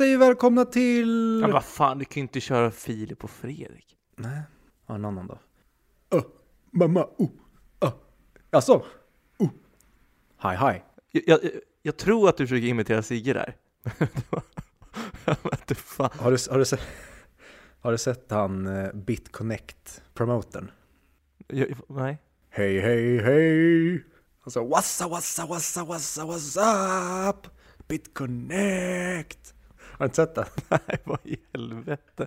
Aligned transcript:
säger 0.00 0.18
välkomna 0.18 0.64
till... 0.64 1.38
Men 1.40 1.52
vad 1.52 1.64
fan, 1.64 1.98
du 1.98 2.04
kan 2.04 2.14
ju 2.14 2.22
inte 2.22 2.40
köra 2.40 2.70
Filip 2.70 3.24
och 3.24 3.30
Fredrik. 3.30 3.96
Nej, 4.16 4.42
ja, 4.86 4.94
en 4.94 5.04
annan 5.04 5.26
då. 5.26 5.38
Uh, 6.16 6.24
mamma, 6.70 7.08
oh, 7.16 7.30
uh. 7.84 7.92
Alltså, 8.50 8.84
oh. 9.38 9.50
Hi, 10.42 10.56
hi. 10.56 10.82
Jag, 11.12 11.22
jag, 11.26 11.50
jag 11.82 11.96
tror 11.96 12.28
att 12.28 12.36
du 12.36 12.46
försöker 12.46 12.66
imitera 12.66 13.02
Sigge 13.02 13.32
där. 13.32 13.56
inte 15.52 15.74
fan. 15.74 16.10
Har 16.12 16.30
du, 16.30 16.38
har 16.50 16.58
du, 16.58 16.64
sett, 16.64 16.80
har 17.80 17.92
du 17.92 17.98
sett 17.98 18.30
han 18.30 18.66
uh, 18.66 18.92
BitConnect-promotern? 18.94 20.70
Nej. 21.88 22.18
Hej, 22.50 22.80
hej, 22.80 23.18
hej! 23.18 24.04
Alltså, 24.44 24.64
wassa, 24.64 25.08
wassa, 25.08 25.46
wassa, 25.46 25.84
wassa, 25.84 26.24
what's 26.24 27.28
up? 27.28 27.46
BitConnect! 27.88 29.54
Har 30.00 30.04
du 30.04 30.08
inte 30.08 30.16
sett 30.16 30.34
det? 30.34 30.46
Nej, 30.68 30.98
vad 31.04 31.18
i 31.24 31.36
helvete. 31.52 32.26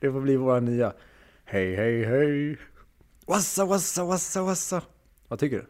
Det 0.00 0.12
får 0.12 0.20
bli 0.20 0.36
våra 0.36 0.60
nya. 0.60 0.92
Hej, 1.44 1.76
hej, 1.76 2.04
hej! 2.04 2.58
Wassa, 3.26 3.64
wassa, 3.64 4.04
wassa, 4.04 4.42
wassa! 4.42 4.82
Vad 5.28 5.38
tycker 5.38 5.56
du? 5.56 5.66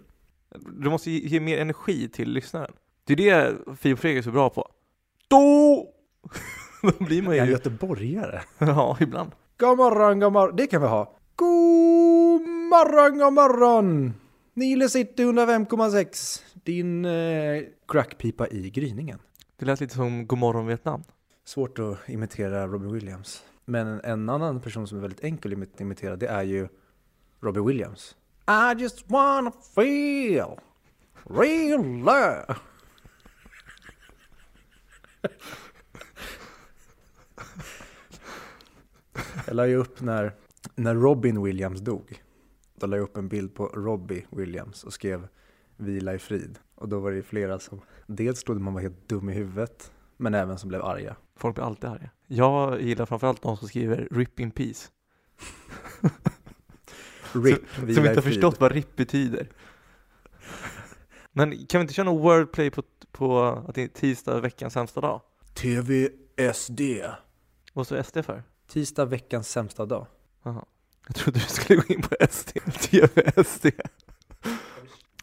Du 0.72 0.90
måste 0.90 1.10
ge, 1.10 1.28
ge 1.28 1.40
mer 1.40 1.58
energi 1.58 2.08
till 2.08 2.30
lyssnaren. 2.30 2.72
Det 3.04 3.12
är 3.12 3.16
det 3.16 3.56
Filip 3.76 3.98
och 3.98 4.00
Fredrik 4.00 4.18
är 4.18 4.22
så 4.22 4.30
bra 4.30 4.50
på. 4.50 4.68
Då! 5.28 5.86
Då 6.82 7.04
blir 7.04 7.22
man 7.22 7.36
ju... 7.36 7.44
göteborgare? 7.44 8.42
Ja, 8.58 8.96
ibland. 9.00 9.30
God 9.58 9.76
morgon, 9.76 10.20
god 10.20 10.32
morgon. 10.32 10.56
Det 10.56 10.66
kan 10.66 10.82
vi 10.82 10.88
ha. 10.88 11.16
God 11.34 12.42
morgon, 12.48 13.18
god 13.18 13.32
morgon! 13.32 14.14
Nile 14.54 14.88
City 14.88 15.24
105,6. 15.24 16.42
Din 16.54 17.04
eh, 17.04 17.62
crackpipa 17.88 18.48
i 18.48 18.70
gryningen. 18.70 19.18
Det 19.56 19.66
lät 19.66 19.80
lite 19.80 19.94
som 19.94 20.26
Godmorgon 20.26 20.66
Vietnam. 20.66 21.02
Svårt 21.48 21.78
att 21.78 22.08
imitera 22.08 22.66
Robbie 22.66 22.88
Williams. 22.88 23.44
Men 23.64 24.00
en 24.00 24.28
annan 24.28 24.60
person 24.60 24.86
som 24.88 24.98
är 24.98 25.02
väldigt 25.02 25.24
enkel 25.24 25.62
att 25.62 25.80
imitera 25.80 26.16
det 26.16 26.26
är 26.26 26.42
ju 26.42 26.68
Robbie 27.40 27.60
Williams. 27.60 28.16
I 28.48 28.80
just 28.80 29.10
wanna 29.10 29.52
feel 29.74 30.60
real 31.24 31.84
love. 31.98 32.56
Jag 39.46 39.56
la 39.56 39.66
ju 39.66 39.76
upp 39.76 40.00
när, 40.00 40.32
när 40.74 40.94
Robin 40.94 41.42
Williams 41.42 41.80
dog. 41.80 42.22
Då 42.74 42.86
la 42.86 42.96
jag 42.96 43.04
upp 43.04 43.16
en 43.16 43.28
bild 43.28 43.54
på 43.54 43.66
Robbie 43.66 44.26
Williams 44.30 44.84
och 44.84 44.92
skrev 44.92 45.28
vila 45.76 46.14
i 46.14 46.18
frid. 46.18 46.58
Och 46.74 46.88
då 46.88 47.00
var 47.00 47.10
det 47.10 47.16
ju 47.16 47.22
flera 47.22 47.58
som 47.58 47.80
dels 48.06 48.44
trodde 48.44 48.60
man 48.60 48.74
var 48.74 48.80
helt 48.80 49.08
dum 49.08 49.28
i 49.30 49.32
huvudet, 49.32 49.92
men 50.18 50.34
även 50.34 50.58
som 50.58 50.68
blev 50.68 50.84
arga. 50.84 51.16
Folk 51.36 51.54
blir 51.54 51.64
alltid 51.64 51.90
arga. 51.90 52.10
Jag 52.26 52.82
gillar 52.82 53.06
framförallt 53.06 53.42
de 53.42 53.56
som 53.56 53.68
skriver 53.68 54.08
RIP 54.10 54.40
in 54.40 54.50
peace. 54.50 54.88
RIP, 57.32 57.60
Som 57.74 57.86
vila 57.86 58.00
inte 58.00 58.14
har 58.14 58.22
förstått 58.22 58.60
vad 58.60 58.72
RIP 58.72 58.96
betyder. 58.96 59.48
Men 61.32 61.66
kan 61.66 61.78
vi 61.78 61.82
inte 61.82 61.94
köra 61.94 62.04
någon 62.04 62.22
wordplay 62.22 62.70
på, 62.70 62.82
på 63.12 63.42
att 63.68 63.74
det 63.74 63.82
är 63.82 63.88
tisdag 63.88 64.40
veckans 64.40 64.72
sämsta 64.72 65.00
dag? 65.00 65.20
TVSD. 65.54 66.80
Vad 67.72 67.86
står 67.86 68.02
SD 68.02 68.18
för? 68.24 68.42
Tisdag 68.68 69.04
veckans 69.04 69.48
sämsta 69.48 69.86
dag. 69.86 70.06
Jaha. 70.42 70.64
Jag 71.06 71.16
trodde 71.16 71.38
du 71.38 71.44
skulle 71.44 71.80
gå 71.80 71.94
in 71.94 72.02
på 72.02 72.16
SD, 72.30 72.48
TVSD. 72.80 73.66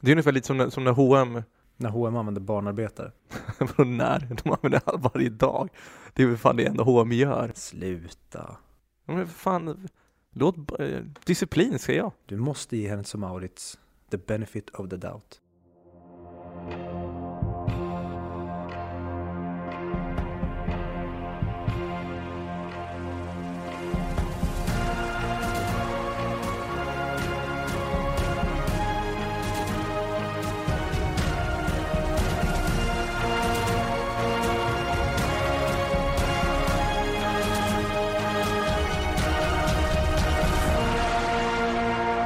Det 0.01 0.11
är 0.11 0.13
ungefär 0.13 0.31
lite 0.31 0.47
som 0.47 0.57
när, 0.57 0.69
som 0.69 0.83
när 0.83 0.91
H&M 0.91 1.43
När 1.78 1.90
H&M 1.90 2.16
använder 2.16 2.42
barnarbetare. 2.42 3.12
När? 3.78 4.20
De 4.44 4.52
använder 4.52 4.81
det 4.86 5.09
varje 5.14 5.30
dag. 5.30 5.70
Det 6.14 6.23
är 6.23 6.28
väl 6.28 6.38
fan 6.38 6.56
det 6.58 6.66
enda 6.66 6.84
H&M 6.84 7.12
gör. 7.12 7.52
Sluta. 7.56 8.58
Men 9.06 9.28
fan, 9.28 9.88
låt 10.31 10.80
eh, 10.80 11.00
disciplin 11.26 11.80
säger 11.80 12.00
jag. 12.00 12.12
Du 12.26 12.38
måste 12.38 12.78
ge 12.78 12.90
Hennes 12.90 13.14
och 13.14 13.19
Mauritz 13.19 13.78
the 14.12 14.18
benefit 14.18 14.69
of 14.69 14.90
the 14.90 14.97
doubt. 14.97 15.41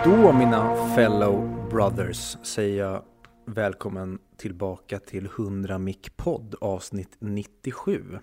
Då 0.10 0.34
mina 0.34 0.76
fellow 0.96 1.68
brothers 1.70 2.38
säger 2.44 2.84
jag 2.84 3.04
välkommen 3.46 4.20
tillbaka 4.38 5.00
till 5.00 5.26
100 5.26 5.78
Mic 5.78 5.98
podd 6.16 6.56
avsnitt 6.62 7.16
97. 7.20 8.20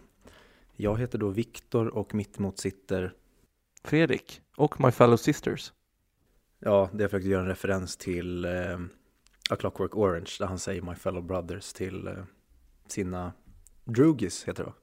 Jag 0.77 0.99
heter 0.99 1.19
då 1.19 1.29
Viktor 1.29 1.95
och 1.95 2.15
mitt 2.15 2.39
emot 2.39 2.59
sitter, 2.59 3.13
Fredrik 3.85 4.41
och 4.57 4.81
My 4.81 4.91
Fellow 4.91 5.17
Sisters. 5.17 5.73
ja 6.59 6.91
det 6.93 7.03
jag 7.05 7.11
försökte 7.11 7.29
göra 7.29 7.43
en 7.43 7.49
referens 7.49 7.97
till 7.97 8.45
eh, 8.45 8.79
A 9.51 9.57
Clockwork 9.59 9.97
Orange 9.97 10.31
där 10.39 10.47
han 10.47 10.59
säger 10.59 10.83
My 10.83 10.95
fellow 10.95 11.23
brothers 11.23 11.73
till 11.73 12.07
eh, 12.07 12.15
sina 12.87 13.33
drugis 13.85 14.45
heter 14.45 14.63
det 14.63 14.71
va? 14.71 14.75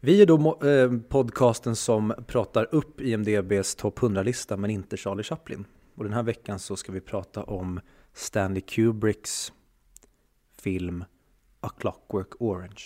Vi 0.00 0.22
är 0.22 0.26
då 0.26 0.66
eh, 0.68 0.92
podcasten 1.08 1.76
som 1.76 2.14
pratar 2.26 2.68
upp 2.74 3.00
IMDBs 3.00 3.74
topp 3.74 3.98
100-lista 3.98 4.56
men 4.56 4.70
inte 4.70 4.96
Charlie 4.96 5.22
Chaplin. 5.22 5.64
Och 5.94 6.04
den 6.04 6.12
här 6.12 6.22
veckan 6.22 6.58
så 6.58 6.76
ska 6.76 6.92
vi 6.92 7.00
prata 7.00 7.42
om 7.42 7.80
Stanley 8.12 8.60
Kubricks 8.60 9.52
film 10.62 11.04
A 11.60 11.68
Clockwork 11.78 12.28
Orange. 12.38 12.82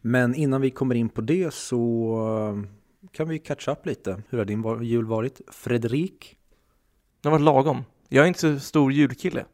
Men 0.00 0.34
innan 0.34 0.60
vi 0.60 0.70
kommer 0.70 0.94
in 0.94 1.08
på 1.08 1.20
det 1.20 1.54
så 1.54 2.14
eh, 2.54 3.08
kan 3.12 3.28
vi 3.28 3.38
catch 3.38 3.68
up 3.68 3.86
lite. 3.86 4.22
Hur 4.28 4.38
har 4.38 4.44
din 4.44 4.82
jul 4.82 5.04
varit? 5.04 5.40
Fredrik? 5.48 6.38
Den 7.20 7.32
har 7.32 7.38
varit 7.38 7.44
lagom. 7.44 7.84
Jag 8.08 8.24
är 8.24 8.28
inte 8.28 8.40
så 8.40 8.58
stor 8.58 8.92
julkille. 8.92 9.44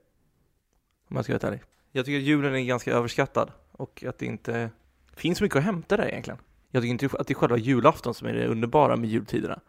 Om 1.08 1.16
jag 1.16 1.24
ska 1.24 1.38
vara 1.38 1.48
ärlig. 1.48 1.62
Jag 1.92 2.04
tycker 2.04 2.18
att 2.18 2.24
julen 2.24 2.54
är 2.54 2.64
ganska 2.64 2.92
överskattad 2.92 3.52
och 3.72 4.04
att 4.04 4.18
det 4.18 4.26
inte 4.26 4.70
finns 5.16 5.40
mycket 5.40 5.56
att 5.56 5.64
hämta 5.64 5.96
där 5.96 6.08
egentligen. 6.08 6.38
Jag 6.70 6.82
tycker 6.82 6.90
inte 6.90 7.18
att 7.18 7.26
det 7.26 7.32
är 7.32 7.34
själva 7.34 7.56
julafton 7.56 8.14
som 8.14 8.28
är 8.28 8.32
det 8.32 8.46
underbara 8.46 8.96
med 8.96 9.10
jultiderna. 9.10 9.60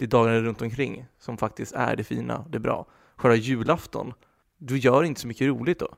Det 0.00 0.06
är 0.06 0.08
dagarna 0.08 0.40
runt 0.40 0.62
omkring 0.62 1.06
som 1.18 1.36
faktiskt 1.36 1.72
är 1.72 1.96
det 1.96 2.04
fina, 2.04 2.44
det 2.48 2.58
bra. 2.58 2.86
Själva 3.16 3.36
julafton, 3.36 4.12
du 4.58 4.78
gör 4.78 5.04
inte 5.04 5.20
så 5.20 5.26
mycket 5.26 5.48
roligt 5.48 5.78
då. 5.78 5.94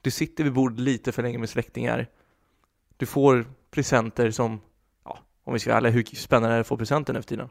Du 0.00 0.10
sitter 0.10 0.44
vid 0.44 0.52
bordet 0.52 0.78
lite 0.80 1.12
för 1.12 1.22
länge 1.22 1.38
med 1.38 1.48
släktingar. 1.48 2.06
Du 2.96 3.06
får 3.06 3.46
presenter 3.70 4.30
som, 4.30 4.60
ja, 5.04 5.18
om 5.44 5.52
vi 5.52 5.58
ska 5.58 5.70
vara 5.70 5.78
ärliga, 5.78 5.92
hur 5.92 6.04
spännande 6.16 6.54
är 6.54 6.54
det 6.54 6.60
att 6.60 6.66
få 6.66 6.76
presenter 6.76 7.12
nu 7.12 7.22
för 7.22 7.28
tiden? 7.28 7.48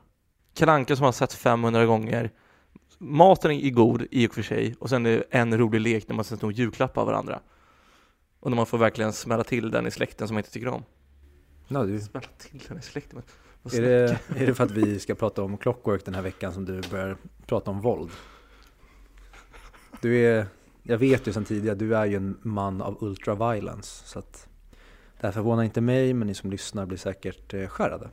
Kalle 0.53 0.71
Anka 0.71 0.95
som 0.95 1.05
har 1.05 1.11
sett 1.11 1.33
500 1.33 1.85
gånger. 1.85 2.31
Maten 2.97 3.51
är 3.51 3.69
god 3.69 4.07
i 4.11 4.27
och 4.27 4.33
för 4.33 4.41
sig 4.41 4.75
och 4.79 4.89
sen 4.89 5.05
är 5.05 5.11
det 5.11 5.23
en 5.29 5.57
rolig 5.57 5.81
lek 5.81 6.07
när 6.07 6.15
man 6.15 6.25
sätter 6.25 6.44
nog 6.44 6.51
julklappar 6.51 7.01
av 7.01 7.07
varandra. 7.07 7.39
Och 8.39 8.51
när 8.51 8.55
man 8.55 8.65
får 8.65 8.77
verkligen 8.77 9.13
smälla 9.13 9.44
till 9.44 9.71
den 9.71 9.88
i 9.88 9.91
släkten 9.91 10.27
som 10.27 10.35
man 10.35 10.39
inte 10.39 10.51
tycker 10.51 10.67
om. 10.67 10.83
Ja, 11.67 11.83
du, 11.83 11.99
Smälla 11.99 12.27
till 12.38 12.61
den 12.67 12.77
i 12.77 12.81
släkten? 12.81 13.21
Är, 13.73 13.81
det, 13.81 14.19
är 14.38 14.45
det 14.45 14.53
för 14.53 14.63
att 14.63 14.72
vi 14.72 15.00
ska 15.00 15.16
prata 15.16 15.44
om 15.44 15.57
Clockwork 15.57 16.05
den 16.05 16.16
här 16.16 16.22
veckan 16.22 16.53
som 16.53 16.66
du 16.66 16.81
börjar 16.91 17.17
prata 17.45 17.72
om 17.72 17.81
våld? 17.81 18.11
Du 20.01 20.17
är, 20.17 20.45
jag 20.83 20.97
vet 20.97 21.28
ju 21.28 21.33
sedan 21.33 21.45
tidigare, 21.45 21.75
du 21.75 21.95
är 21.95 22.06
ju 22.06 22.16
en 22.16 22.38
man 22.41 22.81
av 22.81 22.97
ultraviolence. 23.03 24.07
Så 24.07 24.19
att 24.19 24.47
det 25.19 25.27
här 25.27 25.31
förvånar 25.31 25.63
inte 25.63 25.81
mig, 25.81 26.13
men 26.13 26.27
ni 26.27 26.33
som 26.33 26.51
lyssnar 26.51 26.86
blir 26.86 26.97
säkert 26.97 27.53
eh, 27.53 27.68
skärrade. 27.68 28.09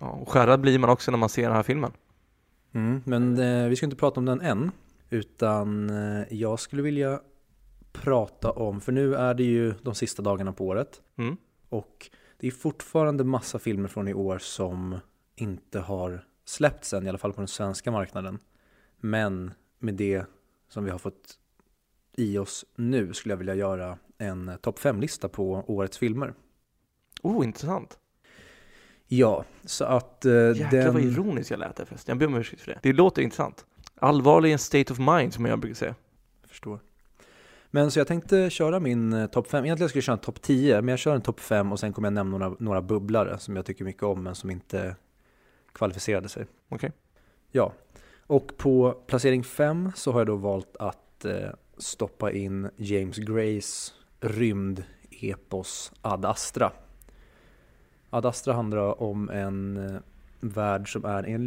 Ja, 0.00 0.06
och 0.06 0.28
skärrad 0.28 0.60
blir 0.60 0.78
man 0.78 0.90
också 0.90 1.10
när 1.10 1.18
man 1.18 1.28
ser 1.28 1.42
den 1.42 1.52
här 1.56 1.62
filmen. 1.62 1.92
Mm, 2.72 3.02
men 3.04 3.38
eh, 3.38 3.68
vi 3.68 3.76
ska 3.76 3.86
inte 3.86 3.96
prata 3.96 4.20
om 4.20 4.26
den 4.26 4.40
än, 4.40 4.70
utan 5.10 5.90
eh, 5.90 6.24
jag 6.30 6.60
skulle 6.60 6.82
vilja 6.82 7.20
prata 7.92 8.50
om, 8.50 8.80
för 8.80 8.92
nu 8.92 9.14
är 9.14 9.34
det 9.34 9.44
ju 9.44 9.74
de 9.82 9.94
sista 9.94 10.22
dagarna 10.22 10.52
på 10.52 10.66
året 10.66 11.00
Mm. 11.18 11.36
och 11.68 12.10
det 12.36 12.46
är 12.46 12.50
fortfarande 12.50 13.24
massa 13.24 13.58
filmer 13.58 13.88
från 13.88 14.08
i 14.08 14.14
år 14.14 14.38
som 14.38 14.98
inte 15.36 15.80
har 15.80 16.24
släppts 16.44 16.92
än, 16.92 17.06
i 17.06 17.08
alla 17.08 17.18
fall 17.18 17.32
på 17.32 17.40
den 17.40 17.48
svenska 17.48 17.90
marknaden. 17.90 18.38
Men 19.00 19.52
med 19.78 19.94
det 19.94 20.24
som 20.68 20.84
vi 20.84 20.90
har 20.90 20.98
fått 20.98 21.38
i 22.16 22.38
oss 22.38 22.64
nu 22.74 23.12
skulle 23.12 23.32
jag 23.32 23.38
vilja 23.38 23.54
göra 23.54 23.98
en 24.18 24.52
topp 24.60 24.78
5-lista 24.78 25.28
på 25.28 25.64
årets 25.66 25.98
filmer. 25.98 26.34
Oh, 27.22 27.44
intressant. 27.44 27.98
Ja, 29.06 29.44
så 29.64 29.84
att 29.84 30.24
eh, 30.24 30.32
Jäklar 30.32 30.84
vad 30.84 30.94
den... 30.94 31.10
ironiskt 31.10 31.50
jag 31.50 31.60
lät 31.60 31.76
där 31.76 31.84
förresten. 31.84 32.12
Jag 32.12 32.18
ber 32.18 32.26
om 32.26 32.34
ursäkt 32.34 32.62
för 32.62 32.72
det. 32.72 32.78
Det 32.82 32.92
låter 32.92 33.22
intressant. 33.22 33.66
Allvarlig 33.94 34.52
en 34.52 34.58
state 34.58 34.92
of 34.92 34.98
mind 34.98 35.34
som 35.34 35.44
jag 35.44 35.58
brukar 35.58 35.74
säga. 35.74 35.94
Jag 36.40 36.50
förstår. 36.50 36.80
Men 37.76 37.90
så 37.90 38.00
jag 38.00 38.06
tänkte 38.06 38.50
köra 38.50 38.80
min 38.80 39.12
eh, 39.12 39.26
topp 39.26 39.46
5. 39.50 39.64
Egentligen 39.64 39.88
skulle 39.88 39.98
jag 39.98 40.04
köra 40.04 40.16
en 40.16 40.20
topp 40.20 40.42
10, 40.42 40.82
men 40.82 40.88
jag 40.88 40.98
kör 40.98 41.14
en 41.14 41.22
topp 41.22 41.40
5 41.40 41.72
och 41.72 41.80
sen 41.80 41.92
kommer 41.92 42.06
jag 42.06 42.12
nämna 42.12 42.38
några, 42.38 42.56
några 42.58 42.82
bubblare 42.82 43.38
som 43.38 43.56
jag 43.56 43.66
tycker 43.66 43.84
mycket 43.84 44.02
om 44.02 44.22
men 44.22 44.34
som 44.34 44.50
inte 44.50 44.96
kvalificerade 45.72 46.28
sig. 46.28 46.46
Okej. 46.68 46.92
Ja, 47.50 47.72
och 48.26 48.56
på 48.56 48.92
placering 49.06 49.44
5 49.44 49.92
så 49.94 50.12
har 50.12 50.20
jag 50.20 50.26
då 50.26 50.36
valt 50.36 50.76
att 50.78 51.24
eh, 51.24 51.50
stoppa 51.78 52.32
in 52.32 52.70
James 52.76 53.16
Grays 53.16 53.94
rymd-epos 54.20 55.92
Ad 56.00 56.28
Astra. 56.28 56.72
Ad 58.10 58.28
Astra 58.28 58.54
handlar 58.54 59.02
om 59.02 59.30
en 59.30 59.76
eh, 59.76 60.00
värld 60.40 60.92
som 60.92 61.04
är 61.04 61.22
en 61.22 61.44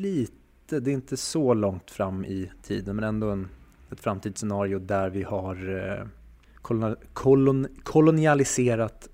lite, 0.00 0.80
det 0.80 0.90
är 0.90 0.94
inte 0.94 1.16
så 1.16 1.54
långt 1.54 1.90
fram 1.90 2.24
i 2.24 2.50
tiden 2.62 2.96
men 2.96 3.04
ändå 3.04 3.30
en, 3.30 3.48
ett 3.92 4.00
framtidsscenario 4.00 4.78
där 4.78 5.10
vi 5.10 5.22
har 5.22 5.78
eh, 5.78 6.06
kolon, 6.54 6.96
kolon, 7.12 7.66
kolonialiserat 7.82 9.08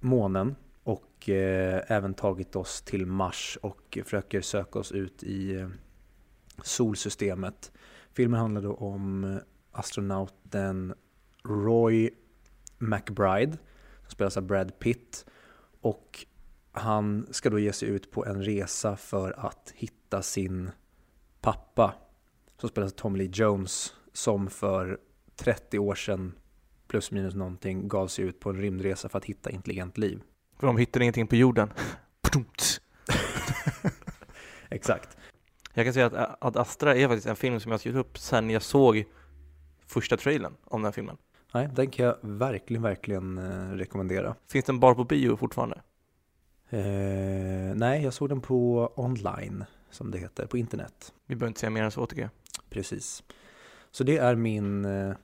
månen 0.00 0.56
och 0.82 1.28
eh, 1.28 1.82
även 1.88 2.14
tagit 2.14 2.56
oss 2.56 2.82
till 2.82 3.06
Mars 3.06 3.58
och 3.62 3.98
försöker 4.04 4.40
söka 4.40 4.78
oss 4.78 4.92
ut 4.92 5.22
i 5.22 5.54
eh, 5.54 5.68
solsystemet. 6.62 7.72
Filmen 8.12 8.40
handlar 8.40 8.62
då 8.62 8.74
om 8.74 9.24
eh, 9.24 9.36
astronauten 9.72 10.94
Roy 11.44 12.10
McBride 12.78 13.58
som 14.02 14.10
spelas 14.10 14.36
av 14.36 14.42
Brad 14.42 14.78
Pitt 14.78 15.26
och 15.80 16.26
han 16.72 17.26
ska 17.30 17.50
då 17.50 17.58
ge 17.58 17.72
sig 17.72 17.88
ut 17.88 18.10
på 18.10 18.26
en 18.26 18.44
resa 18.44 18.96
för 18.96 19.46
att 19.46 19.72
hitta 19.74 20.22
sin 20.22 20.70
pappa 21.40 21.94
som 22.58 22.68
spelas 22.68 22.92
av 22.92 22.96
Tommy 22.96 23.18
Lee 23.18 23.30
Jones 23.32 23.94
som 24.12 24.50
för 24.50 24.98
30 25.36 25.78
år 25.78 25.94
sedan 25.94 26.32
plus 26.88 27.10
minus 27.10 27.34
någonting 27.34 27.88
gav 27.88 28.08
sig 28.08 28.24
ut 28.24 28.40
på 28.40 28.50
en 28.50 28.56
rymdresa 28.56 29.08
för 29.08 29.18
att 29.18 29.24
hitta 29.24 29.50
intelligent 29.50 29.98
liv. 29.98 30.22
För 30.58 30.66
de 30.66 30.76
hittar 30.76 31.00
ingenting 31.00 31.26
på 31.26 31.36
jorden. 31.36 31.72
Exakt. 34.70 35.16
Jag 35.74 35.86
kan 35.86 35.94
säga 35.94 36.06
att 36.06 36.36
Ad 36.40 36.60
Astra 36.60 36.94
är 36.96 37.08
faktiskt 37.08 37.26
en 37.26 37.36
film 37.36 37.60
som 37.60 37.70
jag 37.70 37.80
skrivit 37.80 38.00
upp 38.00 38.18
sen 38.18 38.50
jag 38.50 38.62
såg 38.62 39.04
första 39.86 40.16
trailern 40.16 40.54
om 40.64 40.80
den 40.80 40.84
här 40.84 40.92
filmen. 40.92 41.16
Nej, 41.54 41.68
den 41.74 41.90
kan 41.90 42.06
jag 42.06 42.16
verkligen, 42.20 42.82
verkligen 42.82 43.38
eh, 43.38 43.76
rekommendera. 43.76 44.34
Finns 44.48 44.64
den 44.64 44.80
bara 44.80 44.94
på 44.94 45.04
bio 45.04 45.36
fortfarande? 45.36 45.82
Eh, 46.70 47.74
nej, 47.74 48.04
jag 48.04 48.12
såg 48.12 48.28
den 48.28 48.40
på 48.40 48.92
online, 48.96 49.64
som 49.90 50.10
det 50.10 50.18
heter, 50.18 50.46
på 50.46 50.58
internet. 50.58 51.12
Vi 51.26 51.34
behöver 51.34 51.48
inte 51.48 51.60
säga 51.60 51.70
mer 51.70 51.82
än 51.82 51.90
så 51.90 52.06
tycker 52.06 52.22
jag. 52.22 52.30
Precis. 52.70 53.22
Så 53.92 54.04
det 54.04 54.18
är 54.18 54.34
min 54.34 54.84
eh, 54.84 55.14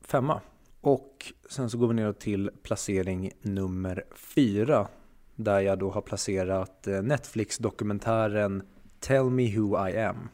femma. 0.00 0.40
Och 0.80 1.32
sen 1.50 1.70
så 1.70 1.78
går 1.78 1.88
vi 1.88 1.94
ner 1.94 2.12
till 2.12 2.50
placering 2.62 3.32
nummer 3.42 4.04
fyra. 4.14 4.88
Där 5.36 5.60
jag 5.60 5.78
då 5.78 5.90
har 5.90 6.00
placerat 6.00 6.86
eh, 6.86 7.02
Netflix-dokumentären 7.02 8.62
Tell 9.00 9.30
Me 9.30 9.58
Who 9.58 9.88
I 9.88 9.98
Am. 9.98 10.28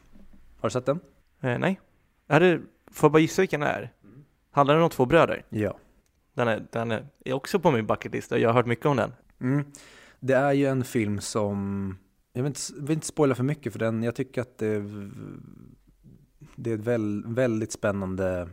Har 0.59 0.69
du 0.69 0.73
sett 0.73 0.85
den? 0.85 0.99
Eh, 1.41 1.59
nej. 1.59 1.79
Är 2.27 2.39
det, 2.39 2.61
får 2.91 3.07
jag 3.07 3.11
bara 3.11 3.19
gissa 3.19 3.41
vilken 3.41 3.59
det 3.59 3.67
är? 3.67 3.93
Handlar 4.51 4.75
den 4.75 4.83
om 4.83 4.89
två 4.89 5.05
bröder? 5.05 5.45
Ja. 5.49 5.77
Den 6.33 6.47
är, 6.47 6.67
den 6.71 6.91
är, 6.91 7.07
är 7.25 7.33
också 7.33 7.59
på 7.59 7.71
min 7.71 7.85
bucketlista, 7.85 8.37
jag 8.37 8.49
har 8.49 8.53
hört 8.53 8.65
mycket 8.65 8.85
om 8.85 8.97
den. 8.97 9.13
Mm. 9.41 9.65
Det 10.19 10.33
är 10.33 10.53
ju 10.53 10.65
en 10.65 10.83
film 10.83 11.19
som, 11.19 11.97
jag 12.33 12.43
vill 12.43 12.49
inte, 12.49 12.59
vill 12.77 12.91
inte 12.91 13.07
spoila 13.07 13.35
för 13.35 13.43
mycket 13.43 13.73
för 13.73 13.79
den, 13.79 14.03
jag 14.03 14.15
tycker 14.15 14.41
att 14.41 14.57
det, 14.57 14.83
det 16.57 16.71
är 16.71 16.75
ett 16.75 16.87
väl, 16.87 17.23
väldigt 17.27 17.71
spännande 17.71 18.49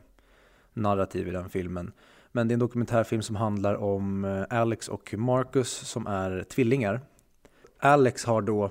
narrativ 0.73 1.29
i 1.29 1.31
den 1.31 1.49
filmen. 1.49 1.93
Men 2.33 2.49
det 2.49 2.53
är 2.53 2.55
en 2.55 2.61
dokumentärfilm 2.61 3.23
som 3.23 3.37
handlar 3.37 3.75
om 3.75 4.25
eh, 4.25 4.45
Alex 4.51 4.89
och 4.89 5.15
Marcus 5.15 5.71
som 5.71 6.07
är 6.07 6.43
tvillingar. 6.43 7.01
Alex 7.79 8.25
har 8.25 8.43
då, 8.43 8.71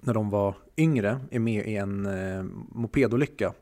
när 0.00 0.14
de 0.14 0.30
var 0.30 0.54
yngre, 0.76 1.20
är 1.30 1.38
med 1.38 1.66
i 1.66 1.76
en 1.76 2.06
eh, 2.06 2.42
mopedolycka 2.68 3.52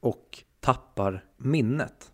och 0.00 0.44
tappar 0.60 1.24
minnet. 1.36 2.12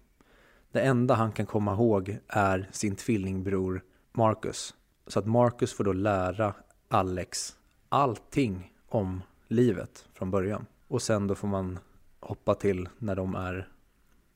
Det 0.72 0.81
enda 0.81 1.14
han 1.14 1.32
kan 1.32 1.46
komma 1.46 1.72
ihåg 1.72 2.19
är 2.28 2.69
sin 2.72 2.96
tvillingbror 2.96 3.82
Marcus. 4.12 4.75
Så 5.06 5.19
att 5.19 5.26
Marcus 5.26 5.72
får 5.72 5.84
då 5.84 5.93
lära 5.93 6.54
Alex 6.88 7.56
allting 7.88 8.72
om 8.88 9.22
livet 9.48 10.08
från 10.12 10.31
början. 10.31 10.66
Och 10.88 11.03
sen 11.03 11.27
då 11.27 11.35
får 11.35 11.49
man 11.49 11.79
hoppa 12.21 12.55
till 12.55 12.88
när 12.99 13.17
de 13.17 13.35
är 13.35 13.69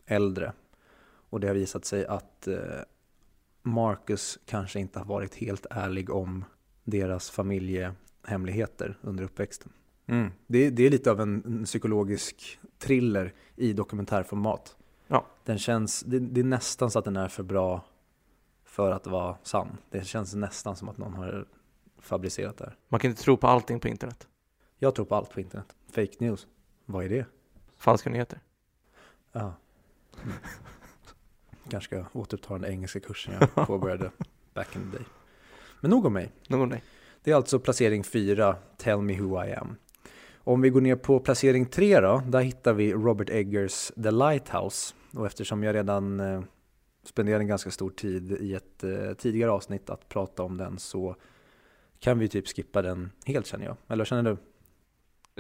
äldre. 0.07 0.53
Och 1.31 1.41
det 1.41 1.47
har 1.47 1.55
visat 1.55 1.85
sig 1.85 2.07
att 2.07 2.47
eh, 2.47 2.59
Marcus 3.63 4.39
kanske 4.47 4.81
inte 4.81 4.99
har 4.99 5.07
varit 5.07 5.35
helt 5.35 5.67
ärlig 5.71 6.11
om 6.11 6.45
deras 6.85 7.31
familjehemligheter 7.31 8.99
under 9.01 9.25
uppväxten. 9.25 9.73
Mm. 10.07 10.31
Det, 10.47 10.71
det, 10.71 10.87
är 10.87 10.91
lite 10.91 11.11
av 11.11 11.21
en, 11.21 11.43
en, 11.47 11.65
psykologisk 11.65 12.59
thriller 12.79 13.35
i 13.57 13.73
dokumentärformat. 13.73 14.77
Ja. 15.07 15.27
Den 15.45 15.59
känns, 15.59 16.01
det, 16.01 16.19
det, 16.19 16.41
är 16.41 16.45
nästan 16.45 16.91
så 16.91 16.99
att 16.99 17.05
den 17.05 17.17
är 17.17 17.29
för 17.29 17.43
bra 17.43 17.85
för 18.65 18.91
att 18.91 19.07
vara 19.07 19.37
sann. 19.43 19.77
Det 19.91 20.05
känns 20.05 20.35
nästan 20.35 20.77
som 20.77 20.89
att 20.89 20.99
någon 20.99 21.15
har 21.15 21.47
fabricerat 21.99 22.57
det 22.57 22.65
här. 22.65 22.77
Man 22.89 23.01
kan 23.01 23.11
inte 23.11 23.23
tro 23.23 23.37
på 23.37 23.47
allting 23.47 23.81
på 23.81 23.89
internet. 23.89 24.29
Jag 24.79 24.95
tror 24.95 25.05
på 25.05 25.15
allt 25.15 25.31
på 25.31 25.41
internet. 25.41 25.77
Fake 25.91 26.13
news. 26.19 26.47
Vad 26.87 27.05
är 27.05 27.09
det? 27.09 27.27
Falska 27.77 28.11
nyheter. 28.11 28.41
Ja. 29.33 29.55
Mm. 30.23 30.37
Kanske 31.71 31.97
ska 31.97 32.19
återuppta 32.19 32.59
den 32.59 32.65
engelska 32.65 33.01
kursen 33.01 33.35
jag 33.41 33.55
påbörjade 33.67 34.11
back 34.55 34.77
in 34.77 34.91
the 34.91 34.97
day. 34.97 35.07
Men 35.81 35.91
nog 35.91 36.07
om 36.07 36.13
mig. 36.13 36.33
Nog 36.49 36.61
om 36.61 36.69
dig. 36.69 36.83
Det 37.23 37.31
är 37.31 37.35
alltså 37.35 37.59
placering 37.59 38.05
4, 38.05 38.57
Tell 38.77 39.01
Me 39.01 39.21
Who 39.21 39.45
I 39.45 39.53
Am. 39.53 39.77
Om 40.35 40.61
vi 40.61 40.71
går 40.71 40.81
ner 40.81 40.97
på 40.97 41.21
placering 41.21 41.67
3 41.67 42.01
då, 42.01 42.23
där 42.27 42.41
hittar 42.41 42.73
vi 42.73 42.93
Robert 42.93 43.31
Eggers 43.31 43.93
The 44.03 44.11
Lighthouse. 44.11 44.95
Och 45.15 45.27
eftersom 45.27 45.63
jag 45.63 45.75
redan 45.75 46.21
eh, 46.21 46.43
spenderade 47.05 47.43
en 47.43 47.49
ganska 47.49 47.71
stor 47.71 47.91
tid 47.91 48.33
i 48.33 48.55
ett 48.55 48.85
eh, 48.85 49.13
tidigare 49.13 49.51
avsnitt 49.51 49.91
att 49.91 50.09
prata 50.09 50.43
om 50.43 50.57
den 50.57 50.79
så 50.79 51.17
kan 51.99 52.19
vi 52.19 52.29
typ 52.29 52.49
skippa 52.49 52.83
den 52.83 53.11
helt 53.27 53.47
känner 53.47 53.65
jag. 53.65 53.77
Eller 53.89 54.05
känner 54.05 54.23
du? 54.23 54.37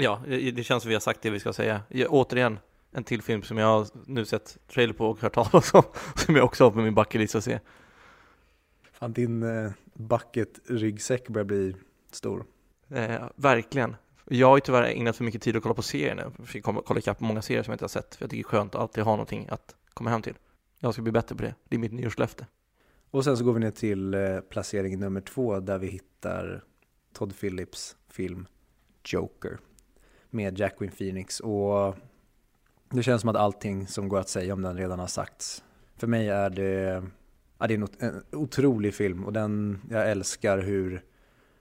Ja, 0.02 0.22
det 0.26 0.64
känns 0.64 0.82
som 0.82 0.88
vi 0.88 0.94
har 0.94 1.00
sagt 1.00 1.22
det 1.22 1.30
vi 1.30 1.40
ska 1.40 1.52
säga. 1.52 1.82
Jag, 1.88 2.12
återigen, 2.12 2.58
en 2.92 3.04
till 3.04 3.22
film 3.22 3.42
som 3.42 3.58
jag 3.58 3.66
har 3.66 3.86
nu 4.06 4.24
sett 4.24 4.58
trailer 4.68 4.94
på 4.94 5.06
och 5.06 5.20
hört 5.20 5.34
talas 5.34 5.74
om, 5.74 5.82
som 6.16 6.36
jag 6.36 6.44
också 6.44 6.64
har 6.64 6.70
på 6.70 6.78
min 6.78 6.94
bucketlist 6.94 7.34
att 7.34 7.44
se. 7.44 7.58
Fan, 8.92 9.12
din 9.12 9.42
eh, 9.42 9.70
bucket-ryggsäck 9.94 11.28
börjar 11.28 11.44
bli 11.44 11.76
stor. 12.10 12.44
Eh, 12.88 13.22
verkligen. 13.36 13.96
Jag 14.24 14.46
har 14.46 14.56
ju 14.56 14.60
tyvärr 14.60 14.82
ägnat 14.82 15.16
för 15.16 15.24
mycket 15.24 15.42
tid 15.42 15.56
att 15.56 15.62
kolla 15.62 15.74
på 15.74 15.82
serier 15.82 16.14
nu. 16.14 16.32
Jag 16.38 16.48
fick 16.48 16.64
kolla 16.64 16.98
ikapp 16.98 17.18
på 17.18 17.24
många 17.24 17.42
serier 17.42 17.62
som 17.62 17.70
jag 17.70 17.74
inte 17.74 17.84
har 17.84 17.88
sett. 17.88 18.14
För 18.14 18.24
jag 18.24 18.30
tycker 18.30 18.42
det 18.42 18.48
är 18.48 18.58
skönt 18.58 18.74
att 18.74 18.80
alltid 18.80 19.04
ha 19.04 19.12
någonting 19.12 19.48
att 19.50 19.74
komma 19.94 20.10
hem 20.10 20.22
till. 20.22 20.34
Jag 20.78 20.92
ska 20.92 21.02
bli 21.02 21.12
bättre 21.12 21.36
på 21.36 21.42
det. 21.42 21.54
Det 21.68 21.76
är 21.76 21.80
mitt 21.80 21.92
nyårslöfte. 21.92 22.46
Och 23.10 23.24
sen 23.24 23.36
så 23.36 23.44
går 23.44 23.52
vi 23.52 23.60
ner 23.60 23.70
till 23.70 24.14
eh, 24.14 24.40
placering 24.40 24.98
nummer 24.98 25.20
två 25.20 25.60
där 25.60 25.78
vi 25.78 25.86
hittar 25.86 26.64
Todd 27.12 27.40
Phillips 27.40 27.96
film 28.08 28.46
Joker 29.04 29.58
med 30.30 30.58
Jacqueline 30.58 30.96
Phoenix. 30.96 31.40
Och 31.40 31.96
det 32.90 33.02
känns 33.02 33.20
som 33.20 33.30
att 33.30 33.36
allting 33.36 33.86
som 33.86 34.08
går 34.08 34.18
att 34.18 34.28
säga 34.28 34.54
om 34.54 34.62
den 34.62 34.76
redan 34.76 34.98
har 34.98 35.06
sagts. 35.06 35.64
För 35.96 36.06
mig 36.06 36.28
är 36.28 36.50
det, 36.50 37.02
ja, 37.58 37.66
det 37.66 37.74
är 37.74 38.04
en 38.04 38.22
otrolig 38.32 38.94
film 38.94 39.24
och 39.24 39.32
den, 39.32 39.80
jag 39.90 40.10
älskar 40.10 40.58
hur 40.58 41.04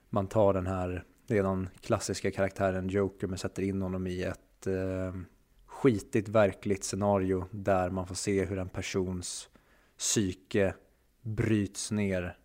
man 0.08 0.26
tar 0.26 0.54
den 0.54 0.66
här 0.66 1.04
redan 1.26 1.68
klassiska 1.80 2.30
karaktären 2.30 2.88
Joker 2.88 3.26
men 3.26 3.38
sätter 3.38 3.62
in 3.62 3.82
honom 3.82 4.06
i 4.06 4.22
ett 4.22 4.66
eh, 4.66 5.20
skitigt 5.66 6.28
verkligt 6.28 6.84
scenario 6.84 7.44
där 7.50 7.90
man 7.90 8.06
får 8.06 8.14
se 8.14 8.44
hur 8.44 8.58
en 8.58 8.68
persons 8.68 9.48
psyke 9.98 10.74
bryts 11.22 11.90
ner. 11.90 12.36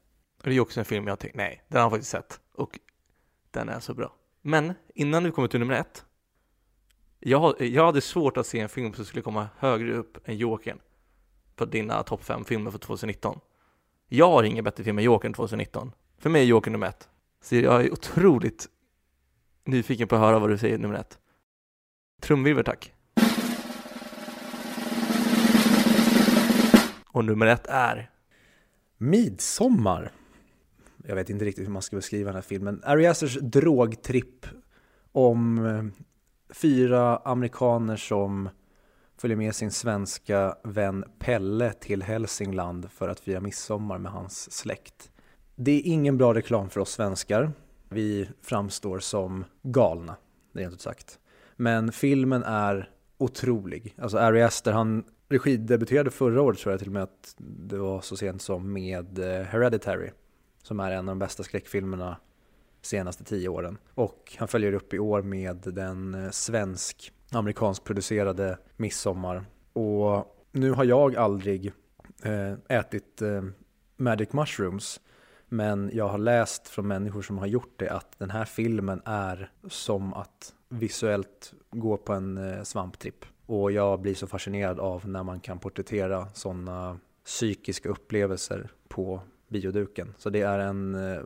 Det 0.43 0.55
är 0.55 0.59
också 0.59 0.79
en 0.79 0.85
film 0.85 1.07
jag 1.07 1.19
tänkte, 1.19 1.37
nej, 1.37 1.63
den 1.67 1.77
har 1.77 1.85
jag 1.85 1.91
faktiskt 1.91 2.11
sett 2.11 2.39
och 2.53 2.79
den 3.51 3.69
är 3.69 3.79
så 3.79 3.93
bra. 3.93 4.15
Men 4.41 4.73
innan 4.95 5.23
vi 5.23 5.31
kommer 5.31 5.47
till 5.47 5.59
nummer 5.59 5.73
ett 5.73 6.04
jag, 7.27 7.61
jag 7.61 7.85
hade 7.85 8.01
svårt 8.01 8.37
att 8.37 8.47
se 8.47 8.59
en 8.59 8.69
film 8.69 8.93
som 8.93 9.05
skulle 9.05 9.21
komma 9.21 9.47
högre 9.57 9.93
upp 9.93 10.17
än 10.25 10.37
Jokern 10.37 10.79
på 11.55 11.65
dina 11.65 12.03
topp 12.03 12.23
5-filmer 12.23 12.71
för 12.71 12.77
2019. 12.77 13.39
Jag 14.07 14.29
har 14.29 14.43
ingen 14.43 14.63
bättre 14.63 14.83
film 14.83 14.97
än 14.97 15.03
Jokern 15.03 15.33
2019. 15.33 15.91
För 16.17 16.29
mig 16.29 16.41
är 16.41 16.45
Jokern 16.45 16.71
nummer 16.71 16.87
ett. 16.87 17.09
Så 17.41 17.55
jag 17.55 17.85
är 17.85 17.93
otroligt 17.93 18.67
nyfiken 19.63 20.07
på 20.07 20.15
att 20.15 20.21
höra 20.21 20.39
vad 20.39 20.49
du 20.49 20.57
säger 20.57 20.77
nummer 20.77 20.95
ett. 20.95 21.19
Trumvirvel 22.21 22.63
tack. 22.63 22.93
Och 27.07 27.25
nummer 27.25 27.45
ett 27.45 27.67
är? 27.67 28.11
Midsommar. 28.97 30.11
Jag 31.07 31.15
vet 31.15 31.29
inte 31.29 31.45
riktigt 31.45 31.65
hur 31.65 31.71
man 31.71 31.81
ska 31.81 31.95
beskriva 31.95 32.27
den 32.27 32.35
här 32.35 32.41
filmen. 32.41 32.81
Ari 32.83 33.07
Asters 33.07 33.37
drogtripp 33.41 34.45
om 35.11 35.65
eh, 35.65 36.05
fyra 36.53 37.17
amerikaner 37.17 37.95
som 37.95 38.49
följer 39.17 39.37
med 39.37 39.55
sin 39.55 39.71
svenska 39.71 40.55
vän 40.63 41.05
Pelle 41.19 41.73
till 41.73 42.03
Hälsingland 42.03 42.91
för 42.91 43.09
att 43.09 43.19
fira 43.19 43.41
midsommar 43.41 43.97
med 43.97 44.11
hans 44.11 44.51
släkt. 44.51 45.11
Det 45.55 45.71
är 45.71 45.81
ingen 45.85 46.17
bra 46.17 46.33
reklam 46.33 46.69
för 46.69 46.79
oss 46.79 46.91
svenskar. 46.91 47.51
Vi 47.89 48.29
framstår 48.41 48.99
som 48.99 49.45
galna, 49.61 50.15
rent 50.53 50.73
ut 50.73 50.81
sagt. 50.81 51.19
Men 51.55 51.91
filmen 51.91 52.43
är 52.43 52.89
otrolig. 53.17 53.95
Alltså 53.97 54.17
Ari 54.17 54.43
Aster, 54.43 54.71
han 54.71 55.03
regidebuterade 55.29 56.11
förra 56.11 56.41
året 56.41 56.59
tror 56.59 56.73
jag 56.73 56.79
till 56.79 56.87
och 56.87 56.93
med 56.93 57.03
att 57.03 57.35
det 57.37 57.77
var 57.77 58.01
så 58.01 58.17
sent 58.17 58.41
som 58.41 58.73
med 58.73 59.19
eh, 59.19 59.45
Hereditary. 59.45 60.09
Som 60.63 60.79
är 60.79 60.91
en 60.91 60.99
av 60.99 61.05
de 61.05 61.19
bästa 61.19 61.43
skräckfilmerna 61.43 62.17
senaste 62.85 63.23
tio 63.23 63.49
åren. 63.49 63.77
Och 63.93 64.35
han 64.37 64.47
följer 64.47 64.73
upp 64.73 64.93
i 64.93 64.99
år 64.99 65.21
med 65.21 65.57
den 65.57 66.13
eh, 66.13 66.31
svensk 66.31 67.11
amerikansk 67.31 67.83
producerade 67.83 68.57
Midsommar. 68.77 69.45
Och 69.73 70.35
nu 70.51 70.71
har 70.71 70.83
jag 70.83 71.15
aldrig 71.15 71.71
eh, 72.23 72.77
ätit 72.77 73.21
eh, 73.21 73.43
Magic 73.97 74.33
Mushrooms. 74.33 74.99
Men 75.49 75.91
jag 75.93 76.07
har 76.07 76.17
läst 76.17 76.67
från 76.67 76.87
människor 76.87 77.21
som 77.21 77.37
har 77.37 77.47
gjort 77.47 77.73
det 77.79 77.89
att 77.89 78.19
den 78.19 78.29
här 78.29 78.45
filmen 78.45 79.01
är 79.05 79.51
som 79.67 80.13
att 80.13 80.53
visuellt 80.69 81.53
gå 81.71 81.97
på 81.97 82.13
en 82.13 82.37
eh, 82.37 82.63
svamptripp. 82.63 83.25
Och 83.45 83.71
jag 83.71 84.01
blir 84.01 84.15
så 84.15 84.27
fascinerad 84.27 84.79
av 84.79 85.07
när 85.07 85.23
man 85.23 85.39
kan 85.39 85.59
porträttera 85.59 86.27
sådana 86.33 86.99
psykiska 87.25 87.89
upplevelser 87.89 88.71
på 88.87 89.21
bioduken. 89.47 90.13
Så 90.17 90.29
det 90.29 90.41
är 90.41 90.59
en 90.59 90.95
eh, 90.95 91.21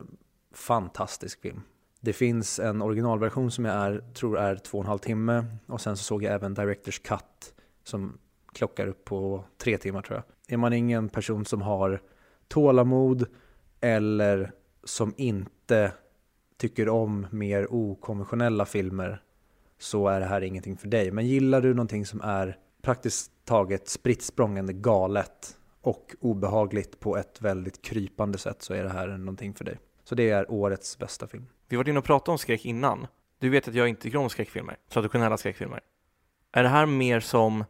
fantastisk 0.52 1.40
film. 1.40 1.62
Det 2.00 2.12
finns 2.12 2.58
en 2.58 2.82
originalversion 2.82 3.50
som 3.50 3.64
jag 3.64 3.74
är, 3.74 4.04
tror 4.14 4.38
är 4.38 4.56
två 4.56 4.78
och 4.78 4.84
en 4.84 4.88
halv 4.88 4.98
timme 4.98 5.44
och 5.66 5.80
sen 5.80 5.96
så 5.96 6.04
såg 6.04 6.22
jag 6.22 6.34
även 6.34 6.54
Directors 6.54 6.98
Cut 6.98 7.54
som 7.84 8.18
klockar 8.52 8.86
upp 8.86 9.04
på 9.04 9.44
tre 9.58 9.78
timmar 9.78 10.02
tror 10.02 10.16
jag. 10.16 10.54
Är 10.54 10.56
man 10.56 10.72
ingen 10.72 11.08
person 11.08 11.44
som 11.44 11.62
har 11.62 12.02
tålamod 12.48 13.26
eller 13.80 14.52
som 14.84 15.14
inte 15.16 15.92
tycker 16.56 16.88
om 16.88 17.26
mer 17.30 17.74
okonventionella 17.74 18.66
filmer 18.66 19.22
så 19.78 20.08
är 20.08 20.20
det 20.20 20.26
här 20.26 20.40
ingenting 20.40 20.76
för 20.76 20.88
dig. 20.88 21.10
Men 21.10 21.26
gillar 21.26 21.60
du 21.60 21.74
någonting 21.74 22.06
som 22.06 22.20
är 22.20 22.58
praktiskt 22.82 23.32
taget 23.44 23.88
spritt 23.88 24.22
språngande 24.22 24.72
galet 24.72 25.56
och 25.80 26.14
obehagligt 26.20 27.00
på 27.00 27.16
ett 27.16 27.42
väldigt 27.42 27.82
krypande 27.82 28.38
sätt 28.38 28.62
så 28.62 28.74
är 28.74 28.82
det 28.82 28.90
här 28.90 29.08
någonting 29.08 29.54
för 29.54 29.64
dig. 29.64 29.78
Så 30.04 30.14
det 30.14 30.30
är 30.30 30.50
årets 30.50 30.98
bästa 30.98 31.26
film. 31.26 31.46
Vi 31.68 31.76
var 31.76 31.88
inne 31.88 31.98
och 31.98 32.04
pratade 32.04 32.32
om 32.32 32.38
skräck 32.38 32.64
innan. 32.64 33.06
Du 33.38 33.48
vet 33.48 33.68
att 33.68 33.74
jag 33.74 33.88
inte 33.88 34.02
tycker 34.02 34.18
om 34.18 34.30
skräckfilmer, 34.30 34.76
traditionella 34.88 35.36
skräckfilmer. 35.36 35.80
Är 36.52 36.62
det 36.62 36.68
här 36.68 36.86
mer 36.86 37.20
som 37.20 37.64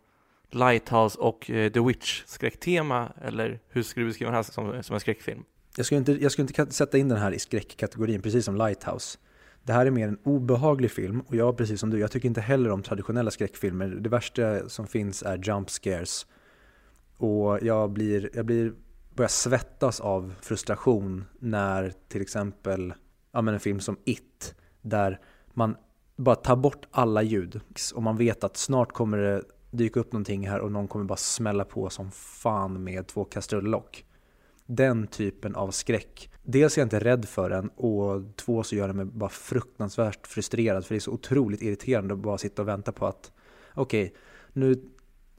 Lighthouse 0.51 1.19
och 1.19 1.51
eh, 1.51 1.73
The 1.73 1.81
Witch 1.81 2.23
skräcktema 2.27 3.13
eller 3.23 3.61
hur 3.69 3.83
skulle 3.83 4.05
du 4.05 4.11
beskriva 4.11 4.31
den 4.31 4.37
här 4.37 4.43
som, 4.43 4.83
som 4.83 4.95
en 4.95 5.01
skräckfilm? 5.01 5.45
Jag 5.77 5.87
skulle, 5.87 5.99
inte, 5.99 6.13
jag 6.13 6.33
skulle 6.33 6.49
inte 6.49 6.73
sätta 6.75 6.99
in 6.99 7.09
den 7.09 7.19
här 7.19 7.33
i 7.33 7.39
skräckkategorin, 7.39 8.23
precis 8.23 8.45
som 8.45 8.57
Lighthouse. 8.57 9.19
Det 9.63 9.73
här 9.73 9.87
är 9.87 9.91
mer 9.91 10.09
en 10.09 10.19
obehaglig 10.25 10.91
film 10.91 11.21
och 11.21 11.37
jag, 11.37 11.57
precis 11.57 11.81
som 11.81 11.91
du, 11.91 11.99
jag 11.99 12.11
tycker 12.11 12.29
inte 12.29 12.41
heller 12.41 12.71
om 12.71 12.83
traditionella 12.83 13.31
skräckfilmer. 13.31 13.89
Det 13.89 14.09
värsta 14.09 14.69
som 14.69 14.87
finns 14.87 15.23
är 15.23 15.49
jump 15.49 15.71
scares. 15.71 16.27
Och 17.17 17.59
jag 17.63 17.91
blir, 17.91 18.31
jag 18.35 18.47
blir, 18.47 18.73
börjar 19.21 19.29
svettas 19.29 20.01
av 20.01 20.35
frustration 20.41 21.25
när 21.39 21.93
till 22.09 22.23
exempel 22.23 22.95
ja, 23.33 23.43
men 23.43 23.55
en 23.55 23.61
film 23.61 23.81
som 23.81 23.97
It, 24.05 24.55
där 24.83 25.21
man 25.55 25.77
bara 26.17 26.35
tar 26.35 26.57
bort 26.57 26.87
alla 26.91 27.23
ljud 27.23 27.61
och 27.95 28.03
man 28.03 28.17
vet 28.17 28.45
att 28.45 28.57
snart 28.57 28.93
kommer 28.93 29.19
det 29.19 29.43
dyka 29.71 30.01
upp 30.01 30.13
någonting 30.13 30.49
här 30.49 30.61
och 30.61 30.73
någon 30.73 30.89
kommer 30.89 31.05
bara 31.05 31.17
smälla 31.17 31.65
på 31.65 31.91
som 31.91 32.11
fan 32.11 32.85
med 32.85 33.07
två 33.07 33.25
kastrullock 33.25 34.05
den 34.67 35.07
typen 35.07 35.55
av 35.55 35.71
skräck. 35.71 36.31
Dels 36.43 36.77
är 36.77 36.81
jag 36.81 36.87
inte 36.87 37.01
rädd 37.01 37.25
för 37.25 37.51
den 37.51 37.69
och 37.69 38.37
två 38.37 38.63
så 38.63 38.77
gör 38.77 38.87
den 38.87 38.97
mig 38.97 39.05
bara 39.05 39.31
fruktansvärt 39.31 40.27
frustrerad 40.27 40.87
för 40.87 40.95
det 40.95 40.99
är 40.99 41.01
så 41.01 41.13
otroligt 41.13 41.63
irriterande 41.63 42.15
att 42.15 42.21
bara 42.21 42.39
sitta 42.39 42.63
och 42.63 42.69
vänta 42.69 42.93
på 42.93 43.07
att 43.07 43.33
okej, 43.75 44.05
okay, 44.05 44.17
nu 44.53 44.83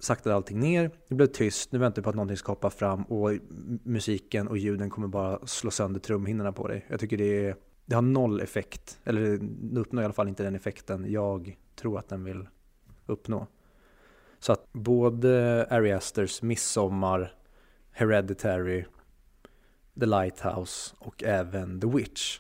saktade 0.04 0.36
allting 0.36 0.60
ner, 0.60 0.92
det 1.08 1.16
blev 1.16 1.28
tyst, 1.28 1.72
nu 1.72 1.80
väntar 1.80 2.02
vi 2.02 2.04
på 2.04 2.10
att 2.10 2.16
någonting 2.16 2.38
ska 2.38 2.52
hoppa 2.52 2.70
fram 2.70 3.04
och 3.04 3.32
musiken 3.84 4.48
och 4.48 4.58
ljuden 4.58 4.90
kommer 4.90 5.08
bara 5.08 5.48
slå 5.48 5.72
sönder 5.72 6.00
trumhinnorna 6.00 6.52
på 6.52 6.68
dig. 6.68 6.86
Jag 6.88 7.00
tycker 7.00 7.18
det, 7.18 7.46
är, 7.46 7.56
det 7.86 7.96
har 7.96 8.02
noll 8.02 8.42
effekt, 8.42 9.00
eller 9.04 9.40
det 9.42 9.80
uppnår 9.80 10.02
i 10.02 10.06
alla 10.06 10.14
fall 10.14 10.28
inte 10.28 10.44
den 10.44 10.56
effekten 10.56 11.12
jag 11.12 11.58
tror 11.76 12.00
att 12.00 12.10
den 12.10 12.24
vill 12.24 12.48
uppnå. 13.06 13.48
Så 14.40 14.52
att 14.52 14.74
både 14.74 15.66
Ari 15.70 15.92
Asters 15.92 16.42
Midsommar, 16.42 17.34
Hereditary 17.92 18.86
The 20.00 20.06
Lighthouse 20.06 20.96
och 21.00 21.24
även 21.24 21.82
The 21.82 21.88
Witch 21.88 22.40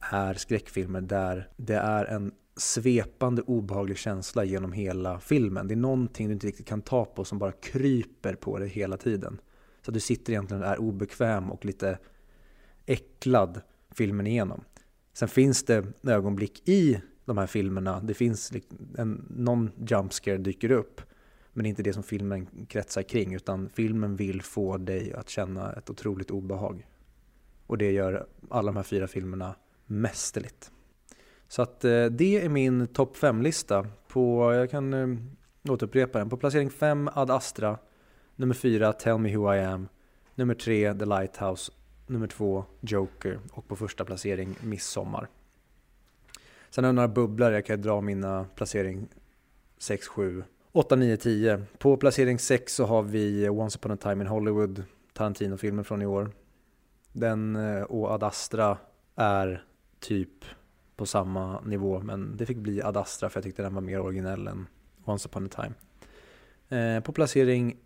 är 0.00 0.34
skräckfilmer 0.34 1.00
där 1.00 1.48
det 1.56 1.74
är 1.74 2.04
en 2.04 2.32
svepande 2.60 3.42
obehaglig 3.42 3.98
känsla 3.98 4.44
genom 4.44 4.72
hela 4.72 5.20
filmen. 5.20 5.68
Det 5.68 5.74
är 5.74 5.76
någonting 5.76 6.26
du 6.26 6.32
inte 6.32 6.46
riktigt 6.46 6.66
kan 6.66 6.82
ta 6.82 7.04
på 7.04 7.24
som 7.24 7.38
bara 7.38 7.52
kryper 7.52 8.34
på 8.34 8.58
dig 8.58 8.68
hela 8.68 8.96
tiden. 8.96 9.40
Så 9.82 9.90
du 9.90 10.00
sitter 10.00 10.32
egentligen 10.32 10.62
och 10.62 10.68
är 10.68 10.80
obekväm 10.80 11.50
och 11.50 11.64
lite 11.64 11.98
äcklad 12.86 13.60
filmen 13.90 14.26
igenom. 14.26 14.64
Sen 15.12 15.28
finns 15.28 15.62
det 15.62 15.86
ögonblick 16.02 16.68
i 16.68 17.00
de 17.24 17.38
här 17.38 17.46
filmerna, 17.46 18.00
det 18.00 18.14
finns 18.14 18.52
en, 18.98 19.26
någon 19.30 19.70
jump 19.86 20.12
scare 20.12 20.38
dyker 20.38 20.70
upp. 20.70 21.00
Men 21.52 21.62
det 21.62 21.66
är 21.66 21.70
inte 21.70 21.82
det 21.82 21.92
som 21.92 22.02
filmen 22.02 22.66
kretsar 22.68 23.02
kring 23.02 23.34
utan 23.34 23.68
filmen 23.68 24.16
vill 24.16 24.42
få 24.42 24.76
dig 24.76 25.12
att 25.12 25.28
känna 25.28 25.72
ett 25.72 25.90
otroligt 25.90 26.30
obehag. 26.30 26.86
Och 27.66 27.78
det 27.78 27.92
gör 27.92 28.26
alla 28.50 28.66
de 28.72 28.76
här 28.76 28.82
fyra 28.82 29.08
filmerna 29.08 29.54
mästerligt. 29.86 30.72
Så 31.50 31.62
att 31.62 31.84
eh, 31.84 32.04
det 32.04 32.44
är 32.44 32.48
min 32.48 32.86
topp 32.86 33.16
5-lista. 33.16 33.86
På, 34.08 34.54
jag 34.54 34.70
kan 34.70 34.94
eh, 34.94 35.08
återupprepa 35.72 36.18
den. 36.18 36.28
På 36.30 36.36
placering 36.36 36.70
5 36.70 37.10
Ad 37.14 37.34
Astra. 37.34 37.78
Nummer 38.36 38.54
4 38.54 38.92
Tell 38.92 39.18
Me 39.18 39.36
Who 39.36 39.54
I 39.54 39.60
Am. 39.60 39.88
Nummer 40.34 40.54
3 40.54 40.94
The 40.94 41.04
Lighthouse. 41.04 41.72
Nummer 42.06 42.26
2 42.26 42.64
Joker. 42.80 43.38
Och 43.52 43.68
på 43.68 43.76
första 43.76 44.04
placering 44.04 44.56
Midsommar. 44.60 45.28
Sen 46.70 46.84
har 46.84 46.88
jag 46.88 46.94
några 46.94 47.08
bubblor. 47.08 47.52
Jag 47.52 47.66
kan 47.66 47.82
dra 47.82 48.00
mina 48.00 48.46
placering 48.54 49.08
6, 49.78 50.06
7, 50.06 50.44
8, 50.72 50.96
9, 50.96 51.16
10. 51.16 51.62
På 51.78 51.96
placering 51.96 52.38
6 52.38 52.74
så 52.74 52.84
har 52.84 53.02
vi 53.02 53.44
eh, 53.44 53.58
Once 53.58 53.78
upon 53.78 53.90
a 53.90 53.96
time 53.96 54.24
in 54.24 54.26
Hollywood, 54.26 54.84
Tarantino-filmen 55.12 55.84
från 55.84 56.02
i 56.02 56.06
år. 56.06 56.30
Den 57.12 57.56
eh, 57.56 57.82
och 57.82 58.10
Ad 58.10 58.26
Astra 58.26 58.78
är 59.16 59.64
typ 60.00 60.44
på 61.00 61.06
samma 61.06 61.60
nivå, 61.60 62.00
men 62.00 62.36
det 62.36 62.46
fick 62.46 62.56
bli 62.56 62.82
Ad 62.82 63.00
Astra 63.00 63.28
för 63.28 63.38
jag 63.38 63.44
tyckte 63.44 63.62
den 63.62 63.74
var 63.74 63.80
mer 63.80 64.00
originell 64.00 64.46
än 64.46 64.66
Once 65.04 65.28
upon 65.28 65.46
a 65.46 65.48
time. 65.48 65.74
Eh, 66.80 67.02
på 67.02 67.12
placering 67.12 67.76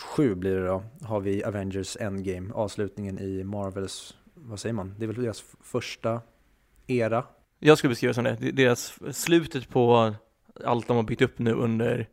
7 0.00 0.34
blir 0.34 0.56
det 0.56 0.66
då, 0.66 0.82
har 1.02 1.20
vi 1.20 1.44
Avengers 1.44 1.96
Endgame, 2.00 2.52
avslutningen 2.52 3.18
i 3.18 3.44
Marvels, 3.44 4.16
vad 4.34 4.60
säger 4.60 4.72
man, 4.72 4.94
det 4.98 5.04
är 5.04 5.06
väl 5.06 5.22
deras 5.22 5.44
första 5.60 6.20
era? 6.86 7.24
Jag 7.58 7.78
skulle 7.78 7.88
beskriva 7.88 8.10
det 8.10 8.14
som 8.14 8.24
det, 8.24 8.52
deras 8.52 8.98
slutet 9.16 9.68
på 9.68 10.14
allt 10.64 10.88
de 10.88 10.96
har 10.96 11.04
byggt 11.04 11.22
upp 11.22 11.38
nu 11.38 11.52
under, 11.52 12.08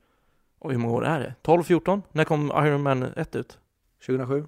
oj 0.60 0.74
hur 0.74 0.80
många 0.80 0.94
år 0.94 1.06
är 1.06 1.20
det? 1.20 1.36
12, 1.42 1.64
14? 1.64 2.02
När 2.12 2.24
kom 2.24 2.52
Iron 2.66 2.84
Man 2.84 3.04
1 3.04 3.36
ut? 3.36 3.60
2007. 4.06 4.46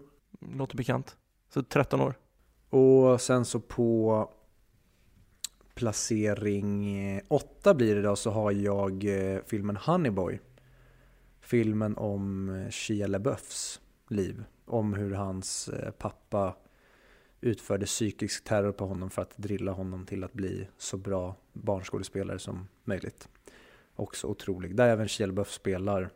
Låter 0.56 0.78
bekant. 0.78 1.18
Så 1.54 1.64
13 1.64 2.02
år. 2.02 2.14
Och 2.70 3.22
sen 3.22 3.46
så 3.46 3.60
på 3.60 4.30
placering 5.76 7.00
eh, 7.00 7.24
8 7.28 7.74
blir 7.74 7.96
det 7.96 8.02
då 8.02 8.16
så 8.16 8.32
har 8.32 8.52
jag 8.52 9.04
eh, 9.04 9.40
filmen 9.46 9.78
Honeyboy. 9.78 10.40
Filmen 11.42 11.98
om 11.98 12.50
eh, 12.50 12.70
Shia 12.70 13.08
LaBeoufs 13.08 13.82
liv. 14.10 14.44
Om 14.66 14.94
hur 14.94 15.12
hans 15.12 15.70
pappa 15.98 16.56
utförde 17.42 17.86
psykisk 17.86 18.44
terror 18.44 18.72
på 18.72 18.86
honom 18.86 19.10
för 19.10 19.22
att 19.22 19.38
drilla 19.38 19.72
honom 19.72 20.06
till 20.06 20.24
att 20.24 20.34
bli 20.34 20.68
så 20.78 20.98
bra 20.98 21.36
barnskådespelare 21.54 22.40
som 22.40 22.68
möjligt 22.84 23.30
också 23.96 24.28
otrolig. 24.28 24.76
Där 24.76 24.88
även 24.88 25.08
Shia 25.08 25.28
LaBeouf 25.28 25.52
spelar 25.52 26.10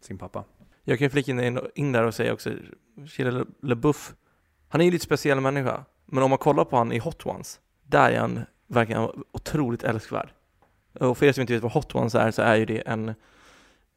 sin 0.00 0.18
pappa. 0.18 0.44
Jag 0.82 0.98
kan 0.98 1.10
flika 1.10 1.32
in, 1.32 1.60
in 1.74 1.92
där 1.92 2.04
och 2.04 2.14
säga 2.14 2.32
också, 2.32 2.50
Shia 3.06 3.46
LaBeouf, 3.60 4.14
han 4.68 4.80
är 4.80 4.84
ju 4.84 4.90
lite 4.90 5.04
speciell 5.04 5.40
människa, 5.40 5.84
men 6.06 6.22
om 6.22 6.30
man 6.30 6.38
kollar 6.38 6.64
på 6.64 6.76
han 6.76 6.92
i 6.92 6.98
Hot 6.98 7.26
Ones, 7.26 7.60
där 7.82 8.10
är 8.10 8.18
han 8.18 8.40
verkligen 8.66 9.08
otroligt 9.32 9.82
älskvärd. 9.82 10.28
Och 11.00 11.18
för 11.18 11.26
er 11.26 11.32
som 11.32 11.40
inte 11.40 11.52
vet 11.52 11.62
vad 11.62 11.72
Hot 11.72 11.94
Ones 11.94 12.14
är, 12.14 12.30
så 12.30 12.42
är 12.42 12.56
ju 12.56 12.64
det 12.64 12.78
en, 12.78 13.14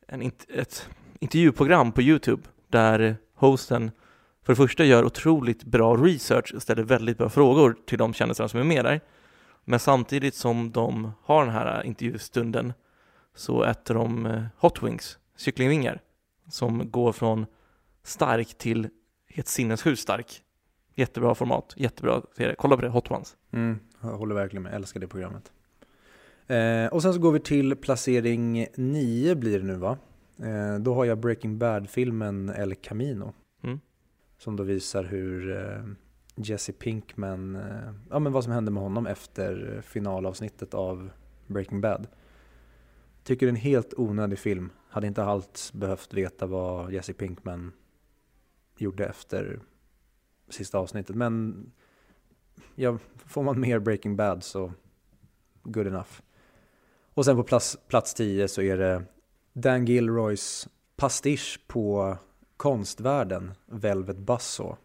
en 0.08 0.32
ett 0.50 0.90
intervjuprogram 1.20 1.92
på 1.92 2.02
YouTube 2.02 2.44
där 2.68 3.18
hosten 3.36 3.92
för 4.44 4.54
det 4.54 4.58
första 4.58 4.86
gör 4.86 5.06
otroligt 5.06 5.64
bra 5.64 5.96
research 5.96 6.54
och 6.56 6.62
ställer 6.62 6.84
väldigt 6.84 7.18
bra 7.18 7.30
frågor 7.30 7.76
till 7.86 7.98
de 7.98 8.14
kändisarna 8.14 8.50
som 8.50 8.60
är 8.60 8.64
med 8.64 8.86
där. 8.86 9.02
Men 9.66 9.80
samtidigt 9.80 10.36
som 10.36 10.72
de 10.72 11.12
har 11.24 11.46
den 11.46 11.54
här 11.54 11.84
intervjustunden 11.84 12.74
så 13.36 13.64
äter 13.64 13.94
de 13.96 14.26
eh, 14.26 14.44
hot 14.58 14.84
wings, 14.84 15.18
kycklingvingar 15.38 16.02
som 16.50 16.92
går 16.92 17.12
från 17.12 17.46
stark 18.04 18.58
till 18.58 18.90
helt 19.28 19.48
sinnessjukt 19.48 20.02
stark. 20.02 20.42
Jättebra 20.96 21.36
format, 21.36 21.74
jättebra 21.78 22.22
serie. 22.38 22.56
Kolla 22.58 22.76
på 22.76 22.82
det, 22.82 22.90
Hot 22.90 23.12
Ones. 23.12 23.36
Mm, 23.52 23.80
jag 24.02 24.18
håller 24.18 24.36
verkligen 24.36 24.64
med, 24.64 24.72
jag 24.72 24.76
älskar 24.76 25.00
det 25.00 25.08
programmet. 25.08 25.52
Eh, 26.48 26.94
och 26.94 27.02
sen 27.02 27.14
så 27.14 27.20
går 27.20 27.32
vi 27.32 27.40
till 27.40 27.76
placering 27.76 28.68
9 28.76 29.36
blir 29.36 29.60
det 29.60 29.66
nu 29.66 29.76
va? 29.76 29.98
Eh, 30.44 30.80
då 30.80 30.94
har 30.94 31.06
jag 31.06 31.18
Breaking 31.18 31.58
Bad-filmen 31.58 32.50
El 32.50 32.76
Camino. 32.76 33.34
Mm. 33.64 33.80
Som 34.38 34.56
då 34.56 34.64
visar 34.64 35.04
hur 35.04 35.58
eh, 35.58 35.84
Jesse 36.36 36.72
Pinkman, 36.72 37.56
eh, 37.56 37.94
ja 38.10 38.20
men 38.20 38.32
vad 38.32 38.44
som 38.44 38.54
hände 38.54 38.72
med 38.72 38.84
honom 38.84 39.08
efter 39.08 39.82
finalavsnittet 39.86 40.74
av 40.74 41.10
Breaking 41.48 41.82
Bad. 41.82 42.08
Tycker 43.24 43.46
det 43.46 43.50
är 43.50 43.56
en 43.56 43.56
helt 43.56 43.94
onödig 43.98 44.40
film. 44.40 44.70
Hade 44.90 45.08
inte 45.08 45.24
alls 45.24 45.74
behövt 45.74 46.14
veta 46.14 46.46
vad 46.46 46.94
Jesse 46.94 47.14
Pinkman 47.14 47.72
gjorde 48.78 49.06
efter 49.06 49.60
sista 50.50 50.78
avsnittet. 50.78 51.16
Men 51.16 51.66
ja, 52.76 52.98
får 53.26 53.44
man 53.44 53.60
mer 53.60 53.80
Breaking 53.80 54.16
Bad 54.16 54.44
så 54.44 54.74
good 55.64 55.88
enough. 55.88 56.10
Och 57.14 57.26
sen 57.26 57.36
på 57.36 57.44
plats, 57.44 57.78
plats 57.88 58.14
10 58.14 58.48
så 58.48 58.62
är 58.62 58.78
det 58.78 59.04
Dan 59.54 59.86
Gilroys 59.86 60.68
pastisch 60.96 61.60
på 61.68 62.18
konstvärlden, 62.58 63.52
Velvet 63.66 64.18
Buzzsaw. 64.18 64.76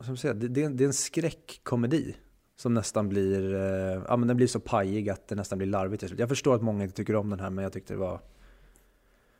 Som 0.00 0.16
säger, 0.16 0.34
det, 0.34 0.48
det, 0.48 0.62
är 0.62 0.66
en- 0.66 0.76
det 0.76 0.84
är 0.84 0.86
en 0.86 0.92
skräckkomedi 0.92 2.16
som 2.56 2.74
nästan 2.74 3.08
blir, 3.08 3.54
eh, 3.54 4.02
ja 4.08 4.16
men 4.16 4.28
den 4.28 4.36
blir 4.36 4.46
så 4.46 4.60
pajig 4.60 5.10
att 5.10 5.28
det 5.28 5.34
nästan 5.34 5.58
blir 5.58 5.68
larvigt 5.68 6.00
till 6.00 6.08
slut. 6.08 6.20
Jag 6.20 6.28
förstår 6.28 6.54
att 6.54 6.62
många 6.62 6.84
inte 6.84 6.96
tycker 6.96 7.16
om 7.16 7.30
den 7.30 7.40
här 7.40 7.50
men 7.50 7.62
jag 7.62 7.72
tyckte 7.72 7.94
det 7.94 7.98
var 7.98 8.20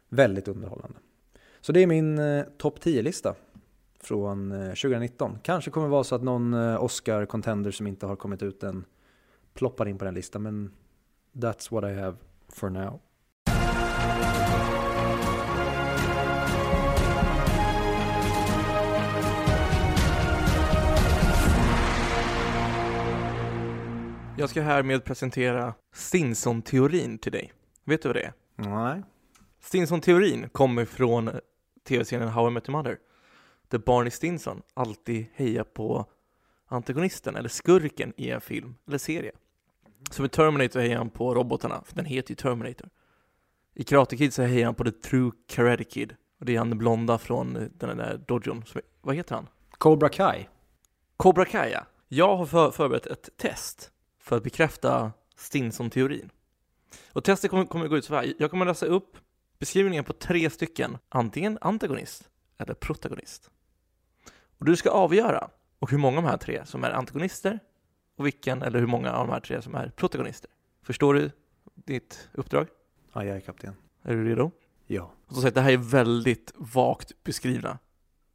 väldigt 0.08 0.48
underhållande. 0.48 0.98
Så 1.60 1.72
det 1.72 1.80
är 1.80 1.86
min 1.86 2.18
eh, 2.18 2.44
topp 2.58 2.78
10-lista 2.84 3.34
från 4.00 4.52
eh, 4.52 4.68
2019. 4.68 5.38
Kanske 5.42 5.70
kommer 5.70 5.88
vara 5.88 6.04
så 6.04 6.14
att 6.14 6.22
någon 6.22 6.54
eh, 6.54 6.84
Oscar-contender 6.84 7.70
som 7.70 7.86
inte 7.86 8.06
har 8.06 8.16
kommit 8.16 8.42
ut 8.42 8.62
än 8.62 8.84
ploppar 9.54 9.88
in 9.88 9.98
på 9.98 10.04
den 10.04 10.14
listan 10.14 10.42
men 10.42 10.72
that's 11.32 11.72
what 11.72 11.84
I 11.84 11.94
have 11.94 12.16
for 12.48 12.70
now. 12.70 13.00
Jag 24.38 24.50
ska 24.50 24.62
härmed 24.62 25.04
presentera 25.04 25.74
Stinson-teorin 25.92 27.18
till 27.18 27.32
dig. 27.32 27.52
Vet 27.84 28.02
du 28.02 28.08
vad 28.08 28.16
det 28.16 28.22
är? 28.22 28.32
Nej. 28.56 29.02
Stinson-teorin 29.60 30.48
kommer 30.48 30.84
från 30.84 31.30
tv-serien 31.88 32.28
How 32.28 32.48
I 32.48 32.50
Met 32.50 32.68
Your 32.68 32.78
Mother. 32.78 32.98
Där 33.68 33.78
Barney 33.78 34.10
Stinson 34.10 34.62
alltid 34.74 35.26
hejar 35.34 35.64
på 35.64 36.06
antagonisten 36.66 37.36
eller 37.36 37.48
skurken 37.48 38.12
i 38.16 38.30
en 38.30 38.40
film 38.40 38.74
eller 38.86 38.98
serie. 38.98 39.32
Som 40.10 40.24
i 40.24 40.28
Terminator 40.28 40.80
hejar 40.80 40.98
han 40.98 41.10
på 41.10 41.34
robotarna, 41.34 41.82
för 41.86 41.94
den 41.96 42.04
heter 42.04 42.30
ju 42.30 42.34
Terminator. 42.36 42.88
I 43.74 43.84
Karate 43.84 44.16
Kid 44.16 44.34
så 44.34 44.42
hejar 44.42 44.64
han 44.64 44.74
på 44.74 44.84
The 44.84 44.90
True 44.90 45.30
Karate 45.48 45.84
Kid. 45.84 46.16
Och 46.40 46.44
det 46.46 46.54
är 46.54 46.58
han 46.58 46.68
den 46.70 46.78
blonda 46.78 47.18
från 47.18 47.56
eh, 47.56 47.62
den 47.62 47.96
där 47.96 48.24
dojon. 48.28 48.64
Som- 48.66 48.80
Vad 49.00 49.14
heter 49.16 49.34
han? 49.34 49.48
Cobra 49.70 50.08
Kai. 50.08 50.46
Cobra 51.16 51.44
Kai, 51.44 51.70
ja. 51.72 51.86
Jag 52.08 52.36
har 52.36 52.46
för, 52.46 52.70
förberett 52.70 53.06
ett 53.06 53.28
test 53.36 53.90
för 54.20 54.36
att 54.36 54.42
bekräfta 54.42 55.12
Stinson-teorin. 55.36 56.30
Och 57.12 57.24
testet 57.24 57.50
kommer, 57.50 57.64
kommer 57.64 57.88
gå 57.88 57.96
ut 57.96 58.04
så 58.04 58.14
här. 58.14 58.34
Jag 58.38 58.50
kommer 58.50 58.66
läsa 58.66 58.86
upp 58.86 59.16
beskrivningen 59.58 60.04
på 60.04 60.12
tre 60.12 60.50
stycken, 60.50 60.98
antingen 61.08 61.58
antagonist 61.60 62.28
eller 62.58 62.74
protagonist. 62.74 63.50
Och 64.58 64.64
du 64.64 64.76
ska 64.76 64.90
avgöra 64.90 65.50
och 65.78 65.90
hur 65.90 65.98
många 65.98 66.18
av 66.18 66.22
de 66.22 66.28
här 66.28 66.36
tre 66.36 66.66
som 66.66 66.84
är 66.84 66.90
antagonister 66.90 67.60
och 68.16 68.26
vilken 68.26 68.62
eller 68.62 68.78
hur 68.78 68.86
många 68.86 69.12
av 69.12 69.26
de 69.26 69.32
här 69.32 69.40
tre 69.40 69.62
som 69.62 69.74
är 69.74 69.90
protagonister. 69.96 70.50
Förstår 70.82 71.14
du 71.14 71.30
ditt 71.74 72.28
uppdrag? 72.32 72.66
Ja, 73.12 73.24
jag 73.24 73.36
är 73.36 73.40
kapten. 73.40 73.74
Är 74.02 74.14
du 74.14 74.24
redo? 74.28 74.50
Ja. 74.86 75.12
Och 75.26 75.34
så 75.34 75.40
sagt, 75.40 75.54
det 75.54 75.60
här 75.60 75.72
är 75.72 75.76
väldigt 75.76 76.52
vagt 76.56 77.24
beskrivna, 77.24 77.78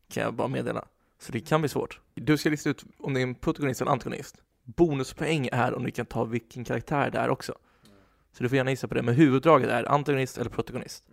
kan 0.09 0.23
jag 0.23 0.33
bara 0.33 0.47
meddela. 0.47 0.85
Så 1.19 1.31
det 1.31 1.39
kan 1.39 1.61
bli 1.61 1.69
svårt. 1.69 1.99
Du 2.13 2.37
ska 2.37 2.49
lista 2.49 2.69
ut 2.69 2.83
om 2.97 3.13
det 3.13 3.19
är 3.19 3.23
en 3.23 3.35
protagonist 3.35 3.81
eller 3.81 3.91
en 3.91 3.93
antagonist. 3.93 4.41
Bonuspoäng 4.63 5.49
är 5.51 5.73
om 5.73 5.83
du 5.83 5.91
kan 5.91 6.05
ta 6.05 6.23
vilken 6.23 6.63
karaktär 6.63 7.11
det 7.11 7.17
är 7.17 7.29
också. 7.29 7.57
Så 8.31 8.43
du 8.43 8.49
får 8.49 8.55
gärna 8.55 8.69
gissa 8.69 8.87
på 8.87 8.93
det, 8.93 9.01
men 9.01 9.13
huvuddraget 9.15 9.69
är 9.69 9.91
antagonist 9.91 10.37
eller 10.37 10.49
protagonist. 10.49 11.03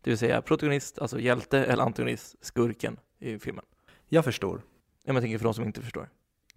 Det 0.00 0.10
vill 0.10 0.18
säga 0.18 0.42
protagonist, 0.42 0.98
alltså 0.98 1.20
hjälte, 1.20 1.64
eller 1.64 1.82
antagonist, 1.82 2.36
skurken 2.40 2.98
i 3.18 3.38
filmen. 3.38 3.64
Jag 4.08 4.24
förstår. 4.24 4.62
Ja, 5.04 5.12
men 5.12 5.14
jag 5.14 5.22
tänker 5.22 5.38
för 5.38 5.44
de 5.44 5.54
som 5.54 5.64
inte 5.64 5.82
förstår. 5.82 6.08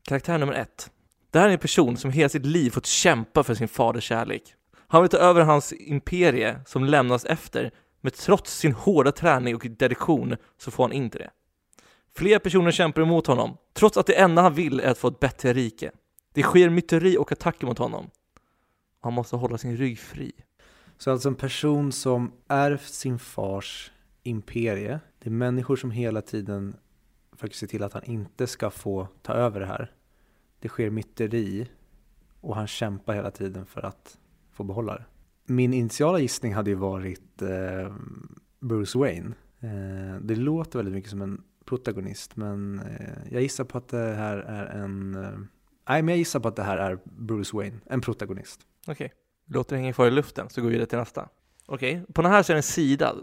Karaktär 0.03 0.37
nummer 0.37 0.53
ett. 0.53 0.91
Det 1.31 1.39
här 1.39 1.49
är 1.49 1.53
en 1.53 1.59
person 1.59 1.97
som 1.97 2.11
hela 2.11 2.29
sitt 2.29 2.45
liv 2.45 2.69
fått 2.69 2.85
kämpa 2.85 3.43
för 3.43 3.55
sin 3.55 3.67
faders 3.67 4.03
kärlek. 4.03 4.55
Han 4.87 5.01
vill 5.01 5.09
ta 5.09 5.17
över 5.17 5.41
hans 5.41 5.73
imperie 5.73 6.59
som 6.65 6.85
lämnas 6.85 7.25
efter, 7.25 7.71
men 8.01 8.11
trots 8.11 8.57
sin 8.57 8.73
hårda 8.73 9.11
träning 9.11 9.55
och 9.55 9.67
dedikation 9.69 10.35
så 10.57 10.71
får 10.71 10.83
han 10.83 10.91
inte 10.91 11.17
det. 11.17 11.29
Flera 12.15 12.39
personer 12.39 12.71
kämpar 12.71 13.01
emot 13.01 13.27
honom, 13.27 13.57
trots 13.73 13.97
att 13.97 14.05
det 14.05 14.19
enda 14.19 14.41
han 14.41 14.53
vill 14.53 14.79
är 14.79 14.91
att 14.91 14.97
få 14.97 15.07
ett 15.07 15.19
bättre 15.19 15.53
rike. 15.53 15.91
Det 16.33 16.43
sker 16.43 16.69
myteri 16.69 17.17
och 17.17 17.31
attacker 17.31 17.67
mot 17.67 17.77
honom. 17.77 18.09
Han 19.01 19.13
måste 19.13 19.35
hålla 19.35 19.57
sin 19.57 19.77
rygg 19.77 19.99
fri. 19.99 20.31
Så 20.97 21.11
alltså 21.11 21.29
en 21.29 21.35
person 21.35 21.91
som 21.91 22.31
ärvt 22.47 22.93
sin 22.93 23.19
fars 23.19 23.91
imperie. 24.23 24.99
Det 25.19 25.29
är 25.29 25.31
människor 25.31 25.75
som 25.75 25.91
hela 25.91 26.21
tiden 26.21 26.75
försöker 27.41 27.55
se 27.55 27.67
till 27.67 27.83
att 27.83 27.93
han 27.93 28.03
inte 28.03 28.47
ska 28.47 28.69
få 28.69 29.07
ta 29.21 29.33
över 29.33 29.59
det 29.59 29.65
här. 29.65 29.91
Det 30.59 30.69
sker 30.69 30.89
myteri 30.89 31.69
och 32.41 32.55
han 32.55 32.67
kämpar 32.67 33.13
hela 33.13 33.31
tiden 33.31 33.65
för 33.65 33.85
att 33.85 34.17
få 34.51 34.63
behålla 34.63 34.95
det. 34.95 35.05
Min 35.45 35.73
initiala 35.73 36.19
gissning 36.19 36.53
hade 36.53 36.69
ju 36.69 36.75
varit 36.75 37.41
eh, 37.41 37.95
Bruce 38.59 38.99
Wayne. 38.99 39.35
Eh, 39.59 40.21
det 40.21 40.35
låter 40.35 40.79
väldigt 40.79 40.93
mycket 40.93 41.09
som 41.09 41.21
en 41.21 41.43
protagonist 41.65 42.35
men 42.35 42.79
eh, 42.79 43.33
jag 43.33 43.41
gissar 43.41 43.63
på 43.63 43.77
att 43.77 43.87
det 43.87 44.13
här 44.15 44.37
är 44.37 44.65
en... 44.65 45.15
Eh, 45.15 45.39
nej 45.89 46.01
men 46.01 46.07
jag 46.07 46.17
gissar 46.17 46.39
på 46.39 46.47
att 46.47 46.55
det 46.55 46.63
här 46.63 46.77
är 46.77 46.99
Bruce 47.03 47.57
Wayne, 47.57 47.77
en 47.85 48.01
protagonist. 48.01 48.59
Okej, 48.87 49.13
låter 49.45 49.75
det 49.75 49.81
hänga 49.81 49.93
kvar 49.93 50.07
i 50.07 50.11
luften 50.11 50.49
så 50.49 50.61
går 50.61 50.67
vi 50.67 50.73
vidare 50.73 50.89
till 50.89 50.97
nästa. 50.97 51.29
Okej, 51.65 52.05
på 52.13 52.21
den 52.21 52.31
här 52.31 52.43
så 52.43 52.51
är 52.51 52.55
det 52.55 52.59
en 52.59 52.63
sida 52.63 53.15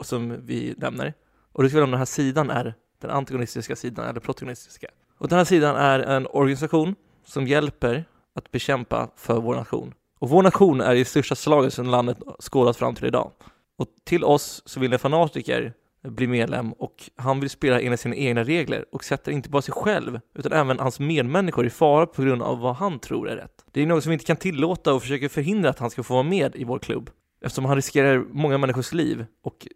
som 0.00 0.46
vi 0.46 0.74
nämner. 0.78 1.14
Och 1.52 1.62
du 1.62 1.68
ska 1.68 1.76
välja 1.76 1.84
om 1.84 1.90
den 1.90 1.98
här 1.98 2.04
sidan 2.04 2.50
är 2.50 2.74
den 3.06 3.16
antagonistiska 3.16 3.76
sidan 3.76 4.08
eller 4.08 4.20
protagonistiska. 4.20 4.86
Och 5.18 5.28
den 5.28 5.38
här 5.38 5.44
sidan 5.44 5.76
är 5.76 5.98
en 6.00 6.26
organisation 6.26 6.94
som 7.24 7.46
hjälper 7.46 8.04
att 8.34 8.50
bekämpa 8.50 9.10
för 9.16 9.40
vår 9.40 9.54
nation. 9.54 9.94
Och 10.18 10.28
vår 10.28 10.42
nation 10.42 10.80
är 10.80 10.94
i 10.94 11.04
största 11.04 11.34
slaget 11.34 11.74
som 11.74 11.86
landet 11.86 12.18
skådat 12.40 12.76
fram 12.76 12.94
till 12.94 13.04
idag. 13.04 13.30
Och 13.78 13.86
till 14.04 14.24
oss 14.24 14.62
så 14.66 14.80
vill 14.80 14.92
en 14.92 14.98
fanatiker 14.98 15.72
bli 16.02 16.26
medlem 16.26 16.72
och 16.72 17.10
han 17.16 17.40
vill 17.40 17.50
spela 17.50 17.80
enligt 17.80 18.00
sina 18.00 18.16
egna 18.16 18.44
regler 18.44 18.84
och 18.92 19.04
sätter 19.04 19.32
inte 19.32 19.48
bara 19.48 19.62
sig 19.62 19.74
själv 19.74 20.20
utan 20.34 20.52
även 20.52 20.78
hans 20.78 21.00
medmänniskor 21.00 21.66
i 21.66 21.70
fara 21.70 22.06
på 22.06 22.22
grund 22.22 22.42
av 22.42 22.58
vad 22.58 22.76
han 22.76 22.98
tror 22.98 23.28
är 23.28 23.36
rätt. 23.36 23.64
Det 23.72 23.82
är 23.82 23.86
något 23.86 24.02
som 24.02 24.10
vi 24.10 24.14
inte 24.14 24.24
kan 24.24 24.36
tillåta 24.36 24.94
och 24.94 25.02
försöker 25.02 25.28
förhindra 25.28 25.70
att 25.70 25.78
han 25.78 25.90
ska 25.90 26.02
få 26.02 26.14
vara 26.14 26.22
med 26.22 26.56
i 26.56 26.64
vår 26.64 26.78
klubb 26.78 27.10
eftersom 27.40 27.64
han 27.64 27.76
riskerar 27.76 28.24
många 28.30 28.58
människors 28.58 28.92
liv 28.92 29.26
och 29.42 29.66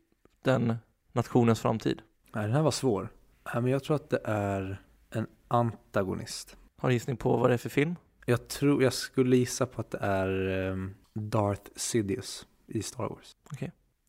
den 0.44 0.76
nationens 1.12 1.60
framtid. 1.60 2.02
Nej, 2.34 2.44
den 2.44 2.52
här 2.52 2.62
var 2.62 2.70
svår. 2.70 3.08
Men 3.54 3.66
jag 3.66 3.84
tror 3.84 3.96
att 3.96 4.10
det 4.10 4.20
är 4.24 4.82
en 5.10 5.26
antagonist. 5.48 6.56
Har 6.78 6.88
du 6.88 6.94
gissning 6.94 7.16
på 7.16 7.36
vad 7.36 7.50
det 7.50 7.54
är 7.54 7.58
för 7.58 7.68
film? 7.68 7.96
Jag 8.26 8.48
tror, 8.48 8.82
jag 8.82 8.92
skulle 8.92 9.36
gissa 9.36 9.66
på 9.66 9.80
att 9.80 9.90
det 9.90 9.98
är 9.98 10.48
ehm, 10.48 10.94
Darth 11.14 11.70
Sidious 11.76 12.46
i 12.66 12.82
Star 12.82 13.08
Wars. 13.08 13.36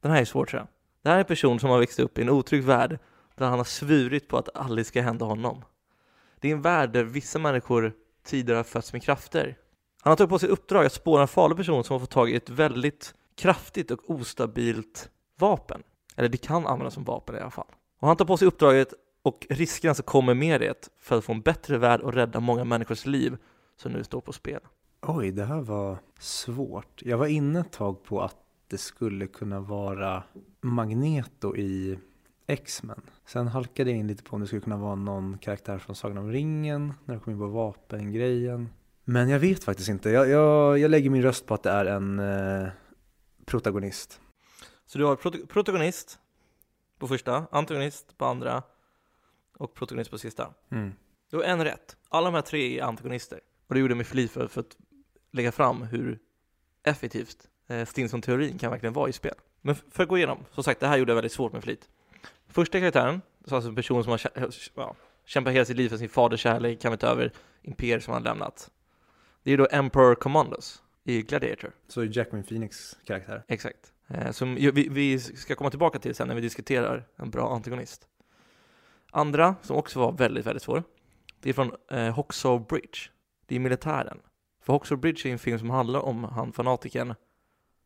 Den 0.02 0.12
här 0.12 0.22
är 0.22 0.26
svår 0.26 0.46
tror 0.46 0.60
jag. 0.60 0.68
Det 1.02 1.10
här 1.10 1.16
är 1.16 1.20
en 1.20 1.26
person 1.26 1.60
som 1.60 1.70
har 1.70 1.80
växt 1.80 2.00
upp 2.00 2.18
i 2.18 2.22
en 2.22 2.30
otrygg 2.30 2.64
värld 2.64 3.00
där 3.36 3.46
han 3.46 3.58
har 3.58 3.66
svurit 3.66 4.28
på 4.28 4.38
att 4.38 4.56
aldrig 4.56 4.86
ska 4.86 5.02
hända 5.02 5.26
honom. 5.26 5.64
Det 6.40 6.50
är 6.50 6.54
en 6.54 6.62
värld 6.62 6.92
där 6.92 7.04
vissa 7.04 7.40
människor 7.40 7.94
tidigare 8.24 8.58
har 8.58 8.64
fötts 8.64 8.94
med 8.94 9.04
krafter. 9.04 9.58
Han 10.02 10.12
har 10.12 10.16
tagit 10.16 10.30
på 10.30 10.40
sig 10.40 10.50
uppdrag 10.50 10.86
att 10.86 10.94
spåra 10.94 11.22
en 11.22 11.28
farlig 11.28 11.58
person 11.58 11.84
som 11.84 11.94
har 11.94 12.00
fått 12.00 12.10
tag 12.10 12.30
i 12.30 12.36
ett 12.36 12.50
väldigt 12.50 13.14
kraftigt 13.36 13.92
och 13.92 14.10
ostabilt 14.10 15.10
vapen. 15.40 15.84
Eller 16.16 16.30
det 16.30 16.38
kan 16.38 16.68
användas 16.68 16.94
som 16.94 17.04
vapen 17.04 17.36
i 17.36 17.40
alla 17.40 17.52
fall. 17.52 17.68
Och 18.00 18.08
han 18.08 18.18
tar 18.18 18.26
på 18.26 18.38
sig 18.38 18.48
uppdraget 18.48 18.94
och 19.22 19.48
riskerna 19.50 19.94
som 19.94 20.04
kommer 20.04 20.34
med 20.34 20.62
det 20.62 20.90
för 21.00 21.18
att 21.18 21.26
få 21.26 21.34
en 21.34 21.42
bättre 21.42 21.78
värld 21.78 22.02
och 22.02 22.14
rädda 22.14 22.40
många 22.40 22.64
människors 22.64 23.06
liv 23.06 23.38
som 23.78 23.92
nu 23.92 24.04
står 24.04 24.22
på 24.22 24.34
spel. 24.34 24.60
Oj, 25.02 25.32
det 25.32 25.46
här 25.46 25.62
var 25.62 25.98
svårt. 26.20 27.02
Jag 27.06 27.18
var 27.18 27.28
inne 27.28 27.60
ett 27.60 27.72
tag 27.72 28.04
på 28.04 28.22
att 28.22 28.36
det 28.68 28.78
skulle 28.78 29.28
kunna 29.28 29.60
vara 29.60 30.24
Magneto 30.62 31.56
i 31.56 32.00
X-Men. 32.48 33.02
Sen 33.26 33.48
halkade 33.48 33.90
jag 33.90 34.00
in 34.00 34.08
lite 34.08 34.24
på 34.24 34.36
om 34.36 34.42
det 34.42 34.48
skulle 34.48 34.62
kunna 34.62 34.78
vara 34.78 34.96
någon 34.96 35.38
karaktär 35.38 35.78
från 35.78 35.96
Sagan 35.96 36.18
om 36.18 36.32
ringen, 36.32 36.94
när 37.06 37.14
det 37.16 37.20
kom 37.22 37.34
in 37.34 37.40
på 37.40 37.48
vapengrejen. 37.48 38.70
Men 39.04 39.30
jag 39.30 39.40
vet 39.40 39.64
faktiskt 39.64 39.90
inte. 39.90 40.10
Jag, 40.10 40.30
jag, 40.30 40.80
jag 40.80 40.92
lägger 40.92 41.10
min 41.10 41.22
röst 41.22 41.46
på 41.46 41.54
att 41.54 41.64
det 41.64 41.70
är 41.70 41.86
en 41.86 42.20
eh, 42.20 42.68
protagonist. 43.46 44.22
Så 44.86 44.98
du 44.98 45.06
har 45.06 45.16
prot- 45.16 45.48
protagonist, 45.48 46.20
på 47.00 47.08
första, 47.08 47.46
antagonist 47.52 48.18
på 48.18 48.26
andra 48.26 48.64
och 49.60 49.74
protagonist 49.74 50.12
på 50.12 50.18
sista. 50.18 50.54
Mm. 50.70 50.94
Du 51.30 51.38
har 51.38 51.44
en 51.44 51.64
rätt. 51.64 51.98
Alla 52.10 52.26
de 52.26 52.36
här 52.36 52.42
tre 52.42 52.80
är 52.80 52.84
antagonister. 52.84 53.40
Och 53.68 53.76
det 53.76 53.82
gjorde 53.82 53.96
mig 53.96 54.06
flit 54.06 54.32
för, 54.32 54.48
för 54.48 54.62
att 54.62 54.78
lägga 55.32 55.52
fram 55.52 55.82
hur 55.82 56.20
effektivt 56.84 57.48
eh, 57.68 57.86
Stinson-teorin 57.86 58.58
kan 58.58 58.72
verkligen 58.72 58.94
vara 58.94 59.10
i 59.10 59.14
spel. 59.14 59.36
Men 59.62 59.76
för 59.76 60.04
att 60.04 60.10
gå 60.10 60.18
igenom, 60.18 60.46
som 60.52 60.64
sagt, 60.64 60.80
det 60.80 60.88
här 60.88 60.98
gjorde 60.98 61.12
jag 61.12 61.16
väldigt 61.16 61.32
svårt 61.32 61.54
med 61.54 61.64
flit. 61.64 61.90
Första 62.48 62.80
karaktären, 62.80 63.22
så 63.46 63.56
alltså 63.56 63.70
en 63.70 63.76
person 63.76 64.04
som 64.04 64.12
har 64.12 64.22
ja, 64.76 64.96
kämpat 65.26 65.54
hela 65.54 65.66
sitt 65.66 65.78
liv 65.78 65.90
för 65.90 65.98
sin 65.98 66.10
faders 66.10 66.40
kärlek, 66.40 66.82
kan 66.82 66.98
ta 66.98 67.08
över 67.08 67.32
imperier 67.62 68.00
som 68.00 68.14
han 68.14 68.24
lämnat. 68.24 68.72
Det 69.44 69.52
är 69.52 69.58
då 69.58 69.68
Emperor 69.72 70.16
Commandos 70.16 70.84
i 71.04 71.22
Gladiator. 71.22 71.72
Så 71.88 72.04
Jackman 72.04 72.44
Phoenix 72.44 72.98
karaktär. 73.06 73.44
Exakt. 73.48 73.94
Eh, 74.08 74.32
som 74.32 74.56
vi, 74.56 74.88
vi 74.90 75.20
ska 75.20 75.56
komma 75.56 75.70
tillbaka 75.70 76.00
till 76.00 76.16
sen 76.16 76.28
när 76.28 76.36
vi 76.36 76.42
diskuterar 76.42 77.08
en 77.16 77.30
bra 77.30 77.56
antagonist. 77.56 78.08
Andra, 79.12 79.56
som 79.62 79.76
också 79.78 80.00
var 80.00 80.12
väldigt, 80.12 80.46
väldigt 80.46 80.64
svår, 80.64 80.84
det 81.42 81.50
är 81.50 81.54
från 81.54 81.72
eh, 81.92 82.10
Hoxhaw 82.16 82.66
Bridge. 82.70 83.00
Det 83.46 83.56
är 83.56 83.60
militären. 83.60 84.20
För 84.62 84.74
Hoxhaw 84.74 85.02
Bridge 85.02 85.30
är 85.30 85.34
en 85.34 85.40
film 85.40 85.60
som 85.60 85.70
handlar 85.70 86.00
om 86.00 86.24
han 86.24 86.52
fanatiken, 86.52 87.14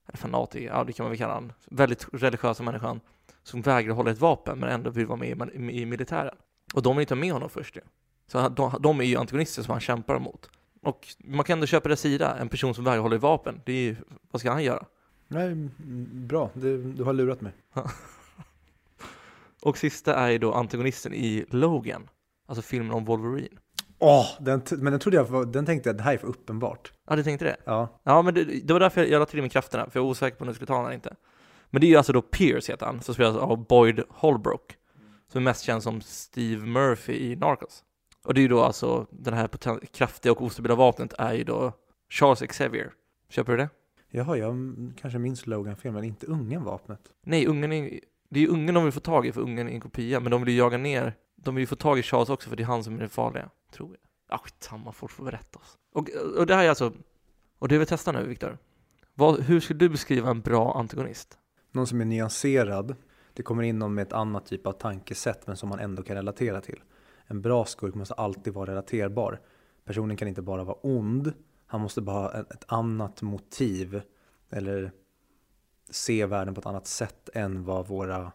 eller 0.08 0.18
fanatiker, 0.18 0.66
ja 0.68 0.84
det 0.84 0.94
kan 0.94 1.04
man 1.04 1.12
väl 1.12 1.18
kalla 1.18 1.34
han, 1.34 1.54
väldigt 1.66 2.08
religiösa 2.14 2.64
människan, 2.64 3.00
som 3.44 3.62
vägrar 3.62 3.94
hålla 3.94 4.12
ett 4.12 4.20
vapen 4.20 4.60
men 4.60 4.70
ändå 4.70 4.90
vill 4.90 5.06
vara 5.06 5.20
med 5.20 5.52
i, 5.54 5.82
i 5.82 5.86
militären. 5.86 6.36
Och 6.74 6.82
de 6.84 6.96
vill 6.96 7.02
inte 7.02 7.14
ha 7.14 7.20
med 7.20 7.34
honom 7.34 7.50
först 7.50 7.78
ju. 7.78 7.82
Så 8.28 8.40
han- 8.40 8.54
de, 8.56 8.76
de 8.80 9.00
är 9.00 9.04
ju 9.04 9.16
antagonister 9.18 9.64
som 9.64 9.72
han 9.72 9.80
kämpar 9.82 10.20
mot. 10.20 10.50
Och 10.82 11.08
man 11.18 11.44
kan 11.46 11.54
ändå 11.58 11.66
köpa 11.68 11.90
det 11.90 11.96
sida, 11.98 12.38
en 12.38 12.50
person 12.50 12.76
som 12.76 12.84
vägrar 12.84 13.02
hålla 13.02 13.16
i 13.16 13.20
vapen, 13.20 13.62
det 13.66 13.74
är 13.74 13.82
ju, 13.82 13.96
vad 14.32 14.40
ska 14.40 14.52
han 14.52 14.64
göra? 14.64 14.86
Nej, 15.28 15.56
bra. 16.14 16.50
Du, 16.54 16.84
du 16.84 17.04
har 17.04 17.14
lurat 17.14 17.42
mig. 17.42 17.52
Och 19.66 19.78
sista 19.78 20.16
är 20.16 20.30
ju 20.30 20.38
då 20.38 20.54
antagonisten 20.54 21.14
i 21.14 21.46
Logan, 21.50 22.10
alltså 22.48 22.62
filmen 22.62 22.92
om 22.92 23.06
Wolverine. 23.06 23.58
Åh, 24.00 24.26
den 24.40 24.62
t- 24.62 24.76
men 24.80 24.94
den 24.94 25.00
trodde 25.00 25.18
jag 25.18 25.26
var, 25.26 25.46
den 25.46 25.66
tänkte 25.66 25.90
jag 25.90 25.98
det 25.98 26.04
här 26.04 26.14
är 26.14 26.18
för 26.18 26.28
uppenbart. 26.28 26.92
Ja, 27.10 27.16
du 27.16 27.24
tänkte 27.24 27.46
det? 27.46 27.56
Ja, 27.66 28.02
Ja, 28.04 28.22
men 28.22 28.34
det, 28.34 28.44
det 28.44 28.74
var 28.74 28.80
därför 28.80 29.02
jag, 29.02 29.10
jag 29.10 29.20
la 29.20 29.26
till 29.26 29.42
med 29.42 29.52
krafterna, 29.52 29.90
för 29.90 30.00
jag 30.00 30.04
var 30.04 30.10
osäker 30.12 30.38
på 30.38 30.42
om 30.42 30.48
du 30.48 30.54
skulle 30.54 30.68
ta 30.68 30.74
honom 30.74 30.86
eller 30.86 30.96
inte. 30.96 31.16
Men 31.70 31.82
det 31.82 31.88
är 31.88 31.90
ju 31.90 31.96
alltså 31.96 32.14
då 32.14 32.22
Pierce 32.22 32.70
heter 32.72 32.86
han, 32.86 33.02
som 33.02 33.14
spelas 33.14 33.36
av 33.36 33.68
Boyd 33.68 34.04
Holbrook, 34.10 34.76
som 35.32 35.42
är 35.42 35.44
mest 35.44 35.64
känd 35.64 35.84
som 35.84 36.02
Steve 36.02 36.66
Murphy 36.66 37.14
i 37.32 37.36
Narcos. 37.36 37.84
Och 38.26 38.34
det 38.34 38.40
är 38.40 38.42
ju 38.44 38.48
då 38.48 38.62
alltså, 38.64 39.08
den 39.12 39.34
här 39.34 39.50
kraftiga 39.94 40.32
och 40.32 40.42
ostabila 40.42 40.76
vapnet 40.76 41.14
är 41.18 41.34
ju 41.34 41.44
då 41.44 41.72
Charles 42.10 42.40
Xavier. 42.42 42.92
Köper 43.30 43.52
du 43.52 43.58
det? 43.58 43.70
jaha, 44.16 44.38
jag 44.38 44.56
kanske 45.02 45.20
minns 45.20 45.48
Logan-filmen, 45.48 45.96
men 46.02 46.04
inte 46.04 46.26
ungen-vapnet. 46.26 47.00
Nej, 47.26 47.48
ungen 47.48 47.72
är, 47.72 48.00
det 48.34 48.40
är 48.40 48.42
ju 48.42 48.48
ungen 48.48 48.76
de 48.76 48.84
vill 48.84 48.94
få 48.94 49.00
tag 49.00 49.26
i, 49.26 49.32
för 49.32 49.42
ungen 49.42 49.68
är 49.68 49.72
en 49.72 49.82
kopia, 49.82 50.20
men 50.20 50.32
de 50.32 50.44
vill 50.44 50.54
ju 50.54 50.60
jaga 50.60 50.78
ner, 50.78 51.14
de 51.36 51.56
vill 51.56 51.62
ju 51.62 51.68
få 51.68 51.76
tag 51.76 52.00
i 52.00 52.04
Charles 52.04 52.30
också, 52.30 52.50
för 52.50 52.56
det 52.56 52.64
är 52.64 52.68
han 52.68 52.84
som 52.84 52.96
är 52.96 53.00
den 53.00 53.10
farliga, 53.10 53.50
tror 53.72 53.90
jag. 53.90 54.00
Ja, 54.30 54.38
skitsamma, 54.38 54.92
folk 54.92 55.12
får 55.12 55.26
berätta 55.26 55.60
oss. 55.60 55.78
Och, 55.94 56.10
och 56.38 56.46
det 56.46 56.56
här 56.56 56.64
är 56.64 56.70
alltså, 56.70 56.94
och 57.60 57.68
det 57.68 57.78
vill 57.78 57.88
testa 57.88 58.12
nu, 58.12 58.28
Viktor. 58.28 58.58
Hur 59.40 59.60
skulle 59.60 59.80
du 59.80 59.90
beskriva 59.90 60.30
en 60.30 60.42
bra 60.42 60.74
antagonist? 60.80 61.38
Någon 61.72 61.88
som 61.88 62.02
är 62.02 62.06
nyanserad. 62.06 62.96
Det 63.34 63.44
kommer 63.44 63.64
in 63.64 63.80
någon 63.80 63.94
med 63.94 64.02
ett 64.02 64.14
annat 64.14 64.46
typ 64.46 64.68
av 64.68 64.72
tankesätt, 64.72 65.48
men 65.48 65.58
som 65.58 65.70
man 65.70 65.80
ändå 65.80 66.04
kan 66.04 66.16
relatera 66.16 66.62
till. 66.62 66.82
En 67.28 67.42
bra 67.42 67.66
skurk 67.66 67.96
måste 67.96 68.14
alltid 68.14 68.54
vara 68.54 68.72
relaterbar. 68.72 69.40
Personen 69.86 70.18
kan 70.18 70.28
inte 70.28 70.42
bara 70.42 70.64
vara 70.64 70.78
ond, 70.82 71.34
han 71.66 71.82
måste 71.82 72.02
bara 72.02 72.22
ha 72.22 72.40
ett 72.40 72.52
ett 72.52 72.66
annat 72.68 73.22
motiv. 73.22 74.02
Eller 74.50 74.92
se 75.94 76.26
världen 76.26 76.54
på 76.54 76.60
ett 76.60 76.66
annat 76.66 76.88
sätt 76.88 77.30
än 77.34 77.64
vad 77.64 77.88
våra 77.88 78.32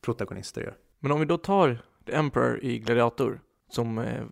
protagonister 0.00 0.62
gör. 0.62 0.76
Men 0.98 1.12
om 1.12 1.20
vi 1.20 1.26
då 1.26 1.38
tar 1.38 1.82
The 2.06 2.12
Emperor 2.12 2.64
i 2.64 2.78
Gladiator 2.78 3.40
som 3.68 3.98
eh, 3.98 4.24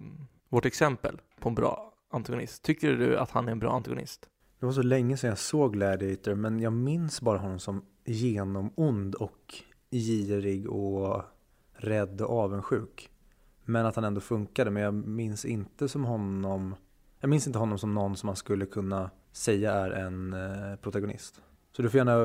vårt 0.48 0.64
exempel 0.64 1.20
på 1.40 1.48
en 1.48 1.54
bra 1.54 1.92
antagonist. 2.10 2.62
Tycker 2.62 2.92
du 2.92 3.18
att 3.18 3.30
han 3.30 3.48
är 3.48 3.52
en 3.52 3.58
bra 3.58 3.72
antagonist? 3.72 4.28
Det 4.60 4.66
var 4.66 4.72
så 4.72 4.82
länge 4.82 5.16
sedan 5.16 5.28
jag 5.28 5.38
såg 5.38 5.72
Gladiator, 5.72 6.34
men 6.34 6.60
jag 6.60 6.72
minns 6.72 7.20
bara 7.20 7.38
honom 7.38 7.58
som 7.58 7.84
genomond 8.04 9.14
och 9.14 9.54
girig 9.90 10.70
och 10.70 11.22
rädd 11.72 12.20
och 12.20 12.38
avundsjuk. 12.38 13.10
Men 13.64 13.86
att 13.86 13.96
han 13.96 14.04
ändå 14.04 14.20
funkade, 14.20 14.70
men 14.70 14.82
jag 14.82 14.94
minns 14.94 15.44
inte 15.44 15.88
som 15.88 16.04
honom 16.04 16.74
Jag 17.20 17.30
minns 17.30 17.46
inte 17.46 17.58
honom 17.58 17.78
som 17.78 17.94
någon 17.94 18.16
som 18.16 18.26
man 18.26 18.36
skulle 18.36 18.66
kunna 18.66 19.10
säga 19.32 19.72
är 19.72 19.90
en 19.90 20.32
eh, 20.32 20.76
protagonist. 20.76 21.42
Så 21.72 21.82
du 21.82 21.90
får 21.90 21.98
gärna 21.98 22.16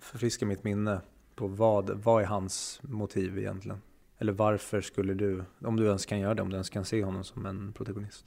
förfriska 0.00 0.46
mitt 0.46 0.64
minne 0.64 1.00
på 1.34 1.46
vad, 1.46 1.90
vad 1.90 2.22
är 2.22 2.26
hans 2.26 2.80
motiv 2.82 3.38
egentligen? 3.38 3.82
Eller 4.18 4.32
varför 4.32 4.80
skulle 4.80 5.14
du, 5.14 5.44
om 5.64 5.76
du 5.76 5.86
ens 5.86 6.06
kan 6.06 6.20
göra 6.20 6.34
det, 6.34 6.42
om 6.42 6.48
du 6.48 6.54
ens 6.54 6.70
kan 6.70 6.84
se 6.84 7.04
honom 7.04 7.24
som 7.24 7.46
en 7.46 7.72
protagonist? 7.72 8.26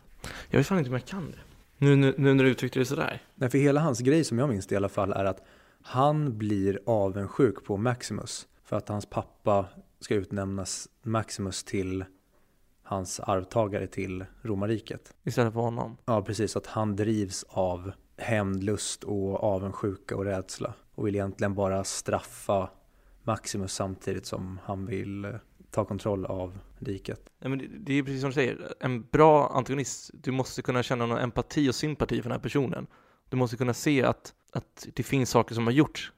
Jag 0.50 0.60
vet 0.60 0.68
fan 0.68 0.78
inte 0.78 0.90
om 0.90 0.94
jag 0.94 1.06
kan 1.06 1.32
det. 1.32 1.38
Nu, 1.78 1.96
nu, 1.96 2.14
nu 2.18 2.34
när 2.34 2.44
du 2.44 2.50
uttryckte 2.50 2.80
det 2.80 2.86
sådär. 2.86 3.22
Nej, 3.36 3.50
för 3.50 3.58
hela 3.58 3.82
hans 3.82 4.00
grej 4.00 4.24
som 4.24 4.40
jag 4.40 4.50
minns 4.50 4.68
det 4.68 4.74
i 4.74 4.76
alla 4.76 4.90
fall 4.90 5.14
är 5.14 5.26
att 5.26 5.44
han 5.82 6.38
blir 6.38 6.80
avundsjuk 6.86 7.64
på 7.66 7.78
Maximus 7.78 8.48
för 8.64 8.78
att 8.78 8.90
hans 8.90 9.06
pappa 9.06 9.66
ska 10.00 10.16
utnämnas 10.16 10.90
Maximus 11.04 11.64
till 11.64 12.06
hans 12.84 13.20
arvtagare 13.20 13.88
till 13.88 14.26
romarriket. 14.42 15.14
Istället 15.24 15.54
för 15.54 15.60
honom. 15.60 15.98
Ja, 16.06 16.22
precis. 16.22 16.56
Att 16.56 16.68
han 16.68 16.96
drivs 16.96 17.46
av 17.50 17.92
hämndlust 18.18 19.04
och 19.04 19.44
avundsjuka 19.44 20.16
och 20.16 20.26
rädsla 20.26 20.74
och 20.96 21.08
vill 21.08 21.16
egentligen 21.16 21.54
bara 21.56 21.84
straffa 21.84 22.70
Maximus 23.24 23.74
samtidigt 23.74 24.26
som 24.26 24.60
han 24.64 24.86
vill 24.86 25.26
eh, 25.26 25.32
ta 25.72 25.86
kontroll 25.86 26.26
av 26.26 26.60
riket. 26.80 27.30
Ja, 27.40 27.50
men 27.50 27.60
det, 27.60 27.68
det 27.68 27.94
är 27.94 28.04
precis 28.04 28.22
som 28.22 28.30
du 28.30 28.34
säger, 28.34 28.74
en 28.80 29.02
bra 29.02 29.48
antagonist, 29.48 30.12
du 30.14 30.32
måste 30.32 30.62
kunna 30.62 30.84
känna 30.84 31.06
någon 31.06 31.18
empati 31.18 31.70
och 31.70 31.76
sympati 31.76 32.16
för 32.16 32.30
den 32.30 32.38
här 32.38 32.44
personen. 32.44 32.88
Du 33.30 33.38
måste 33.38 33.58
kunna 33.58 33.74
se 33.74 34.04
att, 34.04 34.34
att 34.54 34.88
det 34.94 35.04
finns 35.04 35.30
saker 35.30 35.56
som 35.56 35.66
har 35.66 35.74
gjort 35.74 36.12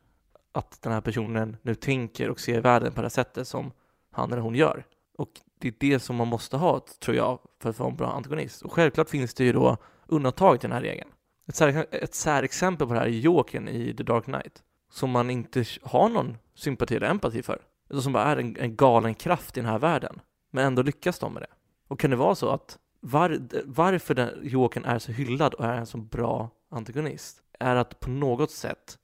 att 0.51 0.81
den 0.81 0.93
här 0.93 1.01
personen 1.01 1.57
nu 1.61 1.75
tänker 1.75 2.29
och 2.29 2.39
ser 2.39 2.61
världen 2.61 2.93
på 2.93 3.01
det 3.01 3.09
sättet 3.09 3.47
som 3.47 3.71
han 4.11 4.31
eller 4.31 4.41
hon 4.41 4.55
gör. 4.55 4.85
Och 5.17 5.31
det 5.59 5.67
är 5.67 5.73
det 5.79 5.99
som 5.99 6.15
man 6.15 6.27
måste 6.27 6.57
ha, 6.57 6.85
tror 6.99 7.17
jag, 7.17 7.39
för 7.59 7.69
att 7.69 7.79
vara 7.79 7.89
en 7.89 7.95
bra 7.95 8.11
antagonist. 8.11 8.61
Och 8.61 8.71
självklart 8.71 9.09
finns 9.09 9.33
det 9.33 9.43
ju 9.43 9.53
då 9.53 9.77
undantag 10.07 10.59
till 10.59 10.69
den 10.69 10.75
här 10.75 10.83
regeln. 10.83 11.09
Ett, 11.47 11.55
sär, 11.55 11.85
ett 11.91 12.15
särexempel 12.15 12.87
på 12.87 12.93
det 12.93 12.99
här 12.99 13.07
är 13.07 13.11
Jokern 13.11 13.67
i 13.67 13.93
The 13.93 14.03
Dark 14.03 14.23
Knight, 14.23 14.63
som 14.89 15.11
man 15.11 15.29
inte 15.29 15.65
har 15.81 16.09
någon 16.09 16.37
sympati 16.55 16.95
eller 16.95 17.09
empati 17.09 17.43
för, 17.43 17.61
utan 17.89 18.01
som 18.01 18.13
bara 18.13 18.23
är 18.23 18.37
en, 18.37 18.57
en 18.57 18.75
galen 18.75 19.15
kraft 19.15 19.57
i 19.57 19.59
den 19.59 19.69
här 19.69 19.79
världen. 19.79 20.21
Men 20.51 20.65
ändå 20.65 20.81
lyckas 20.81 21.19
de 21.19 21.33
med 21.33 21.41
det. 21.41 21.47
Och 21.87 21.99
kan 21.99 22.09
det 22.09 22.15
vara 22.15 22.35
så 22.35 22.49
att 22.49 22.79
var, 22.99 23.39
varför 23.65 24.13
den 24.13 24.39
Jokern 24.43 24.85
är 24.85 24.99
så 24.99 25.11
hyllad 25.11 25.53
och 25.53 25.65
är 25.65 25.75
en 25.75 25.85
så 25.85 25.97
bra 25.97 26.49
antagonist 26.69 27.43
är 27.59 27.75
att 27.75 27.99
på 27.99 28.09
något 28.09 28.51
sätt 28.51 28.97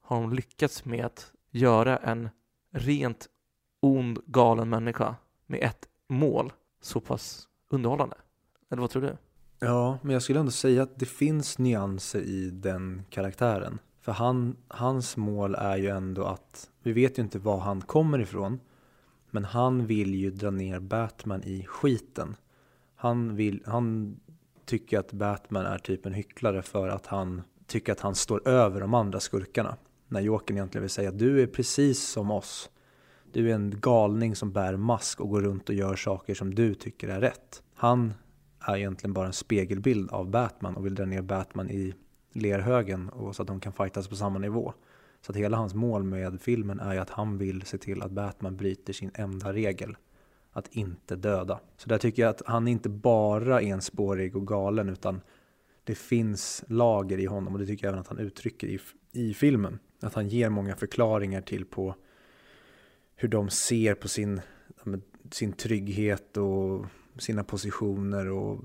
har 0.00 0.20
de 0.20 0.32
lyckats 0.32 0.84
med 0.84 1.04
att 1.04 1.32
göra 1.50 1.96
en 1.96 2.28
rent 2.72 3.28
ond, 3.80 4.18
galen 4.26 4.68
människa 4.68 5.16
med 5.46 5.62
ett 5.62 5.88
mål 6.08 6.52
så 6.80 7.00
pass 7.00 7.48
underhållande. 7.68 8.16
Eller 8.70 8.80
vad 8.80 8.90
tror 8.90 9.02
du? 9.02 9.16
Ja, 9.60 9.98
men 10.02 10.12
jag 10.12 10.22
skulle 10.22 10.40
ändå 10.40 10.52
säga 10.52 10.82
att 10.82 10.98
det 10.98 11.06
finns 11.06 11.58
nyanser 11.58 12.20
i 12.20 12.50
den 12.50 13.02
karaktären. 13.10 13.78
För 14.00 14.12
han, 14.12 14.56
hans 14.68 15.16
mål 15.16 15.54
är 15.54 15.76
ju 15.76 15.88
ändå 15.88 16.24
att, 16.24 16.70
vi 16.82 16.92
vet 16.92 17.18
ju 17.18 17.22
inte 17.22 17.38
var 17.38 17.58
han 17.58 17.80
kommer 17.80 18.18
ifrån, 18.18 18.60
men 19.30 19.44
han 19.44 19.86
vill 19.86 20.14
ju 20.14 20.30
dra 20.30 20.50
ner 20.50 20.80
Batman 20.80 21.42
i 21.44 21.64
skiten. 21.66 22.36
Han, 22.96 23.36
vill, 23.36 23.62
han 23.66 24.16
tycker 24.64 24.98
att 24.98 25.12
Batman 25.12 25.66
är 25.66 25.78
typ 25.78 26.06
en 26.06 26.12
hycklare 26.12 26.62
för 26.62 26.88
att 26.88 27.06
han 27.06 27.42
tycker 27.66 27.92
att 27.92 28.00
han 28.00 28.14
står 28.14 28.48
över 28.48 28.80
de 28.80 28.94
andra 28.94 29.20
skurkarna. 29.20 29.76
När 30.08 30.20
Jokern 30.20 30.56
egentligen 30.56 30.82
vill 30.82 30.90
säga 30.90 31.08
att 31.08 31.18
du 31.18 31.42
är 31.42 31.46
precis 31.46 32.08
som 32.08 32.30
oss. 32.30 32.70
Du 33.32 33.50
är 33.50 33.54
en 33.54 33.80
galning 33.80 34.36
som 34.36 34.52
bär 34.52 34.76
mask 34.76 35.20
och 35.20 35.28
går 35.28 35.42
runt 35.42 35.68
och 35.68 35.74
gör 35.74 35.96
saker 35.96 36.34
som 36.34 36.54
du 36.54 36.74
tycker 36.74 37.08
är 37.08 37.20
rätt. 37.20 37.62
Han 37.74 38.14
är 38.68 38.76
egentligen 38.76 39.12
bara 39.12 39.26
en 39.26 39.32
spegelbild 39.32 40.10
av 40.10 40.30
Batman 40.30 40.76
och 40.76 40.86
vill 40.86 40.94
dra 40.94 41.04
ner 41.04 41.22
Batman 41.22 41.70
i 41.70 41.94
lerhögen 42.32 43.08
och 43.08 43.36
så 43.36 43.42
att 43.42 43.48
de 43.48 43.60
kan 43.60 43.72
fightas 43.72 44.08
på 44.08 44.16
samma 44.16 44.38
nivå. 44.38 44.72
Så 45.20 45.32
att 45.32 45.36
hela 45.36 45.56
hans 45.56 45.74
mål 45.74 46.04
med 46.04 46.40
filmen 46.40 46.80
är 46.80 46.92
ju 46.92 46.98
att 46.98 47.10
han 47.10 47.38
vill 47.38 47.62
se 47.62 47.78
till 47.78 48.02
att 48.02 48.10
Batman 48.10 48.56
bryter 48.56 48.92
sin 48.92 49.10
enda 49.14 49.52
regel. 49.52 49.96
Att 50.52 50.68
inte 50.68 51.16
döda. 51.16 51.60
Så 51.76 51.88
där 51.88 51.98
tycker 51.98 52.22
jag 52.22 52.30
att 52.30 52.42
han 52.46 52.68
inte 52.68 52.88
bara 52.88 53.60
är 53.60 53.66
enspårig 53.66 54.36
och 54.36 54.46
galen 54.46 54.88
utan 54.88 55.20
det 55.84 55.94
finns 55.94 56.64
lager 56.66 57.18
i 57.18 57.26
honom 57.26 57.52
och 57.52 57.58
det 57.58 57.66
tycker 57.66 57.86
jag 57.86 57.92
även 57.92 58.00
att 58.00 58.08
han 58.08 58.18
uttrycker 58.18 58.66
i, 58.66 58.80
i 59.12 59.34
filmen. 59.34 59.78
Att 60.00 60.14
han 60.14 60.28
ger 60.28 60.50
många 60.50 60.76
förklaringar 60.76 61.40
till 61.40 61.64
på 61.64 61.94
hur 63.16 63.28
de 63.28 63.50
ser 63.50 63.94
på 63.94 64.08
sin, 64.08 64.40
sin 65.30 65.52
trygghet 65.52 66.36
och 66.36 66.86
sina 67.18 67.44
positioner 67.44 68.30
och 68.30 68.60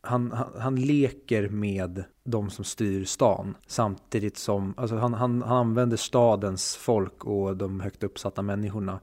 han, 0.00 0.32
han, 0.32 0.52
han, 0.58 0.76
leker 0.76 1.48
med 1.48 2.04
de 2.24 2.50
som 2.50 2.64
styr 2.64 3.04
stan 3.04 3.56
samtidigt 3.66 4.36
som 4.36 4.74
alltså 4.76 4.96
han, 4.96 5.14
han, 5.14 5.42
han 5.42 5.58
använder 5.58 5.96
stadens 5.96 6.76
folk 6.76 7.24
och 7.24 7.56
de 7.56 7.80
högt 7.80 8.02
uppsatta 8.02 8.42
människorna 8.42 9.00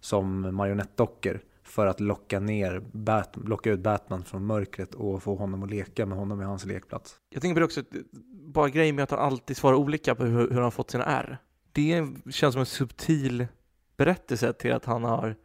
som 0.00 0.56
marionettdockor 0.56 1.40
för 1.62 1.86
att 1.86 2.00
locka, 2.00 2.40
ner 2.40 2.82
Bat 2.92 3.36
locka 3.44 3.70
ut 3.70 3.80
Batman 3.80 4.24
från 4.24 4.46
mörkret 4.46 4.94
och 4.94 5.22
få 5.22 5.34
honom 5.34 5.62
att 5.62 5.70
leka 5.70 6.06
med 6.06 6.18
honom 6.18 6.40
i 6.40 6.44
hans 6.44 6.64
lekplats. 6.64 7.16
Jag 7.30 7.42
tänker 7.42 7.54
på 7.54 7.58
det 7.60 7.64
också, 7.64 7.82
bara 8.30 8.68
grejen 8.68 8.96
med 8.96 9.02
att 9.02 9.10
han 9.10 9.18
alltid 9.18 9.56
svarar 9.56 9.76
olika 9.76 10.14
på 10.14 10.24
hur, 10.24 10.50
hur 10.50 10.60
han 10.60 10.72
fått 10.72 10.90
sina 10.90 11.04
R. 11.04 11.38
Det 11.72 12.06
känns 12.30 12.52
som 12.52 12.60
en 12.60 12.66
subtil 12.66 13.46
berättelse 13.96 14.52
till 14.52 14.72
att 14.72 14.84
han 14.84 15.04
har 15.04 15.36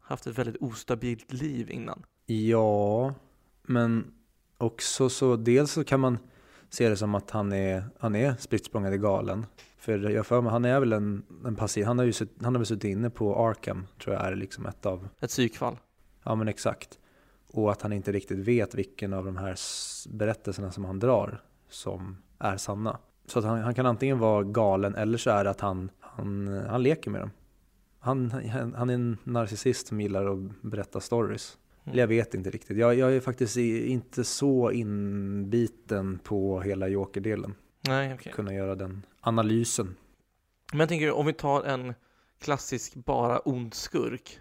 haft 0.00 0.26
ett 0.26 0.38
väldigt 0.38 0.62
ostabilt 0.62 1.32
liv 1.32 1.70
innan. 1.70 2.04
Ja, 2.26 3.14
men 3.62 4.12
också 4.58 5.08
så 5.08 5.36
dels 5.36 5.72
så 5.72 5.84
kan 5.84 6.00
man 6.00 6.18
se 6.68 6.88
det 6.88 6.96
som 6.96 7.14
att 7.14 7.30
han 7.30 7.52
är, 7.52 7.84
han 7.98 8.14
är 8.14 8.34
spritt 8.38 8.72
galen. 8.72 9.46
För 9.78 10.10
jag 10.10 10.26
för 10.26 10.40
mig, 10.40 10.52
han 10.52 10.64
är 10.64 10.80
väl 10.80 10.92
en, 10.92 11.22
en 11.46 11.56
passiv, 11.56 11.84
han 11.84 11.98
har 11.98 12.04
ju 12.04 12.12
han 12.42 12.54
har 12.54 12.58
väl 12.58 12.66
suttit 12.66 12.84
inne 12.84 13.10
på 13.10 13.36
Arkham, 13.36 13.86
tror 14.02 14.16
jag 14.16 14.26
är 14.26 14.36
liksom 14.36 14.66
ett 14.66 14.86
av... 14.86 15.08
Ett 15.20 15.30
psykfall. 15.30 15.76
Ja 16.22 16.34
men 16.34 16.48
exakt. 16.48 16.98
Och 17.46 17.72
att 17.72 17.82
han 17.82 17.92
inte 17.92 18.12
riktigt 18.12 18.38
vet 18.38 18.74
vilken 18.74 19.12
av 19.12 19.24
de 19.24 19.36
här 19.36 19.56
berättelserna 20.08 20.72
som 20.72 20.84
han 20.84 20.98
drar 20.98 21.42
som 21.68 22.16
är 22.38 22.56
sanna. 22.56 22.98
Så 23.26 23.38
att 23.38 23.44
han, 23.44 23.60
han 23.60 23.74
kan 23.74 23.86
antingen 23.86 24.18
vara 24.18 24.42
galen 24.42 24.94
eller 24.94 25.18
så 25.18 25.30
är 25.30 25.44
det 25.44 25.50
att 25.50 25.60
han, 25.60 25.90
han, 26.00 26.48
han 26.68 26.82
leker 26.82 27.10
med 27.10 27.20
dem. 27.20 27.30
Han, 27.98 28.30
han 28.76 28.90
är 28.90 28.94
en 28.94 29.18
narcissist 29.24 29.86
som 29.86 30.00
gillar 30.00 30.26
att 30.26 30.62
berätta 30.62 31.00
stories. 31.00 31.58
Jag 31.92 32.06
vet 32.06 32.34
inte 32.34 32.50
riktigt. 32.50 32.76
Jag, 32.76 32.94
jag 32.94 33.16
är 33.16 33.20
faktiskt 33.20 33.56
inte 33.56 34.24
så 34.24 34.70
inbiten 34.70 36.18
på 36.18 36.60
hela 36.60 36.88
Joker-delen. 36.88 37.54
Nej, 37.80 38.14
okay. 38.14 38.32
Kunna 38.32 38.54
göra 38.54 38.74
den 38.74 39.06
analysen. 39.20 39.96
Men 40.72 40.80
jag 40.80 40.88
tänker 40.88 41.10
om 41.10 41.26
vi 41.26 41.32
tar 41.32 41.62
en 41.62 41.94
klassisk 42.38 42.94
bara 42.94 43.38
ond 43.38 43.74
skurk, 43.74 44.40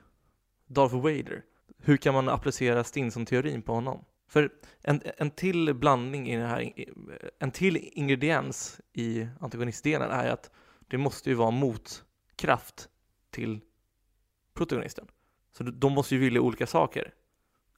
Darth 0.67 0.95
Vader. 0.95 1.43
Hur 1.77 1.97
kan 1.97 2.13
man 2.13 2.29
applicera 2.29 2.83
Stinson-teorin 2.83 3.61
på 3.61 3.73
honom? 3.73 4.05
För 4.27 4.49
en, 4.81 5.01
en 5.17 5.31
till 5.31 5.73
blandning 5.73 6.29
i 6.29 6.37
den 6.37 6.49
här, 6.49 6.73
en 7.39 7.51
till 7.51 7.89
ingrediens 7.91 8.81
i 8.93 9.27
antagonistdelen 9.39 10.11
är 10.11 10.29
att 10.29 10.51
det 10.87 10.97
måste 10.97 11.29
ju 11.29 11.35
vara 11.35 11.51
motkraft 11.51 12.89
till 13.31 13.59
protagonisten. 14.53 15.07
Så 15.57 15.63
de 15.63 15.93
måste 15.93 16.15
ju 16.15 16.21
vilja 16.21 16.41
olika 16.41 16.67
saker, 16.67 17.13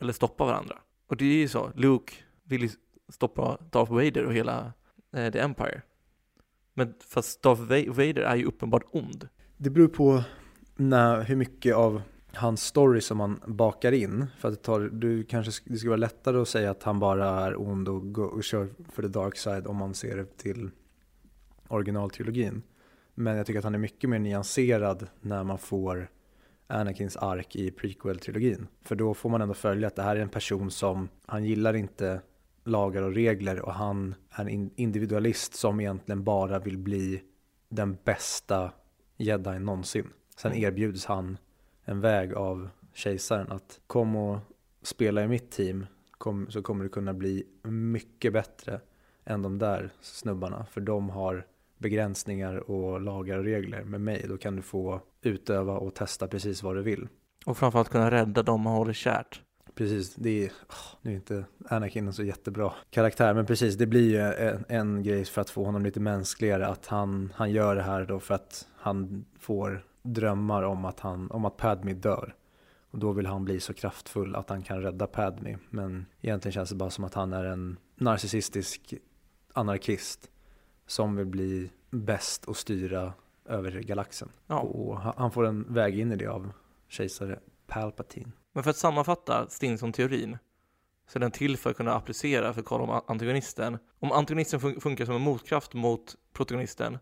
eller 0.01 0.13
stoppa 0.13 0.45
varandra. 0.45 0.77
Och 1.07 1.17
det 1.17 1.25
är 1.25 1.37
ju 1.37 1.47
så, 1.47 1.71
Luke 1.75 2.13
vill 2.43 2.61
ju 2.61 2.69
stoppa 3.09 3.57
Darth 3.71 3.93
Vader 3.93 4.25
och 4.25 4.33
hela 4.33 4.73
eh, 5.15 5.31
The 5.31 5.39
Empire. 5.39 5.81
Men 6.73 6.93
fast 6.99 7.41
Darth 7.41 7.61
Vader 7.91 8.21
är 8.21 8.35
ju 8.35 8.45
uppenbart 8.45 8.83
ond. 8.91 9.29
Det 9.57 9.69
beror 9.69 9.87
på 9.87 10.23
när, 10.75 11.21
hur 11.21 11.35
mycket 11.35 11.75
av 11.75 12.01
hans 12.33 12.63
story 12.63 13.01
som 13.01 13.17
man 13.17 13.41
bakar 13.47 13.91
in. 13.91 14.25
För 14.37 14.47
att 14.47 14.53
det, 14.53 14.61
tar, 14.61 14.79
du 14.79 15.23
kanske, 15.23 15.51
det 15.65 15.77
skulle 15.77 15.89
vara 15.89 15.97
lättare 15.97 16.37
att 16.37 16.47
säga 16.47 16.71
att 16.71 16.83
han 16.83 16.99
bara 16.99 17.29
är 17.29 17.61
ond 17.61 17.89
och, 17.89 18.13
go, 18.13 18.23
och 18.23 18.43
kör 18.43 18.69
för 18.91 19.01
the 19.01 19.07
dark 19.07 19.37
side 19.37 19.67
om 19.67 19.75
man 19.75 19.93
ser 19.93 20.17
det 20.17 20.37
till 20.37 20.71
originaltrilogin. 21.67 22.61
Men 23.15 23.37
jag 23.37 23.45
tycker 23.45 23.57
att 23.57 23.63
han 23.63 23.75
är 23.75 23.79
mycket 23.79 24.09
mer 24.09 24.19
nyanserad 24.19 25.07
när 25.21 25.43
man 25.43 25.57
får 25.57 26.09
Anakins 26.67 27.17
ark 27.17 27.55
i 27.55 27.71
prequel-trilogin. 27.71 28.67
För 28.81 28.95
då 28.95 29.13
får 29.13 29.29
man 29.29 29.41
ändå 29.41 29.53
följa 29.53 29.87
att 29.87 29.95
det 29.95 30.01
här 30.01 30.15
är 30.15 30.19
en 30.19 30.29
person 30.29 30.71
som, 30.71 31.09
han 31.25 31.45
gillar 31.45 31.73
inte 31.73 32.21
lagar 32.63 33.01
och 33.01 33.13
regler 33.13 33.59
och 33.59 33.73
han 33.73 34.15
är 34.29 34.49
en 34.49 34.71
individualist 34.75 35.55
som 35.55 35.79
egentligen 35.79 36.23
bara 36.23 36.59
vill 36.59 36.77
bli 36.77 37.21
den 37.69 37.97
bästa 38.03 38.71
jedi 39.17 39.59
någonsin. 39.59 40.09
Sen 40.37 40.51
mm. 40.51 40.63
erbjuds 40.63 41.05
han 41.05 41.37
en 41.83 42.01
väg 42.01 42.33
av 42.33 42.69
kejsaren 42.93 43.51
att 43.51 43.79
kom 43.87 44.15
och 44.15 44.39
spela 44.81 45.23
i 45.23 45.27
mitt 45.27 45.51
team 45.51 45.85
kom, 46.11 46.49
så 46.49 46.61
kommer 46.61 46.83
du 46.83 46.89
kunna 46.89 47.13
bli 47.13 47.43
mycket 47.63 48.33
bättre 48.33 48.81
än 49.25 49.41
de 49.41 49.59
där 49.59 49.93
snubbarna. 50.01 50.65
För 50.65 50.81
de 50.81 51.09
har 51.09 51.47
begränsningar 51.77 52.71
och 52.71 53.01
lagar 53.01 53.37
och 53.37 53.43
regler. 53.43 53.83
Med 53.83 54.01
mig 54.01 54.25
då 54.29 54.37
kan 54.37 54.55
du 54.55 54.61
få 54.61 55.01
utöva 55.25 55.73
och 55.73 55.93
testa 55.93 56.27
precis 56.27 56.63
vad 56.63 56.75
du 56.75 56.81
vill. 56.81 57.07
Och 57.45 57.57
framförallt 57.57 57.89
kunna 57.89 58.11
rädda 58.11 58.43
dem 58.43 58.61
man 58.61 58.73
håller 58.73 58.93
kärt. 58.93 59.41
Precis, 59.75 60.15
det 60.15 60.45
är, 60.45 60.51
nu 61.01 61.11
är 61.11 61.15
inte 61.15 61.45
Anakin 61.69 62.07
en 62.07 62.13
så 62.13 62.23
jättebra 62.23 62.73
karaktär, 62.89 63.33
men 63.33 63.45
precis 63.45 63.75
det 63.75 63.85
blir 63.85 64.09
ju 64.09 64.19
en, 64.19 64.65
en 64.69 65.03
grej 65.03 65.25
för 65.25 65.41
att 65.41 65.49
få 65.49 65.63
honom 65.63 65.83
lite 65.83 65.99
mänskligare, 65.99 66.67
att 66.67 66.85
han, 66.85 67.33
han 67.35 67.51
gör 67.51 67.75
det 67.75 67.81
här 67.81 68.05
då 68.05 68.19
för 68.19 68.35
att 68.35 68.67
han 68.77 69.25
får 69.39 69.85
drömmar 70.03 70.63
om 70.63 70.85
att, 70.85 70.99
han, 70.99 71.31
om 71.31 71.45
att 71.45 71.57
Padme 71.57 71.93
dör. 71.93 72.35
Och 72.91 72.99
då 72.99 73.11
vill 73.11 73.25
han 73.25 73.45
bli 73.45 73.59
så 73.59 73.73
kraftfull 73.73 74.35
att 74.35 74.49
han 74.49 74.63
kan 74.63 74.81
rädda 74.81 75.07
Padme. 75.07 75.57
Men 75.69 76.05
egentligen 76.21 76.53
känns 76.53 76.69
det 76.69 76.75
bara 76.75 76.89
som 76.89 77.03
att 77.03 77.13
han 77.13 77.33
är 77.33 77.45
en 77.45 77.77
narcissistisk 77.95 78.93
anarkist 79.53 80.29
som 80.87 81.15
vill 81.15 81.25
bli 81.25 81.69
bäst 81.89 82.45
och 82.45 82.57
styra 82.57 83.13
över 83.45 83.71
galaxen. 83.71 84.31
Ja. 84.47 84.59
Och 84.59 84.99
han 84.99 85.31
får 85.31 85.45
en 85.45 85.73
väg 85.73 85.99
in 85.99 86.11
i 86.11 86.15
det 86.15 86.27
av 86.27 86.51
kejsare 86.87 87.39
Palpatine. 87.67 88.31
Men 88.53 88.63
för 88.63 88.69
att 88.69 88.77
sammanfatta 88.77 89.47
Stinson-teorin 89.49 90.37
så 91.07 91.17
är 91.17 91.19
den 91.19 91.31
till 91.31 91.57
för 91.57 91.69
att 91.69 91.77
kunna 91.77 91.93
applicera 91.93 92.53
för 92.53 92.61
att 92.61 92.67
kolla 92.67 92.83
om 92.83 93.01
antagonisten. 93.07 93.77
Om 93.99 94.11
antagonisten 94.11 94.59
fun 94.59 94.81
funkar 94.81 95.05
som 95.05 95.15
en 95.15 95.21
motkraft 95.21 95.73
mot 95.73 96.15
protagonisten, 96.33 96.97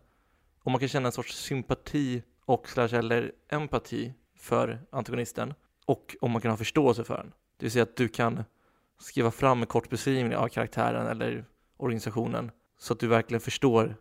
om 0.62 0.72
man 0.72 0.78
kan 0.78 0.88
känna 0.88 1.06
en 1.06 1.12
sorts 1.12 1.36
sympati 1.36 2.22
och 2.44 2.68
slash 2.68 2.94
eller 2.94 3.32
empati 3.48 4.14
för 4.36 4.86
antagonisten 4.90 5.54
och 5.86 6.16
om 6.20 6.30
man 6.30 6.40
kan 6.42 6.50
ha 6.50 6.58
förståelse 6.58 7.04
för 7.04 7.16
den. 7.16 7.32
Det 7.56 7.64
vill 7.64 7.72
säga 7.72 7.82
att 7.82 7.96
du 7.96 8.08
kan 8.08 8.44
skriva 8.98 9.30
fram 9.30 9.60
en 9.60 9.66
kort 9.66 9.90
beskrivning 9.90 10.36
av 10.36 10.48
karaktären 10.48 11.06
eller 11.06 11.44
organisationen 11.76 12.50
så 12.78 12.92
att 12.92 13.00
du 13.00 13.06
verkligen 13.06 13.40
förstår 13.40 13.96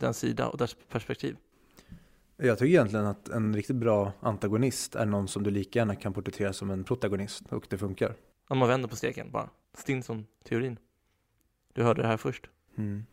den 0.00 0.14
sida 0.14 0.48
och 0.48 0.58
dess 0.58 0.76
perspektiv. 0.88 1.36
Jag 2.40 2.58
tycker 2.58 2.68
egentligen 2.68 3.06
att 3.06 3.28
en 3.28 3.54
riktigt 3.54 3.76
bra 3.76 4.12
antagonist 4.20 4.94
är 4.94 5.06
någon 5.06 5.28
som 5.28 5.42
du 5.42 5.50
lika 5.50 5.78
gärna 5.78 5.96
kan 5.96 6.12
porträttera 6.12 6.52
som 6.52 6.70
en 6.70 6.84
protagonist 6.84 7.52
och 7.52 7.66
det 7.68 7.78
funkar. 7.78 8.14
Om 8.48 8.58
man 8.58 8.68
vänder 8.68 8.88
på 8.88 8.96
steken 8.96 9.30
bara. 9.30 9.50
Stinson-teorin. 9.74 10.78
Du 11.72 11.82
hörde 11.82 12.02
det 12.02 12.08
här 12.08 12.16
först. 12.16 12.50
Mm. 12.76 13.06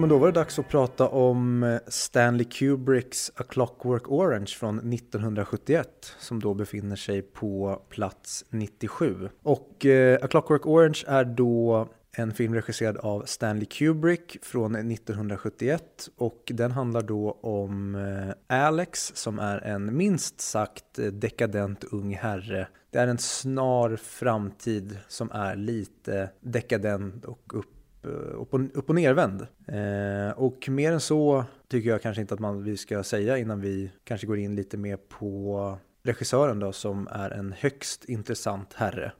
Men 0.00 0.08
då 0.08 0.18
var 0.18 0.26
det 0.26 0.32
dags 0.32 0.58
att 0.58 0.68
prata 0.68 1.08
om 1.08 1.62
eh, 1.62 1.78
Stanley 1.88 2.44
Kubricks 2.44 3.32
A 3.36 3.42
Clockwork 3.48 4.10
Orange 4.10 4.46
från 4.46 4.92
1971 4.92 5.88
som 6.18 6.40
då 6.40 6.54
befinner 6.54 6.96
sig 6.96 7.22
på 7.22 7.82
plats 7.88 8.44
97. 8.50 9.28
Och 9.42 9.86
eh, 9.86 10.18
A 10.22 10.26
Clockwork 10.26 10.66
Orange 10.66 11.04
är 11.06 11.24
då 11.24 11.88
en 12.12 12.32
film 12.32 12.54
regisserad 12.54 12.96
av 12.96 13.22
Stanley 13.26 13.64
Kubrick 13.64 14.36
från 14.42 14.74
1971 14.76 15.82
och 16.16 16.52
den 16.54 16.70
handlar 16.70 17.02
då 17.02 17.38
om 17.40 17.94
eh, 17.94 18.56
Alex 18.66 19.12
som 19.14 19.38
är 19.38 19.58
en 19.58 19.96
minst 19.96 20.40
sagt 20.40 20.98
eh, 20.98 21.06
dekadent 21.06 21.84
ung 21.84 22.14
herre. 22.14 22.68
Det 22.90 22.98
är 22.98 23.06
en 23.06 23.18
snar 23.18 23.96
framtid 23.96 24.98
som 25.08 25.30
är 25.30 25.56
lite 25.56 26.30
dekadent 26.40 27.24
och 27.24 27.54
upp 27.54 27.79
upp 28.02 28.54
och, 28.54 28.60
upp 28.74 28.88
och 28.88 28.94
nervänd. 28.94 29.46
Eh, 29.66 30.38
och 30.38 30.68
mer 30.68 30.92
än 30.92 31.00
så 31.00 31.44
tycker 31.68 31.90
jag 31.90 32.02
kanske 32.02 32.20
inte 32.20 32.34
att 32.34 32.40
man, 32.40 32.64
vi 32.64 32.76
ska 32.76 33.02
säga 33.02 33.38
innan 33.38 33.60
vi 33.60 33.90
kanske 34.04 34.26
går 34.26 34.38
in 34.38 34.56
lite 34.56 34.76
mer 34.76 34.96
på 34.96 35.78
regissören 36.02 36.58
då 36.58 36.72
som 36.72 37.08
är 37.10 37.30
en 37.30 37.54
högst 37.58 38.04
intressant 38.04 38.74
herre. 38.74 39.12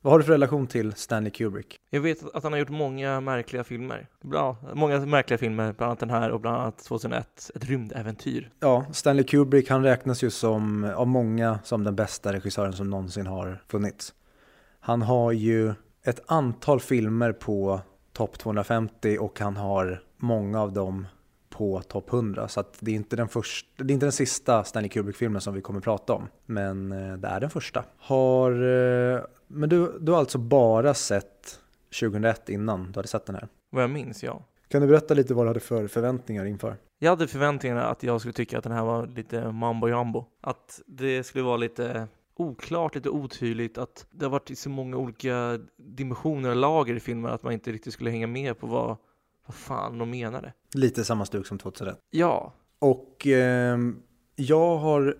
Vad 0.00 0.12
har 0.12 0.18
du 0.18 0.24
för 0.24 0.32
relation 0.32 0.66
till 0.66 0.92
Stanley 0.92 1.30
Kubrick? 1.30 1.76
Jag 1.90 2.00
vet 2.00 2.34
att 2.34 2.42
han 2.42 2.52
har 2.52 2.58
gjort 2.58 2.68
många 2.68 3.20
märkliga 3.20 3.64
filmer. 3.64 4.08
Bra, 4.22 4.56
många 4.74 5.06
märkliga 5.06 5.38
filmer, 5.38 5.72
bland 5.72 5.90
annat 5.90 6.00
den 6.00 6.10
här 6.10 6.30
och 6.30 6.40
bland 6.40 6.56
annat 6.56 6.78
2001, 6.78 7.50
Ett 7.54 7.64
rymdäventyr. 7.64 8.50
Ja, 8.60 8.84
Stanley 8.92 9.24
Kubrick, 9.24 9.70
han 9.70 9.82
räknas 9.82 10.24
ju 10.24 10.30
som, 10.30 10.84
av 10.84 11.06
många 11.06 11.58
som 11.64 11.84
den 11.84 11.96
bästa 11.96 12.32
regissören 12.32 12.72
som 12.72 12.90
någonsin 12.90 13.26
har 13.26 13.62
funnits. 13.68 14.14
Han 14.80 15.02
har 15.02 15.32
ju 15.32 15.74
ett 16.04 16.20
antal 16.26 16.80
filmer 16.80 17.32
på 17.32 17.80
topp 18.14 18.38
250 18.38 19.18
och 19.20 19.40
han 19.40 19.56
har 19.56 20.02
många 20.16 20.60
av 20.60 20.72
dem 20.72 21.06
på 21.50 21.82
topp 21.82 22.12
100. 22.12 22.48
Så 22.48 22.60
att 22.60 22.76
det, 22.80 22.90
är 22.90 22.94
inte 22.94 23.16
den 23.16 23.28
första, 23.28 23.84
det 23.84 23.92
är 23.92 23.94
inte 23.94 24.06
den 24.06 24.12
sista 24.12 24.64
Stanley 24.64 24.88
Kubrick-filmen 24.88 25.40
som 25.40 25.54
vi 25.54 25.60
kommer 25.60 25.80
prata 25.80 26.12
om. 26.12 26.28
Men 26.46 26.92
eh, 26.92 27.16
det 27.16 27.28
är 27.28 27.40
den 27.40 27.50
första. 27.50 27.84
Har, 27.98 28.50
eh, 28.52 29.20
men 29.46 29.68
du, 29.68 29.98
du 30.00 30.12
har 30.12 30.18
alltså 30.18 30.38
bara 30.38 30.94
sett 30.94 31.60
2001 32.00 32.48
innan 32.48 32.92
du 32.92 32.98
hade 32.98 33.08
sett 33.08 33.26
den 33.26 33.34
här? 33.34 33.48
Vad 33.70 33.82
jag 33.82 33.90
minns, 33.90 34.22
ja. 34.22 34.44
Kan 34.68 34.82
du 34.82 34.88
berätta 34.88 35.14
lite 35.14 35.34
vad 35.34 35.44
du 35.44 35.48
hade 35.48 35.60
för 35.60 35.88
förväntningar 35.88 36.44
inför? 36.44 36.76
Jag 36.98 37.10
hade 37.10 37.28
förväntningarna 37.28 37.84
att 37.84 38.02
jag 38.02 38.20
skulle 38.20 38.32
tycka 38.32 38.58
att 38.58 38.64
den 38.64 38.72
här 38.72 38.84
var 38.84 39.06
lite 39.06 39.52
mambo 39.52 39.88
jumbo. 39.88 40.24
Att 40.40 40.80
det 40.86 41.22
skulle 41.22 41.44
vara 41.44 41.56
lite 41.56 42.08
oklart, 42.36 42.94
lite 42.94 43.08
otydligt, 43.10 43.78
att 43.78 44.06
det 44.10 44.24
har 44.24 44.30
varit 44.30 44.50
i 44.50 44.56
så 44.56 44.70
många 44.70 44.96
olika 44.96 45.58
dimensioner 45.76 46.50
och 46.50 46.56
lager 46.56 46.94
i 46.94 47.00
filmen 47.00 47.32
att 47.32 47.42
man 47.42 47.52
inte 47.52 47.72
riktigt 47.72 47.92
skulle 47.92 48.10
hänga 48.10 48.26
med 48.26 48.58
på 48.58 48.66
vad, 48.66 48.96
vad 49.46 49.54
fan 49.54 49.98
de 49.98 50.10
menade. 50.10 50.52
Lite 50.74 51.04
samma 51.04 51.24
stuk 51.24 51.46
som 51.46 51.58
2001. 51.58 51.98
Ja, 52.10 52.52
Och 52.78 53.26
eh, 53.26 53.78
jag 54.36 54.76
har 54.76 55.16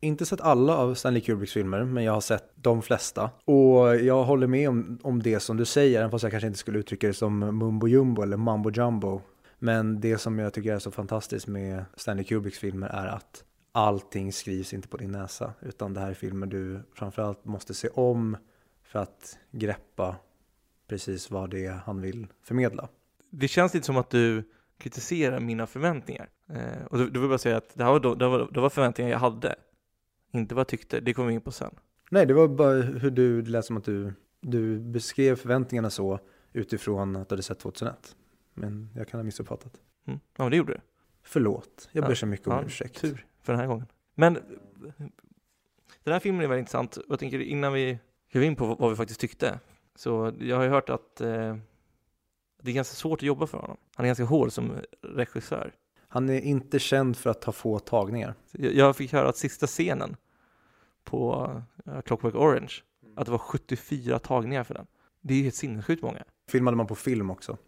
inte 0.00 0.26
sett 0.26 0.40
alla 0.40 0.76
av 0.76 0.94
Stanley 0.94 1.20
Kubricks 1.20 1.52
filmer, 1.52 1.84
men 1.84 2.04
jag 2.04 2.12
har 2.12 2.20
sett 2.20 2.50
de 2.54 2.82
flesta. 2.82 3.30
Och 3.44 3.96
jag 3.96 4.24
håller 4.24 4.46
med 4.46 4.68
om, 4.68 4.98
om 5.02 5.22
det 5.22 5.40
som 5.40 5.56
du 5.56 5.64
säger, 5.64 5.98
även 5.98 6.10
fast 6.10 6.22
jag 6.22 6.32
kanske 6.32 6.46
inte 6.46 6.58
skulle 6.58 6.78
uttrycka 6.78 7.06
det 7.06 7.14
som 7.14 7.38
mumbo 7.38 7.88
jumbo 7.88 8.22
eller 8.22 8.36
mambo 8.36 8.70
jumbo. 8.70 9.20
Men 9.58 10.00
det 10.00 10.18
som 10.18 10.38
jag 10.38 10.52
tycker 10.52 10.74
är 10.74 10.78
så 10.78 10.90
fantastiskt 10.90 11.46
med 11.46 11.84
Stanley 11.96 12.24
Kubricks 12.24 12.58
filmer 12.58 12.88
är 12.88 13.06
att 13.06 13.44
allting 13.76 14.32
skrivs 14.32 14.72
inte 14.72 14.88
på 14.88 14.96
din 14.96 15.12
näsa, 15.12 15.52
utan 15.60 15.94
det 15.94 16.00
här 16.00 16.10
är 16.10 16.14
filmer 16.14 16.46
du 16.46 16.82
framförallt 16.94 17.44
måste 17.44 17.74
se 17.74 17.88
om 17.88 18.36
för 18.82 18.98
att 18.98 19.38
greppa 19.50 20.16
precis 20.88 21.30
vad 21.30 21.50
det 21.50 21.66
är 21.66 21.72
han 21.72 22.00
vill 22.00 22.26
förmedla. 22.42 22.88
det 23.30 23.48
känns 23.48 23.74
lite 23.74 23.86
som 23.86 23.96
att 23.96 24.10
du 24.10 24.50
kritiserar 24.78 25.40
mina 25.40 25.66
förväntningar. 25.66 26.28
Eh, 26.48 26.86
och 26.90 26.98
då, 26.98 27.06
då 27.06 27.20
vill 27.20 27.28
bara 27.28 27.38
säga 27.38 27.56
att 27.56 27.74
det 27.74 27.84
här 27.84 27.90
var, 27.90 28.00
då, 28.00 28.14
det 28.14 28.28
var, 28.28 28.48
det 28.52 28.60
var 28.60 28.70
förväntningar 28.70 29.10
jag 29.10 29.18
hade, 29.18 29.54
inte 30.32 30.54
vad 30.54 30.60
jag 30.60 30.68
tyckte. 30.68 31.00
Det 31.00 31.14
kommer 31.14 31.28
vi 31.28 31.34
in 31.34 31.40
på 31.40 31.52
sen. 31.52 31.74
Nej, 32.10 32.26
det 32.26 32.34
var 32.34 32.48
bara 32.48 32.74
hur 32.74 33.10
du, 33.10 33.42
det 33.42 33.50
lät 33.50 33.64
som 33.64 33.76
att 33.76 33.84
du, 33.84 34.12
du 34.40 34.78
beskrev 34.78 35.36
förväntningarna 35.36 35.90
så 35.90 36.20
utifrån 36.52 37.16
att 37.16 37.28
du 37.28 37.32
hade 37.32 37.42
sett 37.42 37.58
2001. 37.58 38.16
Men 38.54 38.90
jag 38.94 39.08
kan 39.08 39.20
ha 39.20 39.24
missuppfattat. 39.24 39.72
Mm. 40.06 40.20
Ja, 40.36 40.48
det 40.48 40.56
gjorde 40.56 40.72
du. 40.72 40.80
Förlåt, 41.22 41.88
jag 41.92 42.04
ber 42.06 42.14
så 42.14 42.26
mycket 42.26 42.46
om 42.46 42.52
ja, 42.52 42.62
ursäkt. 42.64 43.00
Tur 43.00 43.26
för 43.46 43.52
den 43.52 43.60
här 43.60 43.66
gången. 43.66 43.86
Men 44.14 44.36
eh, 44.36 44.42
den 46.04 46.12
här 46.12 46.20
filmen 46.20 46.44
är 46.44 46.48
väldigt 46.48 46.62
intressant. 46.62 46.98
Jag 47.08 47.18
tänker 47.18 47.40
innan 47.40 47.72
vi 47.72 47.98
går 48.32 48.42
in 48.42 48.56
på 48.56 48.74
vad 48.74 48.90
vi 48.90 48.96
faktiskt 48.96 49.20
tyckte. 49.20 49.60
Så 49.94 50.32
jag 50.38 50.56
har 50.56 50.64
ju 50.64 50.70
hört 50.70 50.90
att 50.90 51.20
eh, 51.20 51.56
det 52.62 52.70
är 52.70 52.74
ganska 52.74 52.94
svårt 52.94 53.18
att 53.18 53.22
jobba 53.22 53.46
för 53.46 53.58
honom. 53.58 53.76
Han 53.94 54.04
är 54.04 54.08
ganska 54.08 54.24
hård 54.24 54.52
som 54.52 54.72
regissör. 55.02 55.72
Han 56.08 56.28
är 56.28 56.40
inte 56.40 56.78
känd 56.78 57.16
för 57.16 57.30
att 57.30 57.44
ha 57.44 57.52
få 57.52 57.78
tagningar. 57.78 58.34
Jag 58.52 58.96
fick 58.96 59.12
höra 59.12 59.28
att 59.28 59.36
sista 59.36 59.66
scenen 59.66 60.16
på 61.04 61.50
uh, 61.86 62.00
Clockwork 62.00 62.34
Orange, 62.34 62.72
att 63.16 63.26
det 63.26 63.32
var 63.32 63.38
74 63.38 64.18
tagningar 64.18 64.64
för 64.64 64.74
den. 64.74 64.86
Det 65.20 65.34
är 65.34 65.38
ju 65.38 65.42
helt 65.42 65.54
sinnessjukt 65.54 66.02
många. 66.02 66.24
Filmade 66.48 66.76
man 66.76 66.86
på 66.86 66.94
film 66.94 67.30
också. 67.30 67.58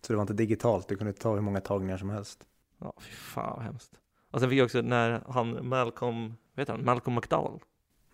Så 0.00 0.12
det 0.12 0.16
var 0.16 0.22
inte 0.22 0.34
digitalt, 0.34 0.88
du 0.88 0.96
kunde 0.96 1.12
ta 1.12 1.34
hur 1.34 1.40
många 1.40 1.60
tagningar 1.60 1.96
som 1.96 2.10
helst. 2.10 2.46
Ja, 2.78 2.94
fy 3.00 3.12
fan 3.12 3.52
vad 3.56 3.64
hemskt. 3.64 3.98
Och 4.34 4.40
sen 4.40 4.50
fick 4.50 4.58
jag 4.58 4.64
också 4.64 4.80
när 4.80 5.22
han 5.28 5.68
Malcolm, 5.68 6.34
heter 6.56 6.72
han, 6.72 6.84
Malcolm 6.84 7.14
McDowell, 7.14 7.58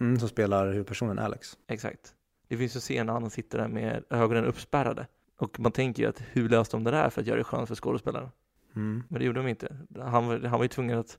Mm, 0.01 0.19
som 0.19 0.29
spelar 0.29 0.73
huvudpersonen 0.73 1.19
Alex. 1.19 1.59
exakt. 1.67 2.15
Det 2.49 2.57
finns 2.57 2.77
ju 2.77 2.81
scener 2.81 3.05
när 3.05 3.13
han 3.13 3.31
sitter 3.31 3.59
där 3.59 3.69
med 3.69 4.05
ögonen 4.11 4.45
uppspärrade. 4.45 5.07
Och 5.37 5.61
man 5.61 5.73
tänker 5.73 6.03
ju 6.03 6.09
att 6.09 6.23
hur 6.33 6.49
löste 6.49 6.77
de 6.77 6.85
det 6.85 6.91
där 6.91 7.11
för 7.11 7.21
att 7.21 7.27
göra 7.27 7.39
det 7.39 7.45
skönt 7.45 7.69
för 7.69 7.75
skådespelaren? 7.75 8.29
Mm. 8.77 9.03
Men 9.09 9.19
det 9.19 9.25
gjorde 9.25 9.41
de 9.41 9.49
inte. 9.49 9.77
Han 9.99 10.45
han 10.45 10.59
var 10.59 10.63
ju 10.63 10.69
tvungen 10.69 10.99
att, 10.99 11.19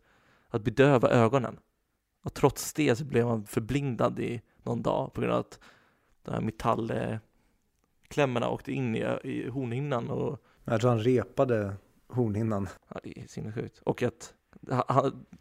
att 0.49 0.61
bedöva 0.61 1.09
ögonen. 1.09 1.59
Och 2.23 2.33
trots 2.33 2.73
det 2.73 2.95
så 2.95 3.05
blev 3.05 3.27
han 3.27 3.45
förblindad 3.45 4.19
i 4.19 4.41
någon 4.63 4.81
dag 4.81 5.13
på 5.13 5.21
grund 5.21 5.33
av 5.33 5.39
att 5.39 5.59
de 6.23 6.31
här 6.31 6.41
metallklämmorna 6.41 8.49
åkte 8.49 8.71
in 8.71 8.95
i, 8.95 8.99
i 9.23 9.49
hornhinnan 9.49 10.09
och 10.09 10.43
Jag 10.63 10.81
tror 10.81 10.89
han 10.89 10.99
repade 10.99 11.73
hornhinnan. 12.07 12.67
ja, 12.87 12.99
det 13.03 13.19
är 13.19 13.27
sinnessjukt. 13.27 13.79
Och 13.79 14.03
att 14.03 14.33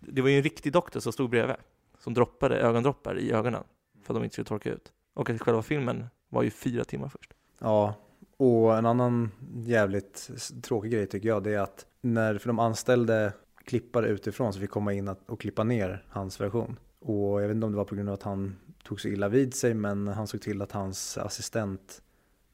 det 0.01 0.23
var 0.23 0.29
ju 0.29 0.37
en 0.37 0.43
riktig 0.43 0.73
doktor 0.73 1.01
som 1.01 1.13
stod 1.13 1.31
bredvid 1.31 1.57
som 2.01 2.15
droppade 2.15 2.59
ögondroppar 2.59 3.19
i 3.19 3.33
ögonen 3.33 3.65
för 4.03 4.15
att 4.15 4.17
de 4.21 4.25
inte 4.25 4.33
skulle 4.33 4.45
torka 4.45 4.71
ut. 4.71 4.93
Och 5.15 5.31
att 5.31 5.41
själva 5.41 5.63
filmen 5.63 6.07
var 6.29 6.43
ju 6.43 6.51
fyra 6.51 6.85
timmar 6.85 7.09
först. 7.09 7.35
Ja, 7.59 7.95
och 8.37 8.79
en 8.79 8.87
annan 8.87 9.31
jävligt 9.57 10.31
tråkig 10.63 10.93
grej 10.93 11.07
tycker 11.07 11.29
jag 11.29 11.43
det 11.43 11.55
är 11.55 11.61
att 11.61 11.87
när, 12.01 12.39
för 12.39 12.47
de 12.47 12.59
anställde 12.59 13.33
klippare 13.65 14.09
utifrån 14.09 14.53
så 14.53 14.61
fick 14.61 14.71
komma 14.71 14.93
in 14.93 15.09
att, 15.09 15.31
och 15.31 15.41
klippa 15.41 15.65
ner 15.65 16.05
hans 16.09 16.41
version. 16.41 16.79
Och 16.99 17.43
jag 17.43 17.49
vet 17.49 17.55
inte 17.55 17.67
om 17.67 17.73
det 17.73 17.79
var 17.79 17.85
på 17.85 17.95
grund 17.95 18.09
av 18.09 18.15
att 18.15 18.23
han 18.23 18.57
tog 18.85 19.01
så 19.01 19.09
illa 19.09 19.29
vid 19.29 19.55
sig 19.55 19.75
men 19.75 20.09
han 20.09 20.27
såg 20.27 20.41
till 20.41 20.63
att 20.63 20.73
hans 20.73 21.19
assistent 21.19 22.03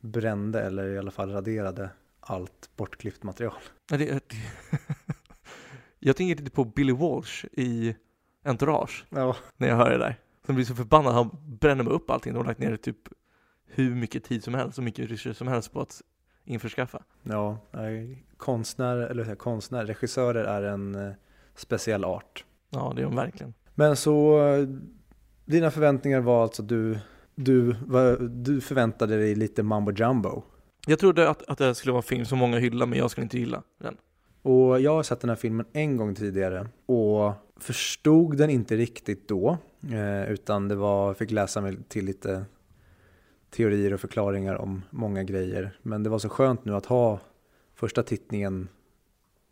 brände 0.01 0.63
eller 0.63 0.89
i 0.89 0.99
alla 0.99 1.11
fall 1.11 1.31
raderade 1.31 1.91
allt 2.21 2.71
bortklippt 2.77 3.23
material. 3.23 3.59
Ja, 3.91 3.97
det, 3.97 4.05
det, 4.05 4.37
jag 6.07 6.17
tänker 6.17 6.37
lite 6.37 6.51
på 6.51 6.65
Billy 6.65 6.93
Walsh 6.93 7.45
i 7.53 7.97
Entourage 8.45 9.05
Ja, 9.11 9.37
när 9.57 9.69
jag 9.69 9.77
hör 9.77 9.91
det 9.91 9.99
där. 9.99 10.21
Som 10.47 10.55
blir 10.55 10.65
så 10.65 10.75
förbannad, 10.75 11.15
han 11.15 11.31
bränner 11.45 11.85
med 11.85 11.93
upp 11.93 12.11
allting. 12.11 12.33
De 12.33 12.39
har 12.39 12.45
lagt 12.45 12.61
ner 12.61 12.77
typ 12.77 12.97
hur 13.67 13.95
mycket 13.95 14.25
tid 14.25 14.45
som 14.45 14.55
helst 14.55 14.79
och 14.79 14.85
mycket 14.85 15.11
resurser 15.11 15.33
som 15.33 15.49
helst 15.49 15.73
på 15.73 15.81
att 15.81 16.03
införskaffa. 16.45 17.03
ja 17.23 17.59
nej, 17.71 18.25
konstnär, 18.37 18.97
eller 18.97 19.35
konstnär, 19.35 19.85
regissörer 19.87 20.45
är 20.45 20.63
en 20.63 20.95
eh, 20.95 21.13
speciell 21.55 22.05
art. 22.05 22.45
Ja, 22.71 22.93
det 22.97 23.03
är 23.03 23.05
de 23.05 23.17
verkligen. 23.17 23.55
Men 23.75 23.97
så 23.97 24.47
eh, 24.49 24.69
dina 25.45 25.71
förväntningar 25.71 26.21
var 26.21 26.43
alltså 26.43 26.63
du, 26.63 26.99
du, 27.35 27.77
du 28.31 28.61
förväntade 28.61 29.17
dig 29.17 29.35
lite 29.35 29.63
mambo 29.63 29.93
jumbo. 29.93 30.43
Jag 30.87 30.99
trodde 30.99 31.31
att, 31.31 31.43
att 31.43 31.59
det 31.59 31.75
skulle 31.75 31.93
vara 31.93 32.03
en 32.03 32.09
film 32.09 32.25
som 32.25 32.39
många 32.39 32.59
hyllar, 32.59 32.87
men 32.87 32.99
jag 32.99 33.11
skulle 33.11 33.25
inte 33.25 33.39
gilla 33.39 33.63
den. 33.79 33.97
Och 34.47 34.81
jag 34.81 34.95
har 34.95 35.03
sett 35.03 35.21
den 35.21 35.29
här 35.29 35.37
filmen 35.37 35.67
en 35.73 35.97
gång 35.97 36.15
tidigare 36.15 36.69
och 36.87 37.33
förstod 37.57 38.37
den 38.37 38.51
inte 38.51 38.77
riktigt 38.77 39.29
då. 39.29 39.59
Eh, 39.93 40.31
utan 40.31 40.69
det 40.69 40.75
var, 40.75 41.15
fick 41.15 41.31
läsa 41.31 41.61
mig 41.61 41.77
till 41.89 42.05
lite 42.05 42.45
teorier 43.51 43.95
och 43.95 44.01
förklaringar 44.01 44.55
om 44.55 44.83
många 44.91 45.25
grejer. 45.25 45.79
Men 45.83 46.03
det 46.03 46.11
var 46.11 46.19
så 46.19 46.29
skönt 46.29 46.65
nu 46.65 46.75
att 46.75 46.87
ha 46.87 47.21
första 47.75 48.03
tittningen, 48.03 48.69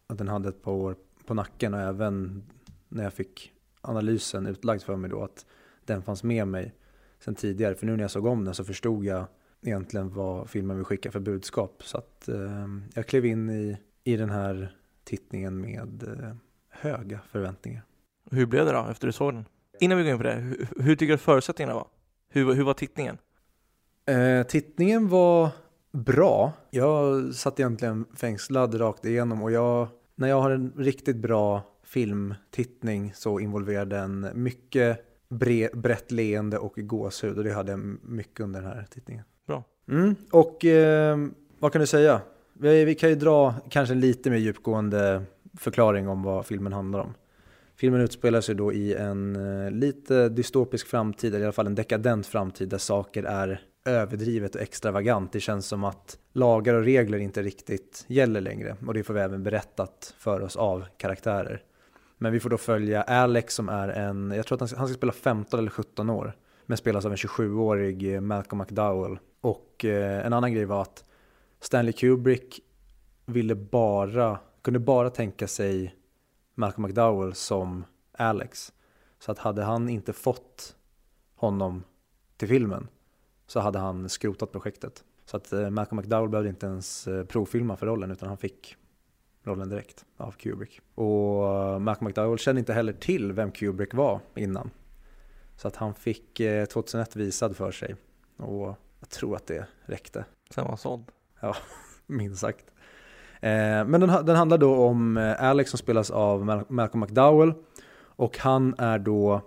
att 0.07 0.19
den 0.19 0.29
hade 0.29 0.49
ett 0.49 0.63
par 0.63 0.73
år 0.73 0.97
på 1.27 1.35
nacken 1.35 1.75
och 1.75 1.81
även 1.81 2.43
när 2.89 3.05
jag 3.05 3.13
fick 3.13 3.53
analysen 3.81 4.47
utlagd 4.47 4.83
för 4.83 4.97
mig 4.97 5.11
då 5.11 5.23
att 5.23 5.47
den 5.85 6.03
fanns 6.03 6.23
med 6.23 6.49
mig 6.49 6.75
sen 7.21 7.35
tidigare. 7.35 7.75
För 7.75 7.87
nu 7.87 7.97
när 7.97 8.05
jag 8.05 8.11
såg 8.11 8.27
om 8.27 8.45
den 8.45 8.55
så 8.55 8.65
förstod 8.65 9.05
jag 9.05 9.27
egentligen 9.63 10.15
vad 10.15 10.51
filmen 10.51 10.77
vill 10.77 10.87
skicka 10.87 11.11
för 11.11 11.21
budskap. 11.21 11.83
Så 11.85 11.99
att 11.99 12.29
eh, 12.29 12.69
jag 12.95 13.07
klev 13.07 13.27
in 13.27 13.51
i, 13.51 13.77
i 14.05 14.17
den 14.17 14.31
här 14.31 14.77
tittningen 15.05 15.61
med 15.61 16.03
eh, 16.03 16.35
höga 16.69 17.21
förväntningar. 17.31 17.83
Hur 18.31 18.47
blev 18.47 18.67
det 18.67 18.73
då 18.73 18.87
efter 18.91 19.07
du 19.07 19.13
såg 19.13 19.35
den? 19.35 19.45
Innan 19.81 19.99
vi 19.99 20.05
går 20.05 20.13
in 20.13 20.19
på 20.19 20.25
det, 20.25 20.35
hur, 20.35 20.69
hur 20.79 20.97
tycker 20.97 21.09
du 21.09 21.15
att 21.15 21.21
förutsättningarna 21.21 21.75
var? 21.75 21.87
Hur, 22.29 22.55
hur 22.55 22.65
var 22.65 22.75
tittningen? 22.75 23.19
Eh, 24.07 24.43
tittningen 24.43 25.09
var 25.09 25.49
bra. 25.93 26.53
Jag 26.71 27.25
satt 27.35 27.61
egentligen 27.61 28.05
fängslad 28.15 28.81
rakt 28.81 29.05
igenom 29.05 29.43
och 29.43 29.53
jag, 29.53 29.89
när 30.15 30.29
jag 30.29 30.41
har 30.41 30.51
en 30.51 30.73
riktigt 30.77 31.17
bra 31.17 31.63
filmtittning 31.85 33.13
så 33.15 33.41
involverar 33.41 33.85
den 33.85 34.29
mycket 34.35 35.01
bre, 35.29 35.69
brett 35.75 36.11
leende 36.11 36.59
och 36.59 36.73
gåshud 36.77 37.39
och 37.39 37.45
det 37.45 37.53
hade 37.53 37.71
jag 37.73 37.79
mycket 38.03 38.41
under 38.41 38.61
den 38.61 38.71
här 38.71 38.87
tittningen. 38.91 39.25
Bra. 39.47 39.65
Mm, 39.89 40.17
och 40.31 40.65
eh, 40.65 41.19
vad 41.59 41.73
kan 41.73 41.81
du 41.81 41.87
säga? 41.87 42.21
Vi, 42.59 42.85
vi 42.85 42.95
kan 42.95 43.09
ju 43.09 43.15
dra 43.15 43.55
kanske 43.71 43.95
en 43.95 44.01
lite 44.01 44.31
mer 44.31 44.37
djupgående 44.37 45.23
förklaring 45.59 46.09
om 46.09 46.23
vad 46.23 46.47
filmen 46.47 46.73
handlar 46.73 47.01
om. 47.01 47.15
Filmen 47.77 48.01
utspelar 48.01 48.41
sig 48.41 48.55
då 48.55 48.73
i 48.73 48.95
en 48.95 49.37
eh, 49.37 49.71
lite 49.71 50.29
dystopisk 50.29 50.87
framtid, 50.87 51.35
eller 51.35 51.41
i 51.41 51.45
alla 51.45 51.53
fall 51.53 51.67
en 51.67 51.75
dekadent 51.75 52.27
framtid 52.27 52.69
där 52.69 52.79
saker 52.79 53.25
är 53.25 53.63
överdrivet 53.85 54.55
och 54.55 54.61
extravagant. 54.61 55.33
Det 55.33 55.41
känns 55.41 55.67
som 55.67 55.85
att 55.85 56.19
lagar 56.33 56.75
och 56.75 56.85
regler 56.85 57.19
inte 57.19 57.43
riktigt 57.43 58.05
gäller 58.07 58.41
längre 58.41 58.77
och 58.87 58.95
det 58.95 59.03
får 59.03 59.15
vi 59.15 59.21
även 59.21 59.43
berättat 59.43 60.15
för 60.19 60.41
oss 60.41 60.57
av 60.57 60.85
karaktärer. 60.97 61.63
Men 62.19 62.33
vi 62.33 62.41
får 62.41 62.51
då 62.51 62.59
följa 62.59 63.03
Alex 63.03 63.55
som 63.55 63.69
är 63.69 63.89
en, 63.89 64.33
jag 64.37 64.47
tror 64.47 64.57
att 64.57 64.61
han 64.61 64.69
ska, 64.69 64.79
han 64.79 64.89
ska 64.89 64.97
spela 64.97 65.13
15 65.13 65.59
eller 65.61 65.71
17 65.71 66.11
år, 66.11 66.37
men 66.67 66.77
spelas 66.77 67.05
av 67.05 67.11
en 67.11 67.17
27-årig 67.17 68.15
eh, 68.15 68.21
Malcolm 68.21 68.59
McDowell. 68.59 69.19
Och 69.41 69.85
eh, 69.85 70.27
en 70.27 70.33
annan 70.33 70.53
grej 70.53 70.65
var 70.65 70.83
att 70.83 71.05
Stanley 71.65 71.93
Kubrick 71.93 72.61
ville 73.27 73.55
bara, 73.55 74.39
kunde 74.63 74.79
bara 74.79 75.11
tänka 75.11 75.49
sig 75.49 75.95
Malcolm 76.55 76.83
McDowell 76.83 77.35
som 77.35 77.85
Alex. 78.13 78.73
Så 79.19 79.33
att 79.33 79.39
hade 79.39 79.63
han 79.63 79.89
inte 79.89 80.13
fått 80.13 80.77
honom 81.35 81.85
till 82.37 82.49
filmen 82.49 82.89
så 83.47 83.61
hade 83.61 83.79
han 83.79 84.09
skrotat 84.09 84.53
projektet. 84.53 85.05
Så 85.25 85.37
att 85.37 85.53
eh, 85.53 85.71
Malcolm 85.71 85.97
McDowell 85.97 86.29
behövde 86.29 86.51
inte 86.51 86.67
ens 86.67 87.07
eh, 87.07 87.25
provfilma 87.25 87.77
för 87.77 87.87
rollen 87.87 88.11
utan 88.11 88.29
han 88.29 88.39
fick 88.39 88.77
rollen 89.43 89.69
direkt 89.69 90.05
av 90.17 90.31
Kubrick. 90.33 90.81
Och 90.95 91.49
eh, 91.49 91.79
Malcolm 91.79 92.07
McDowell 92.07 92.39
kände 92.39 92.59
inte 92.59 92.73
heller 92.73 92.93
till 92.93 93.33
vem 93.33 93.53
Kubrick 93.53 93.95
var 93.95 94.21
innan. 94.35 94.71
Så 95.57 95.69
att 95.69 95.77
han 95.77 95.95
fick 95.95 96.41
2001 96.73 97.17
visad 97.17 97.57
för 97.57 97.73
sig. 97.73 97.97
Och 98.37 98.75
jag 99.01 99.09
tror 99.09 99.37
att 99.37 99.47
det 99.47 99.67
räckte. 99.85 100.25
Sen 100.51 100.65
var 100.65 100.69
han 100.69 100.79
såld. 100.79 101.05
Ja, 101.45 101.57
minst 102.07 102.41
sagt. 102.41 102.65
Eh, 103.41 103.85
men 103.87 104.01
den, 104.01 104.27
den 104.27 104.37
handlar 104.37 104.59
då 104.59 104.75
om 104.75 105.17
eh, 105.17 105.43
Alex 105.45 105.71
som 105.71 105.79
spelas 105.79 106.11
av 106.11 106.65
Malcolm 106.69 107.01
McDowell. 107.01 107.53
Och 108.17 108.39
han 108.39 108.75
är 108.79 108.99
då 108.99 109.41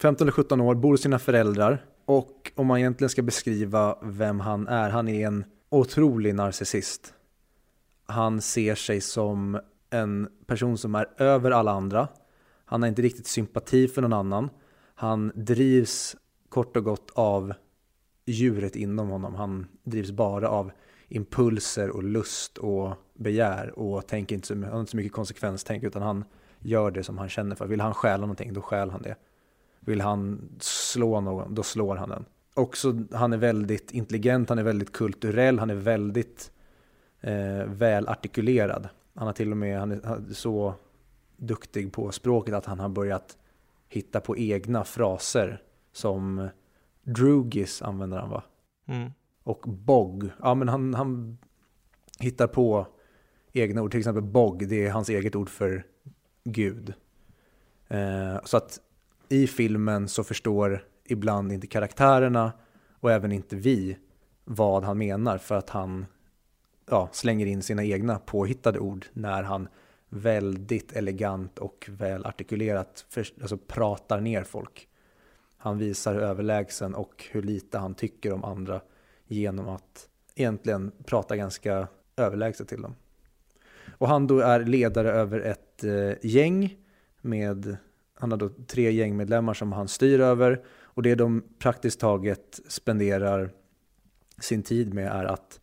15 0.00 0.24
eller 0.24 0.32
17 0.32 0.60
år, 0.60 0.74
bor 0.74 0.90
hos 0.90 1.02
sina 1.02 1.18
föräldrar. 1.18 1.84
Och 2.04 2.52
om 2.54 2.66
man 2.66 2.78
egentligen 2.78 3.08
ska 3.10 3.22
beskriva 3.22 3.98
vem 4.02 4.40
han 4.40 4.68
är, 4.68 4.90
han 4.90 5.08
är 5.08 5.26
en 5.26 5.44
otrolig 5.68 6.34
narcissist. 6.34 7.14
Han 8.06 8.40
ser 8.40 8.74
sig 8.74 9.00
som 9.00 9.60
en 9.90 10.28
person 10.46 10.78
som 10.78 10.94
är 10.94 11.06
över 11.16 11.50
alla 11.50 11.72
andra. 11.72 12.08
Han 12.64 12.82
har 12.82 12.88
inte 12.88 13.02
riktigt 13.02 13.26
sympati 13.26 13.88
för 13.88 14.02
någon 14.02 14.12
annan. 14.12 14.50
Han 14.94 15.32
drivs 15.34 16.16
kort 16.48 16.76
och 16.76 16.84
gott 16.84 17.10
av 17.14 17.52
djuret 18.26 18.76
inom 18.76 19.08
honom. 19.08 19.34
Han 19.34 19.66
drivs 19.84 20.10
bara 20.10 20.48
av 20.48 20.70
impulser 21.10 21.90
och 21.90 22.02
lust 22.02 22.58
och 22.58 22.94
begär 23.14 23.78
och 23.78 24.06
tänker 24.06 24.34
inte 24.34 24.46
så, 24.48 24.54
har 24.54 24.80
inte 24.80 24.90
så 24.90 24.96
mycket 24.96 25.12
konsekvenstänk 25.12 25.82
utan 25.82 26.02
han 26.02 26.24
gör 26.58 26.90
det 26.90 27.04
som 27.04 27.18
han 27.18 27.28
känner 27.28 27.56
för. 27.56 27.66
Vill 27.66 27.80
han 27.80 27.94
stjäla 27.94 28.20
någonting, 28.20 28.52
då 28.52 28.60
stjäl 28.60 28.90
han 28.90 29.02
det. 29.02 29.16
Vill 29.80 30.00
han 30.00 30.50
slå 30.60 31.20
någon, 31.20 31.54
då 31.54 31.62
slår 31.62 31.96
han 31.96 32.08
den. 32.08 32.24
Också, 32.54 33.04
han 33.12 33.32
är 33.32 33.36
väldigt 33.36 33.90
intelligent, 33.90 34.48
han 34.48 34.58
är 34.58 34.62
väldigt 34.62 34.92
kulturell, 34.92 35.58
han 35.58 35.70
är 35.70 35.74
väldigt 35.74 36.52
eh, 37.20 37.64
välartikulerad. 37.66 38.88
Han 39.14 39.26
har 39.26 39.34
till 39.34 39.50
och 39.50 39.56
med, 39.56 39.78
han 39.78 39.92
är 39.92 40.32
så 40.34 40.74
duktig 41.36 41.92
på 41.92 42.12
språket 42.12 42.54
att 42.54 42.66
han 42.66 42.80
har 42.80 42.88
börjat 42.88 43.36
hitta 43.88 44.20
på 44.20 44.36
egna 44.36 44.84
fraser 44.84 45.62
som 45.92 46.48
drugis 47.02 47.82
använder 47.82 48.18
han 48.18 48.30
va? 48.30 48.42
Mm. 48.86 49.10
Och 49.50 49.60
bog, 49.60 50.30
ja 50.42 50.54
men 50.54 50.68
han, 50.68 50.94
han 50.94 51.38
hittar 52.18 52.46
på 52.46 52.86
egna 53.52 53.82
ord, 53.82 53.90
till 53.90 54.00
exempel 54.00 54.22
bog, 54.22 54.68
det 54.68 54.86
är 54.86 54.90
hans 54.90 55.08
eget 55.08 55.36
ord 55.36 55.48
för 55.48 55.86
Gud. 56.44 56.94
Eh, 57.88 58.44
så 58.44 58.56
att 58.56 58.80
i 59.28 59.46
filmen 59.46 60.08
så 60.08 60.24
förstår 60.24 60.84
ibland 61.04 61.52
inte 61.52 61.66
karaktärerna 61.66 62.52
och 63.00 63.12
även 63.12 63.32
inte 63.32 63.56
vi 63.56 63.96
vad 64.44 64.84
han 64.84 64.98
menar 64.98 65.38
för 65.38 65.54
att 65.54 65.70
han 65.70 66.06
ja, 66.90 67.08
slänger 67.12 67.46
in 67.46 67.62
sina 67.62 67.84
egna 67.84 68.18
påhittade 68.18 68.78
ord 68.78 69.06
när 69.12 69.42
han 69.42 69.68
väldigt 70.08 70.92
elegant 70.92 71.58
och 71.58 71.88
väl 71.90 72.26
artikulerat 72.26 73.06
för, 73.08 73.26
alltså 73.40 73.56
pratar 73.56 74.20
ner 74.20 74.44
folk. 74.44 74.88
Han 75.56 75.78
visar 75.78 76.14
hur 76.14 76.22
överlägsen 76.22 76.94
och 76.94 77.24
hur 77.30 77.42
lite 77.42 77.78
han 77.78 77.94
tycker 77.94 78.32
om 78.32 78.44
andra 78.44 78.80
genom 79.30 79.68
att 79.68 80.08
egentligen 80.34 80.92
prata 81.04 81.36
ganska 81.36 81.88
överlägset 82.16 82.68
till 82.68 82.82
dem. 82.82 82.94
Och 83.98 84.08
han 84.08 84.26
då 84.26 84.38
är 84.38 84.64
ledare 84.64 85.12
över 85.12 85.40
ett 85.40 85.84
eh, 85.84 86.26
gäng 86.26 86.76
med, 87.20 87.76
han 88.14 88.30
har 88.30 88.38
då 88.38 88.48
tre 88.66 88.92
gängmedlemmar 88.92 89.54
som 89.54 89.72
han 89.72 89.88
styr 89.88 90.20
över. 90.20 90.64
Och 90.82 91.02
det 91.02 91.14
de 91.14 91.42
praktiskt 91.58 92.00
taget 92.00 92.60
spenderar 92.68 93.50
sin 94.38 94.62
tid 94.62 94.94
med 94.94 95.06
är 95.06 95.24
att 95.24 95.60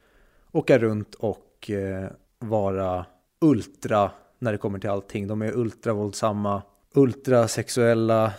åka 0.52 0.78
runt 0.78 1.16
och 1.16 1.70
eh, 1.70 2.10
vara 2.40 3.06
ultra 3.40 4.12
när 4.40 4.52
det 4.52 4.58
kommer 4.58 4.80
till 4.80 4.90
allting. 4.90 5.28
De 5.28 5.42
är 5.42 5.58
ultravåldsamma, 5.58 6.62
ultrasexuella, 6.94 8.34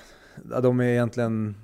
de 0.62 0.80
är 0.80 0.84
egentligen 0.84 1.54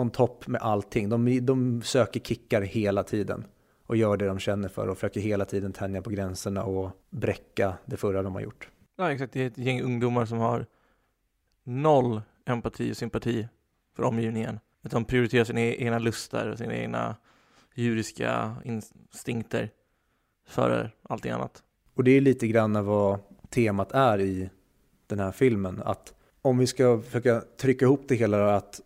on 0.00 0.10
top 0.10 0.46
med 0.46 0.60
allting. 0.60 1.08
De, 1.08 1.46
de 1.46 1.82
söker 1.82 2.20
kickar 2.20 2.62
hela 2.62 3.02
tiden 3.02 3.44
och 3.86 3.96
gör 3.96 4.16
det 4.16 4.26
de 4.26 4.38
känner 4.38 4.68
för 4.68 4.88
och 4.88 4.96
försöker 4.96 5.20
hela 5.20 5.44
tiden 5.44 5.72
tänja 5.72 6.02
på 6.02 6.10
gränserna 6.10 6.64
och 6.64 6.90
bräcka 7.10 7.74
det 7.84 7.96
förra 7.96 8.22
de 8.22 8.34
har 8.34 8.40
gjort. 8.40 8.68
Ja, 8.96 9.12
exakt. 9.12 9.32
Det 9.32 9.42
är 9.42 9.46
ett 9.46 9.58
gäng 9.58 9.82
ungdomar 9.82 10.24
som 10.24 10.38
har 10.38 10.66
noll 11.64 12.22
empati 12.46 12.92
och 12.92 12.96
sympati 12.96 13.48
för 13.96 14.02
omgivningen. 14.02 14.60
Utan 14.82 15.04
prioriterar 15.04 15.44
sina 15.44 15.60
e-, 15.60 15.76
egna 15.78 15.98
lustar 15.98 16.46
och 16.48 16.58
sina 16.58 16.74
egna 16.74 17.16
djuriska 17.74 18.56
instinkter 18.64 19.70
före 20.46 20.90
allting 21.02 21.32
annat. 21.32 21.62
Och 21.94 22.04
det 22.04 22.10
är 22.10 22.20
lite 22.20 22.46
grann 22.46 22.84
vad 22.84 23.18
temat 23.50 23.92
är 23.92 24.20
i 24.20 24.50
den 25.06 25.18
här 25.18 25.32
filmen. 25.32 25.82
Att 25.84 26.14
om 26.42 26.58
vi 26.58 26.66
ska 26.66 27.00
försöka 27.00 27.40
trycka 27.40 27.84
ihop 27.84 28.04
det 28.08 28.14
hela 28.14 28.56
att 28.56 28.80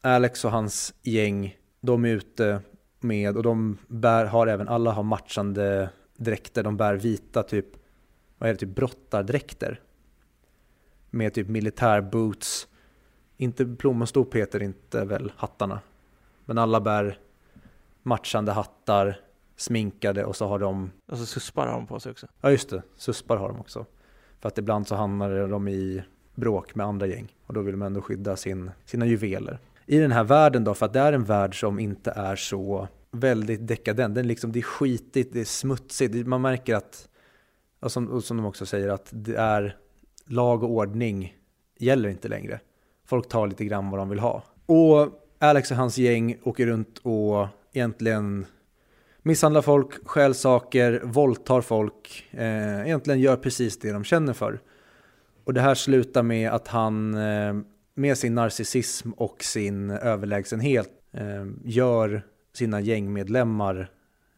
Alex 0.00 0.44
och 0.44 0.50
hans 0.50 0.94
gäng, 1.02 1.56
de 1.80 2.04
är 2.04 2.08
ute 2.08 2.60
med, 3.00 3.36
och 3.36 3.42
de 3.42 3.78
bär, 3.88 4.24
har 4.24 4.46
även, 4.46 4.68
alla 4.68 4.92
har 4.92 5.02
matchande 5.02 5.90
dräkter, 6.16 6.62
de 6.62 6.76
bär 6.76 6.94
vita 6.94 7.42
typ, 7.42 7.66
vad 8.38 8.48
är 8.48 8.54
det, 8.54 8.60
typ 8.60 8.74
brottardräkter. 8.74 9.80
Med 11.10 11.34
typ 11.34 11.48
militärboots, 11.48 12.68
inte 13.36 13.66
plommonstop 13.66 14.34
heter 14.34 14.62
inte 14.62 15.04
väl 15.04 15.32
hattarna. 15.36 15.80
Men 16.44 16.58
alla 16.58 16.80
bär 16.80 17.18
matchande 18.02 18.52
hattar, 18.52 19.20
sminkade 19.56 20.24
och 20.24 20.36
så 20.36 20.46
har 20.46 20.58
de... 20.58 20.90
Alltså 21.06 21.26
suspar 21.26 21.66
har 21.66 21.74
de 21.74 21.86
på 21.86 22.00
sig 22.00 22.12
också. 22.12 22.26
Ja 22.40 22.50
just 22.50 22.70
det, 22.70 22.82
suspar 22.96 23.36
har 23.36 23.48
de 23.48 23.60
också. 23.60 23.86
För 24.40 24.48
att 24.48 24.58
ibland 24.58 24.86
så 24.86 24.94
hamnar 24.94 25.48
de 25.48 25.68
i 25.68 26.02
bråk 26.34 26.74
med 26.74 26.86
andra 26.86 27.06
gäng 27.06 27.36
och 27.46 27.54
då 27.54 27.60
vill 27.60 27.72
de 27.72 27.82
ändå 27.82 28.00
skydda 28.02 28.36
sin, 28.36 28.70
sina 28.84 29.06
juveler 29.06 29.58
i 29.88 29.98
den 29.98 30.12
här 30.12 30.24
världen 30.24 30.64
då, 30.64 30.74
för 30.74 30.86
att 30.86 30.92
det 30.92 31.00
är 31.00 31.12
en 31.12 31.24
värld 31.24 31.60
som 31.60 31.78
inte 31.78 32.10
är 32.10 32.36
så 32.36 32.88
väldigt 33.10 33.66
dekadent. 33.66 34.14
Den 34.14 34.26
liksom, 34.26 34.52
det 34.52 34.58
är 34.58 34.62
skitigt, 34.62 35.32
det 35.32 35.40
är 35.40 35.44
smutsigt. 35.44 36.26
Man 36.26 36.40
märker 36.40 36.74
att, 36.74 37.08
och 37.80 37.92
som, 37.92 38.08
och 38.08 38.24
som 38.24 38.36
de 38.36 38.46
också 38.46 38.66
säger, 38.66 38.88
att 38.88 39.08
det 39.10 39.36
är 39.36 39.76
lag 40.26 40.62
och 40.62 40.70
ordning 40.70 41.36
gäller 41.78 42.08
inte 42.08 42.28
längre. 42.28 42.60
Folk 43.06 43.28
tar 43.28 43.46
lite 43.46 43.64
grann 43.64 43.90
vad 43.90 44.00
de 44.00 44.08
vill 44.08 44.18
ha. 44.18 44.42
Och 44.66 45.08
Alex 45.38 45.70
och 45.70 45.76
hans 45.76 45.98
gäng 45.98 46.36
åker 46.42 46.66
runt 46.66 46.98
och 46.98 47.46
egentligen 47.72 48.46
misshandlar 49.22 49.62
folk, 49.62 50.08
stjäl 50.08 50.34
saker, 50.34 51.00
våldtar 51.04 51.60
folk, 51.60 52.28
eh, 52.30 52.86
egentligen 52.86 53.20
gör 53.20 53.36
precis 53.36 53.78
det 53.78 53.92
de 53.92 54.04
känner 54.04 54.32
för. 54.32 54.60
Och 55.44 55.54
det 55.54 55.60
här 55.60 55.74
slutar 55.74 56.22
med 56.22 56.50
att 56.50 56.68
han 56.68 57.14
eh, 57.14 57.54
med 57.98 58.18
sin 58.18 58.34
narcissism 58.34 59.10
och 59.12 59.44
sin 59.44 59.90
överlägsenhet 59.90 60.90
eh, 61.12 61.46
gör 61.64 62.22
sina 62.52 62.80
gängmedlemmar 62.80 63.90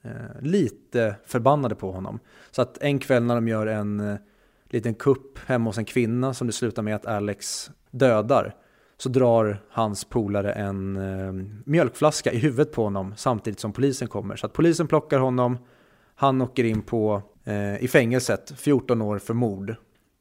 eh, 0.02 0.42
lite 0.42 1.14
förbannade 1.26 1.74
på 1.74 1.92
honom. 1.92 2.18
Så 2.50 2.62
att 2.62 2.78
en 2.78 2.98
kväll 2.98 3.22
när 3.22 3.34
de 3.34 3.48
gör 3.48 3.66
en 3.66 4.00
eh, 4.00 4.16
liten 4.68 4.94
kupp 4.94 5.38
hemma 5.38 5.70
hos 5.70 5.78
en 5.78 5.84
kvinna 5.84 6.34
som 6.34 6.46
det 6.46 6.52
slutar 6.52 6.82
med 6.82 6.94
att 6.94 7.06
Alex 7.06 7.70
dödar 7.90 8.54
så 8.96 9.08
drar 9.08 9.62
hans 9.70 10.04
polare 10.04 10.52
en 10.52 10.96
eh, 10.96 11.32
mjölkflaska 11.64 12.32
i 12.32 12.38
huvudet 12.38 12.72
på 12.72 12.82
honom 12.84 13.14
samtidigt 13.16 13.60
som 13.60 13.72
polisen 13.72 14.08
kommer. 14.08 14.36
Så 14.36 14.46
att 14.46 14.52
polisen 14.52 14.86
plockar 14.86 15.18
honom, 15.18 15.58
han 16.14 16.40
åker 16.40 16.64
in 16.64 16.82
på, 16.82 17.22
eh, 17.44 17.84
i 17.84 17.88
fängelset 17.88 18.52
14 18.56 19.02
år 19.02 19.18
för 19.18 19.34
mord. 19.34 19.74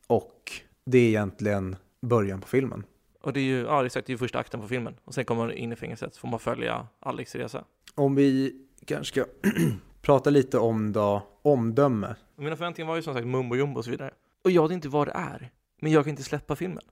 Och 0.07 0.51
det 0.85 0.97
är 0.97 1.07
egentligen 1.07 1.75
början 2.01 2.41
på 2.41 2.47
filmen. 2.47 2.83
Och 3.21 3.33
det 3.33 3.39
är 3.39 3.43
ju, 3.43 3.61
ja 3.61 3.85
exakt, 3.85 4.07
det 4.07 4.11
är 4.11 4.13
ju 4.13 4.17
första 4.17 4.39
akten 4.39 4.61
på 4.61 4.67
filmen. 4.67 4.95
Och 5.03 5.13
sen 5.13 5.25
kommer 5.25 5.45
man 5.45 5.53
in 5.53 5.71
i 5.71 5.75
fängelset, 5.75 6.13
så 6.13 6.19
får 6.19 6.27
man 6.27 6.39
följa 6.39 6.87
Alex 6.99 7.35
resa. 7.35 7.63
Om 7.95 8.15
vi 8.15 8.55
kanske 8.85 9.21
ska 9.21 9.25
prata 10.01 10.29
lite 10.29 10.59
om 10.59 10.93
då 10.93 11.27
omdöme. 11.41 12.15
Mina 12.35 12.55
förväntningar 12.55 12.87
var 12.87 12.95
ju 12.95 13.01
som 13.01 13.13
sagt 13.13 13.27
mumbo 13.27 13.55
jumbo 13.55 13.77
och 13.77 13.85
så 13.85 13.91
vidare. 13.91 14.13
Och 14.43 14.51
jag 14.51 14.63
vet 14.63 14.71
inte 14.71 14.89
vad 14.89 15.07
det 15.07 15.11
är, 15.15 15.51
men 15.81 15.91
jag 15.91 16.03
kan 16.03 16.09
inte 16.09 16.23
släppa 16.23 16.55
filmen. 16.55 16.83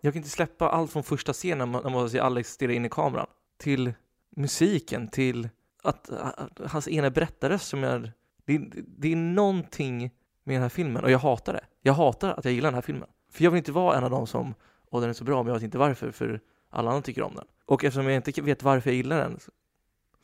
Jag 0.00 0.12
kan 0.12 0.18
inte 0.18 0.30
släppa 0.30 0.68
allt 0.68 0.92
från 0.92 1.02
första 1.02 1.32
scenen 1.32 1.72
när 1.72 1.90
man 1.90 2.10
ser 2.10 2.20
Alex 2.20 2.52
stirra 2.52 2.72
in 2.72 2.84
i 2.84 2.88
kameran, 2.88 3.26
till 3.58 3.92
musiken, 4.36 5.08
till 5.08 5.48
att, 5.82 6.10
att 6.10 6.60
hans 6.70 6.88
ena 6.88 7.10
berättarröst 7.10 7.68
som 7.68 7.84
är... 7.84 8.12
Det, 8.44 8.58
det 8.86 9.12
är 9.12 9.16
någonting 9.16 10.10
med 10.44 10.54
den 10.54 10.62
här 10.62 10.68
filmen 10.68 11.04
och 11.04 11.10
jag 11.10 11.18
hatar 11.18 11.52
det. 11.52 11.64
Jag 11.82 11.92
hatar 11.92 12.30
att 12.30 12.44
jag 12.44 12.54
gillar 12.54 12.68
den 12.68 12.74
här 12.74 12.82
filmen. 12.82 13.08
För 13.30 13.44
jag 13.44 13.50
vill 13.50 13.58
inte 13.58 13.72
vara 13.72 13.98
en 13.98 14.04
av 14.04 14.10
dem 14.10 14.26
som 14.26 14.54
och 14.90 15.00
den 15.00 15.10
är 15.10 15.14
så 15.14 15.24
bra, 15.24 15.42
men 15.42 15.46
jag 15.46 15.54
vet 15.54 15.62
inte 15.62 15.78
varför, 15.78 16.10
för 16.10 16.40
alla 16.70 16.90
andra 16.90 17.02
tycker 17.02 17.22
om 17.22 17.34
den. 17.34 17.44
Och 17.64 17.84
eftersom 17.84 18.06
jag 18.06 18.16
inte 18.16 18.42
vet 18.42 18.62
varför 18.62 18.90
jag 18.90 18.96
gillar 18.96 19.18
den, 19.18 19.38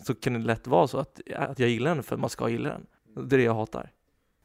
så 0.07 0.15
kan 0.15 0.33
det 0.33 0.39
lätt 0.39 0.67
vara 0.67 0.89
så 0.89 0.99
att, 0.99 1.21
att 1.37 1.59
jag 1.59 1.69
gillar 1.69 1.95
den 1.95 2.03
för 2.03 2.15
att 2.15 2.21
man 2.21 2.31
ska 2.31 2.49
gilla 2.49 2.69
den. 2.69 2.87
Det 3.29 3.37
är 3.37 3.39
det 3.39 3.45
jag 3.45 3.55
hatar. 3.55 3.93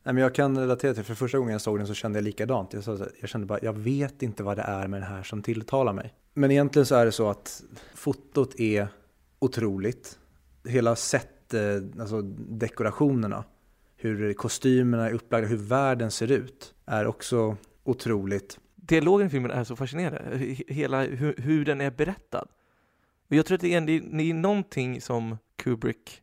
Nej, 0.03 0.13
men 0.13 0.23
jag 0.23 0.35
kan 0.35 0.57
relatera 0.57 0.93
till, 0.93 1.03
för 1.03 1.15
första 1.15 1.37
gången 1.37 1.51
jag 1.51 1.61
såg 1.61 1.77
den 1.77 1.87
så 1.87 1.93
kände 1.93 2.19
jag 2.19 2.23
likadant. 2.23 2.73
Jag, 2.73 2.83
så, 2.83 3.05
jag 3.19 3.29
kände 3.29 3.47
bara, 3.47 3.59
jag 3.61 3.73
vet 3.73 4.23
inte 4.23 4.43
vad 4.43 4.57
det 4.57 4.63
är 4.63 4.87
med 4.87 5.01
den 5.01 5.09
här 5.09 5.23
som 5.23 5.41
tilltalar 5.41 5.93
mig. 5.93 6.13
Men 6.33 6.51
egentligen 6.51 6.85
så 6.85 6.95
är 6.95 7.05
det 7.05 7.11
så 7.11 7.29
att 7.29 7.63
fotot 7.93 8.59
är 8.59 8.87
otroligt. 9.39 10.19
Hela 10.65 10.95
set, 10.95 11.53
eh, 11.53 11.61
alltså 11.99 12.21
dekorationerna, 12.21 13.43
hur 13.95 14.33
kostymerna 14.33 15.09
är 15.09 15.13
upplagda, 15.13 15.47
hur 15.47 15.57
världen 15.57 16.11
ser 16.11 16.31
ut 16.31 16.73
är 16.85 17.07
också 17.07 17.57
otroligt. 17.83 18.59
Dialogen 18.81 19.27
i 19.27 19.29
filmen 19.29 19.51
är 19.51 19.63
så 19.63 19.75
fascinerande, 19.75 20.37
hela 20.67 21.03
hur, 21.03 21.35
hur 21.37 21.65
den 21.65 21.81
är 21.81 21.91
berättad. 21.91 22.47
Och 23.29 23.35
jag 23.35 23.45
tror 23.45 23.55
att 23.55 23.61
det 23.61 23.73
är, 23.73 23.81
det 23.81 24.23
är 24.23 24.33
någonting 24.33 25.01
som 25.01 25.37
Kubrick 25.55 26.21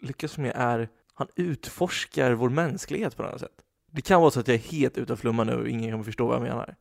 lyckas 0.00 0.38
med 0.38 0.52
är, 0.54 0.88
han 1.14 1.28
utforskar 1.36 2.32
vår 2.32 2.48
mänsklighet 2.50 3.16
på 3.16 3.22
något 3.22 3.40
sätt. 3.40 3.62
Det 3.90 4.02
kan 4.02 4.20
vara 4.20 4.30
så 4.30 4.40
att 4.40 4.48
jag 4.48 4.54
är 4.54 4.58
helt 4.58 4.98
ute 4.98 5.12
och 5.12 5.18
flummar 5.18 5.44
nu 5.44 5.54
och 5.54 5.68
ingen 5.68 5.90
kommer 5.90 6.04
förstå 6.04 6.26
vad 6.26 6.36
jag 6.36 6.42
menar. 6.42 6.76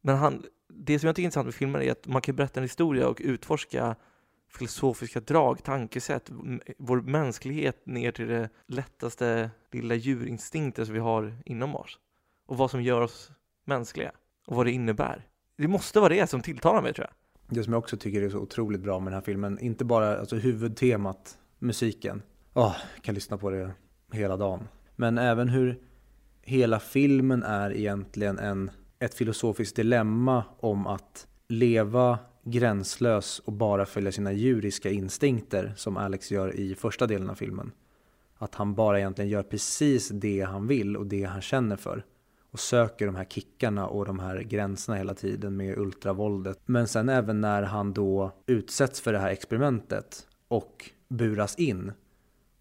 Men 0.00 0.16
han, 0.16 0.44
det 0.68 0.98
som 0.98 1.06
jag 1.06 1.16
tycker 1.16 1.22
är 1.22 1.26
intressant 1.26 1.46
med 1.46 1.54
filmer 1.54 1.80
är 1.80 1.92
att 1.92 2.06
man 2.06 2.22
kan 2.22 2.36
berätta 2.36 2.60
en 2.60 2.64
historia 2.64 3.08
och 3.08 3.20
utforska 3.24 3.96
filosofiska 4.48 5.20
drag, 5.20 5.64
tankesätt, 5.64 6.30
vår 6.78 7.00
mänsklighet 7.00 7.86
ner 7.86 8.12
till 8.12 8.28
det 8.28 8.48
lättaste 8.66 9.50
lilla 9.70 9.94
djurinstinkten 9.94 10.86
som 10.86 10.94
vi 10.94 11.00
har 11.00 11.36
inom 11.44 11.76
oss. 11.76 11.98
Och 12.46 12.56
vad 12.56 12.70
som 12.70 12.82
gör 12.82 13.00
oss 13.00 13.30
mänskliga 13.64 14.12
och 14.46 14.56
vad 14.56 14.66
det 14.66 14.72
innebär. 14.72 15.26
Det 15.58 15.68
måste 15.68 16.00
vara 16.00 16.14
det 16.14 16.26
som 16.26 16.42
tilltalar 16.42 16.82
mig 16.82 16.94
tror 16.94 17.06
jag. 17.06 17.14
Det 17.56 17.64
som 17.64 17.72
jag 17.72 17.82
också 17.82 17.96
tycker 17.96 18.22
är 18.22 18.30
så 18.30 18.38
otroligt 18.38 18.80
bra 18.80 19.00
med 19.00 19.12
den 19.12 19.14
här 19.14 19.24
filmen, 19.24 19.58
inte 19.58 19.84
bara 19.84 20.18
alltså, 20.18 20.36
huvudtemat, 20.36 21.38
musiken. 21.58 22.22
jag 22.54 22.64
oh, 22.64 22.76
kan 23.00 23.14
lyssna 23.14 23.38
på 23.38 23.50
det 23.50 23.70
hela 24.12 24.36
dagen. 24.36 24.68
Men 24.96 25.18
även 25.18 25.48
hur 25.48 25.80
hela 26.42 26.80
filmen 26.80 27.42
är 27.42 27.72
egentligen 27.72 28.38
en, 28.38 28.70
ett 28.98 29.14
filosofiskt 29.14 29.76
dilemma 29.76 30.44
om 30.60 30.86
att 30.86 31.26
leva 31.48 32.18
gränslös 32.44 33.38
och 33.38 33.52
bara 33.52 33.86
följa 33.86 34.12
sina 34.12 34.32
djuriska 34.32 34.90
instinkter 34.90 35.72
som 35.76 35.96
Alex 35.96 36.30
gör 36.30 36.56
i 36.56 36.74
första 36.74 37.06
delen 37.06 37.30
av 37.30 37.34
filmen. 37.34 37.72
Att 38.38 38.54
han 38.54 38.74
bara 38.74 38.98
egentligen 38.98 39.30
gör 39.30 39.42
precis 39.42 40.08
det 40.08 40.40
han 40.40 40.66
vill 40.66 40.96
och 40.96 41.06
det 41.06 41.24
han 41.24 41.40
känner 41.40 41.76
för. 41.76 42.04
Och 42.52 42.60
söker 42.60 43.06
de 43.06 43.14
här 43.14 43.24
kickarna 43.24 43.86
och 43.86 44.04
de 44.04 44.18
här 44.18 44.40
gränserna 44.40 44.98
hela 44.98 45.14
tiden 45.14 45.56
med 45.56 45.78
ultravåldet. 45.78 46.58
Men 46.66 46.88
sen 46.88 47.08
även 47.08 47.40
när 47.40 47.62
han 47.62 47.92
då 47.92 48.32
utsätts 48.46 49.00
för 49.00 49.12
det 49.12 49.18
här 49.18 49.30
experimentet 49.30 50.26
och 50.48 50.90
buras 51.08 51.56
in 51.56 51.92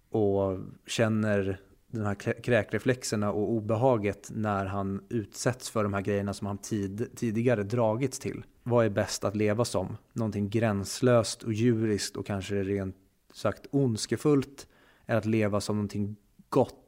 och 0.09 0.59
känner 0.87 1.59
de 1.87 2.01
här 2.01 2.15
kräkreflexerna 2.43 3.31
och 3.31 3.51
obehaget 3.51 4.29
när 4.33 4.65
han 4.65 5.01
utsätts 5.09 5.69
för 5.69 5.83
de 5.83 5.93
här 5.93 6.01
grejerna 6.01 6.33
som 6.33 6.47
han 6.47 6.57
tid, 6.57 7.07
tidigare 7.15 7.63
dragits 7.63 8.19
till. 8.19 8.43
Vad 8.63 8.85
är 8.85 8.89
bäst 8.89 9.23
att 9.23 9.35
leva 9.35 9.65
som? 9.65 9.97
Någonting 10.13 10.49
gränslöst 10.49 11.43
och 11.43 11.53
djuriskt 11.53 12.17
och 12.17 12.25
kanske 12.25 12.63
rent 12.63 12.95
sagt 13.33 13.67
ondskefullt 13.71 14.67
är 15.05 15.15
att 15.15 15.25
leva 15.25 15.61
som 15.61 15.75
någonting 15.75 16.15
gott 16.49 16.80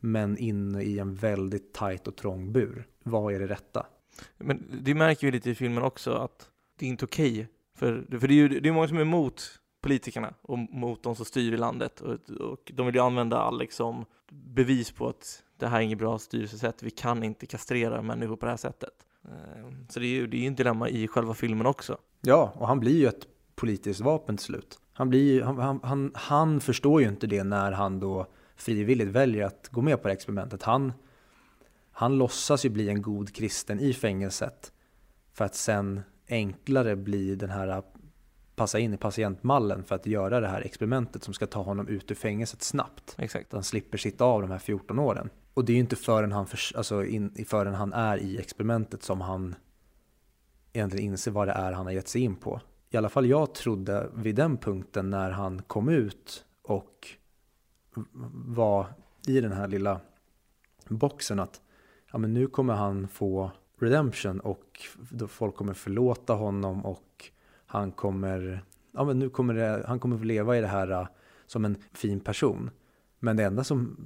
men 0.00 0.38
inne 0.38 0.82
i 0.82 0.98
en 0.98 1.14
väldigt 1.14 1.72
tajt 1.74 2.06
och 2.08 2.16
trång 2.16 2.52
bur. 2.52 2.86
Vad 3.02 3.34
är 3.34 3.40
det 3.40 3.46
rätta? 3.46 3.86
Men 4.38 4.80
det 4.82 4.94
märker 4.94 5.26
vi 5.26 5.30
lite 5.30 5.50
i 5.50 5.54
filmen 5.54 5.82
också 5.82 6.12
att 6.12 6.50
det 6.78 6.86
är 6.86 6.90
inte 6.90 7.04
okej. 7.04 7.32
Okay. 7.32 7.46
För, 7.74 8.18
för 8.20 8.28
det 8.28 8.34
är 8.34 8.36
ju 8.36 8.48
det 8.48 8.68
är 8.68 8.72
många 8.72 8.88
som 8.88 8.96
är 8.96 9.02
emot 9.02 9.60
politikerna 9.82 10.34
och 10.42 10.58
mot 10.58 11.02
de 11.02 11.16
som 11.16 11.24
styr 11.24 11.52
i 11.52 11.56
landet. 11.56 12.00
Och, 12.00 12.30
och 12.30 12.72
de 12.74 12.86
vill 12.86 12.94
ju 12.94 13.00
använda 13.00 13.38
Alex 13.38 13.76
som 13.76 14.04
bevis 14.30 14.92
på 14.92 15.08
att 15.08 15.42
det 15.58 15.66
här 15.66 15.78
är 15.78 15.82
inget 15.82 15.98
bra 15.98 16.18
styrelsesätt. 16.18 16.82
Vi 16.82 16.90
kan 16.90 17.22
inte 17.22 17.46
kastrera 17.46 18.02
människor 18.02 18.36
på 18.36 18.46
det 18.46 18.52
här 18.52 18.56
sättet. 18.56 18.94
Eh, 19.24 19.72
så 19.88 20.00
det 20.00 20.06
är 20.06 20.10
ju 20.10 20.26
det 20.26 20.46
är 20.46 20.50
ett 20.50 20.56
dilemma 20.56 20.88
i 20.88 21.08
själva 21.08 21.34
filmen 21.34 21.66
också. 21.66 21.98
Ja, 22.20 22.52
och 22.56 22.68
han 22.68 22.80
blir 22.80 22.98
ju 22.98 23.06
ett 23.06 23.26
politiskt 23.54 24.00
vapen 24.00 24.36
till 24.36 24.46
slut. 24.46 24.78
Han, 24.92 25.08
blir, 25.08 25.42
han, 25.42 25.80
han, 25.82 26.10
han 26.14 26.60
förstår 26.60 27.02
ju 27.02 27.08
inte 27.08 27.26
det 27.26 27.44
när 27.44 27.72
han 27.72 28.00
då 28.00 28.26
frivilligt 28.56 29.08
väljer 29.08 29.46
att 29.46 29.68
gå 29.70 29.82
med 29.82 30.02
på 30.02 30.08
det 30.08 30.14
experimentet. 30.14 30.62
Han, 30.62 30.92
han 31.90 32.18
låtsas 32.18 32.64
ju 32.64 32.68
bli 32.68 32.88
en 32.88 33.02
god 33.02 33.34
kristen 33.34 33.80
i 33.80 33.92
fängelset 33.92 34.72
för 35.32 35.44
att 35.44 35.54
sen 35.54 36.00
enklare 36.28 36.96
bli 36.96 37.34
den 37.34 37.50
här 37.50 37.82
passa 38.56 38.78
in 38.78 38.94
i 38.94 38.96
patientmallen 38.96 39.84
för 39.84 39.94
att 39.94 40.06
göra 40.06 40.40
det 40.40 40.48
här 40.48 40.60
experimentet 40.60 41.22
som 41.24 41.34
ska 41.34 41.46
ta 41.46 41.62
honom 41.62 41.88
ut 41.88 42.10
ur 42.10 42.14
fängelset 42.14 42.62
snabbt. 42.62 43.14
Exakt. 43.18 43.52
Han 43.52 43.64
slipper 43.64 43.98
sitta 43.98 44.24
av 44.24 44.42
de 44.42 44.50
här 44.50 44.58
14 44.58 44.98
åren. 44.98 45.30
Och 45.54 45.64
det 45.64 45.72
är 45.72 45.74
ju 45.74 45.80
inte 45.80 45.96
förrän 45.96 46.32
han, 46.32 46.46
för, 46.46 46.76
alltså 46.76 47.04
in, 47.04 47.44
förrän 47.48 47.74
han 47.74 47.92
är 47.92 48.18
i 48.18 48.38
experimentet 48.38 49.02
som 49.02 49.20
han 49.20 49.54
egentligen 50.72 51.06
inser 51.06 51.30
vad 51.30 51.48
det 51.48 51.52
är 51.52 51.72
han 51.72 51.86
har 51.86 51.92
gett 51.92 52.08
sig 52.08 52.20
in 52.20 52.36
på. 52.36 52.60
I 52.90 52.96
alla 52.96 53.08
fall 53.08 53.26
jag 53.26 53.54
trodde 53.54 54.10
vid 54.14 54.34
den 54.34 54.56
punkten 54.56 55.10
när 55.10 55.30
han 55.30 55.62
kom 55.62 55.88
ut 55.88 56.44
och 56.62 57.08
var 58.32 58.86
i 59.26 59.40
den 59.40 59.52
här 59.52 59.68
lilla 59.68 60.00
boxen 60.88 61.40
att 61.40 61.60
ja, 62.12 62.18
men 62.18 62.34
nu 62.34 62.46
kommer 62.46 62.74
han 62.74 63.08
få 63.08 63.50
redemption 63.78 64.40
och 64.40 64.80
folk 65.28 65.54
kommer 65.54 65.74
förlåta 65.74 66.32
honom 66.32 66.84
och 66.84 67.30
han 67.66 67.92
kommer, 67.92 68.64
ja, 68.92 69.04
men 69.04 69.18
nu 69.18 69.28
kommer 69.28 69.54
det, 69.54 69.84
han 69.86 70.00
kommer 70.00 70.18
leva 70.18 70.58
i 70.58 70.60
det 70.60 70.66
här 70.66 70.90
äh, 70.90 71.06
som 71.46 71.64
en 71.64 71.76
fin 71.92 72.20
person. 72.20 72.70
Men 73.18 73.36
det 73.36 73.44
enda 73.44 73.64
som 73.64 73.96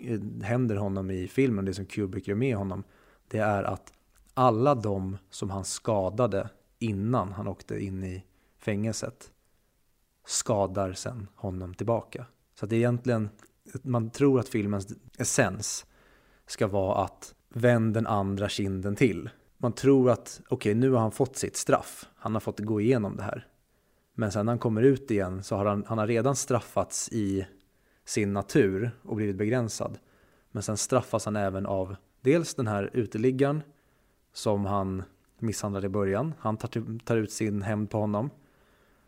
eh, 0.00 0.20
händer 0.42 0.76
honom 0.76 1.10
i 1.10 1.28
filmen, 1.28 1.64
det 1.64 1.74
som 1.74 1.86
Kubrick 1.86 2.28
gör 2.28 2.34
med 2.34 2.56
honom, 2.56 2.84
det 3.28 3.38
är 3.38 3.62
att 3.62 3.92
alla 4.34 4.74
de 4.74 5.18
som 5.30 5.50
han 5.50 5.64
skadade 5.64 6.48
innan 6.78 7.32
han 7.32 7.48
åkte 7.48 7.84
in 7.84 8.04
i 8.04 8.24
fängelset 8.58 9.30
skadar 10.26 10.92
sen 10.92 11.28
honom 11.34 11.74
tillbaka. 11.74 12.26
Så 12.54 12.66
det 12.66 12.76
är 12.76 12.78
egentligen, 12.78 13.30
man 13.82 14.10
tror 14.10 14.40
att 14.40 14.48
filmens 14.48 14.88
essens 15.18 15.86
ska 16.46 16.66
vara 16.66 17.04
att 17.04 17.34
vänd 17.48 17.94
den 17.94 18.06
andra 18.06 18.48
kinden 18.48 18.96
till 18.96 19.30
man 19.64 19.72
tror 19.72 20.10
att 20.10 20.40
okej, 20.44 20.70
okay, 20.70 20.74
nu 20.74 20.90
har 20.90 21.00
han 21.00 21.12
fått 21.12 21.36
sitt 21.36 21.56
straff. 21.56 22.08
Han 22.16 22.34
har 22.34 22.40
fått 22.40 22.60
gå 22.60 22.80
igenom 22.80 23.16
det 23.16 23.22
här. 23.22 23.46
Men 24.14 24.32
sen 24.32 24.46
när 24.46 24.52
han 24.52 24.58
kommer 24.58 24.82
ut 24.82 25.10
igen 25.10 25.42
så 25.42 25.56
har 25.56 25.66
han, 25.66 25.84
han 25.86 25.98
har 25.98 26.06
redan 26.06 26.36
straffats 26.36 27.08
i 27.12 27.46
sin 28.04 28.32
natur 28.32 28.90
och 29.02 29.16
blivit 29.16 29.36
begränsad. 29.36 29.98
Men 30.50 30.62
sen 30.62 30.76
straffas 30.76 31.24
han 31.24 31.36
även 31.36 31.66
av 31.66 31.96
dels 32.20 32.54
den 32.54 32.66
här 32.66 32.90
uteliggaren 32.92 33.62
som 34.32 34.64
han 34.64 35.02
misshandlade 35.38 35.86
i 35.86 35.90
början. 35.90 36.34
Han 36.38 36.56
tar, 36.56 36.98
tar 36.98 37.16
ut 37.16 37.32
sin 37.32 37.62
hämnd 37.62 37.90
på 37.90 37.98
honom. 37.98 38.30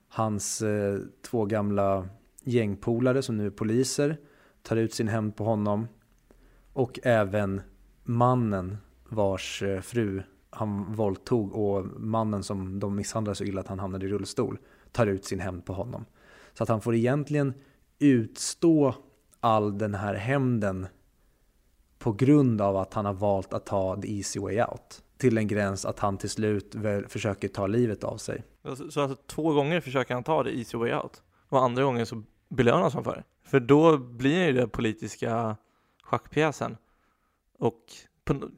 Hans 0.09 0.63
eh, 0.63 0.99
två 1.23 1.45
gamla 1.45 2.09
gängpolare 2.47 3.23
som 3.23 3.37
nu 3.37 3.47
är 3.47 3.51
poliser 3.51 4.17
tar 4.63 4.77
ut 4.77 4.95
sin 4.95 5.09
hämnd 5.09 5.37
på 5.37 5.45
honom. 5.45 5.89
Och 6.73 6.99
även 7.03 7.61
mannen 8.05 8.77
vars 9.09 9.63
eh, 9.63 9.81
fru 9.81 10.23
han 10.51 10.95
våldtog 10.95 11.55
och 11.55 11.87
mannen 12.01 12.43
som 12.43 12.81
de 12.81 12.97
misshandlade 12.97 13.35
så 13.35 13.45
illa 13.45 13.61
att 13.61 13.69
han 13.69 13.79
hamnade 13.79 14.07
i 14.07 14.09
rullstol 14.09 14.59
tar 14.93 15.07
ut 15.07 15.25
sin 15.25 15.41
hämnd 15.41 15.65
på 15.65 15.73
honom. 15.73 16.05
Så 16.55 16.63
att 16.63 16.69
han 16.69 16.81
får 16.81 16.95
egentligen 16.95 17.55
utstå 17.99 18.95
all 19.41 19.79
den 19.79 19.95
här 19.95 20.15
hämnden 20.15 20.87
på 21.99 22.13
grund 22.13 22.61
av 22.61 22.77
att 22.77 22.95
han 22.95 23.05
har 23.05 23.13
valt 23.13 23.53
att 23.53 23.67
ta 23.67 24.01
the 24.03 24.17
easy 24.17 24.41
way 24.41 24.63
out. 24.63 25.03
Till 25.19 25.39
en 25.39 25.49
gräns 25.49 25.85
att 25.85 25.99
han 25.99 26.19
till 26.19 26.31
slut 26.31 26.77
försöker 27.09 27.49
ta 27.49 27.67
livet 27.67 28.05
av 28.05 28.17
sig. 28.17 28.45
Så, 28.65 28.77
så 28.91 29.01
alltså 29.01 29.17
två 29.27 29.53
gånger 29.53 29.81
försöker 29.81 30.15
han 30.15 30.25
ta 30.25 30.45
the 30.45 30.59
easy 30.59 30.79
way 30.79 30.93
out 30.93 31.23
och 31.49 31.63
andra 31.63 31.83
gången 31.83 32.07
så 32.07 32.23
belönas 32.49 32.95
han 32.95 33.05
för. 33.05 33.25
För 33.43 33.61
då 33.61 33.99
blir 33.99 34.53
det 34.53 34.61
den 34.61 34.71
politiska 34.71 35.57
schackpjäsen. 36.03 36.77
Och 37.59 37.81
på, 38.25 38.51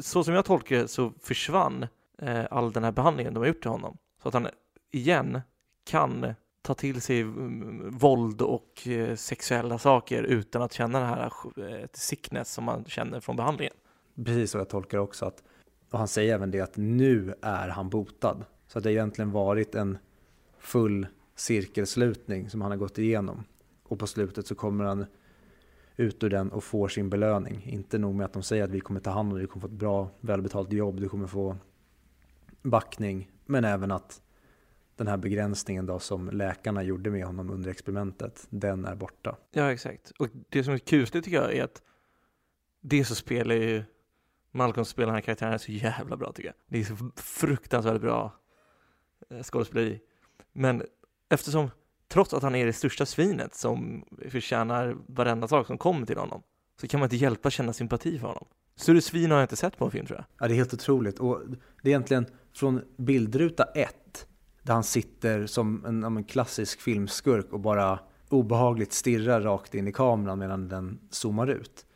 så 0.00 0.24
som 0.24 0.34
jag 0.34 0.44
tolkar 0.44 0.76
det 0.76 0.88
så 0.88 1.12
försvann 1.22 1.86
eh, 2.18 2.44
all 2.50 2.72
den 2.72 2.84
här 2.84 2.92
behandlingen 2.92 3.34
de 3.34 3.40
har 3.40 3.46
gjort 3.46 3.62
till 3.62 3.70
honom. 3.70 3.98
Så 4.22 4.28
att 4.28 4.34
han 4.34 4.48
igen 4.90 5.40
kan 5.84 6.34
ta 6.62 6.74
till 6.74 7.00
sig 7.00 7.20
mm, 7.20 7.90
våld 7.90 8.42
och 8.42 8.86
eh, 8.86 9.16
sexuella 9.16 9.78
saker 9.78 10.22
utan 10.22 10.62
att 10.62 10.72
känna 10.72 11.00
det 11.00 11.06
här 11.06 11.32
eh, 11.56 11.86
sickness 11.92 12.52
som 12.52 12.64
man 12.64 12.84
känner 12.84 13.20
från 13.20 13.36
behandlingen. 13.36 13.74
Precis 14.24 14.50
så 14.50 14.58
jag 14.58 14.68
tolkar 14.68 14.98
också 14.98 15.26
att, 15.26 15.42
och 15.90 15.98
han 15.98 16.08
säger 16.08 16.34
även 16.34 16.50
det 16.50 16.60
att 16.60 16.76
nu 16.76 17.34
är 17.42 17.68
han 17.68 17.88
botad. 17.88 18.44
Så 18.66 18.78
att 18.78 18.84
det 18.84 18.92
egentligen 18.92 19.30
varit 19.30 19.74
en 19.74 19.98
full 20.58 21.06
cirkelslutning 21.40 22.50
som 22.50 22.60
han 22.60 22.70
har 22.70 22.78
gått 22.78 22.98
igenom. 22.98 23.44
Och 23.82 23.98
på 23.98 24.06
slutet 24.06 24.46
så 24.46 24.54
kommer 24.54 24.84
han 24.84 25.06
ut 25.96 26.24
ur 26.24 26.30
den 26.30 26.52
och 26.52 26.64
får 26.64 26.88
sin 26.88 27.10
belöning. 27.10 27.62
Inte 27.66 27.98
nog 27.98 28.14
med 28.14 28.24
att 28.24 28.32
de 28.32 28.42
säger 28.42 28.64
att 28.64 28.70
vi 28.70 28.80
kommer 28.80 29.00
ta 29.00 29.10
hand 29.10 29.28
om 29.28 29.34
dig, 29.34 29.42
du 29.42 29.46
kommer 29.46 29.60
få 29.60 29.66
ett 29.66 29.78
bra 29.78 30.10
välbetalt 30.20 30.72
jobb, 30.72 31.00
du 31.00 31.08
kommer 31.08 31.26
få 31.26 31.56
backning. 32.62 33.30
Men 33.46 33.64
även 33.64 33.90
att 33.90 34.22
den 34.96 35.06
här 35.06 35.16
begränsningen 35.16 35.86
då 35.86 35.98
som 35.98 36.30
läkarna 36.30 36.82
gjorde 36.82 37.10
med 37.10 37.24
honom 37.24 37.50
under 37.50 37.70
experimentet, 37.70 38.46
den 38.50 38.84
är 38.84 38.94
borta. 38.94 39.36
Ja, 39.52 39.72
exakt. 39.72 40.10
Och 40.10 40.28
det 40.48 40.64
som 40.64 40.74
är 40.74 40.78
kusligt 40.78 41.24
tycker 41.24 41.42
jag 41.42 41.54
är 41.54 41.64
att 41.64 41.82
det 42.80 43.04
så 43.04 43.14
spelar 43.14 43.54
ju 43.54 43.84
Malcolm 44.52 44.84
spelar 44.84 45.06
den 45.06 45.14
här 45.14 45.22
karaktären 45.22 45.58
så 45.58 45.72
jävla 45.72 46.16
bra 46.16 46.32
tycker 46.32 46.48
jag. 46.48 46.56
Det 46.66 46.80
är 46.80 46.84
så 46.84 47.10
fruktansvärt 47.16 48.00
bra 48.00 48.32
eh, 49.30 49.42
skådespeleri. 49.42 50.00
Men 50.52 50.82
eftersom 51.30 51.70
trots 52.08 52.34
att 52.34 52.42
han 52.42 52.54
är 52.54 52.66
det 52.66 52.72
största 52.72 53.06
svinet 53.06 53.54
som 53.54 54.04
förtjänar 54.28 54.96
varenda 55.06 55.48
sak 55.48 55.66
som 55.66 55.78
kommer 55.78 56.06
till 56.06 56.18
honom, 56.18 56.42
så 56.80 56.88
kan 56.88 57.00
man 57.00 57.06
inte 57.06 57.16
hjälpa 57.16 57.48
att 57.48 57.52
känna 57.52 57.72
sympati 57.72 58.18
för 58.18 58.26
honom. 58.26 58.46
Större 58.76 59.00
svin 59.00 59.30
har 59.30 59.38
jag 59.38 59.44
inte 59.44 59.56
sett 59.56 59.78
på 59.78 59.84
en 59.84 59.90
film 59.90 60.06
tror 60.06 60.18
jag. 60.18 60.26
Ja, 60.38 60.48
det 60.48 60.54
är 60.54 60.56
helt 60.56 60.74
otroligt. 60.74 61.18
Och 61.18 61.40
det 61.82 61.88
är 61.88 61.90
egentligen 61.90 62.26
från 62.54 62.82
bildruta 62.96 63.64
ett, 63.64 64.26
där 64.62 64.74
han 64.74 64.84
sitter 64.84 65.46
som 65.46 65.84
en, 65.84 66.04
en 66.04 66.24
klassisk 66.24 66.80
filmskurk 66.80 67.52
och 67.52 67.60
bara 67.60 67.98
obehagligt 68.28 68.92
stirrar 68.92 69.40
rakt 69.40 69.74
in 69.74 69.88
i 69.88 69.92
kameran 69.92 70.38
medan 70.38 70.68
den 70.68 70.98
zoomar 71.10 71.46
ut. 71.46 71.86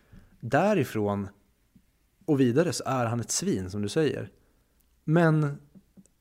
Därifrån 0.41 1.29
och 2.25 2.41
vidare 2.41 2.73
så 2.73 2.85
är 2.87 3.07
han 3.07 3.21
ett 3.21 3.31
svin 3.31 3.71
som 3.71 3.83
du 3.83 3.89
säger. 3.89 4.31
Men 5.05 5.59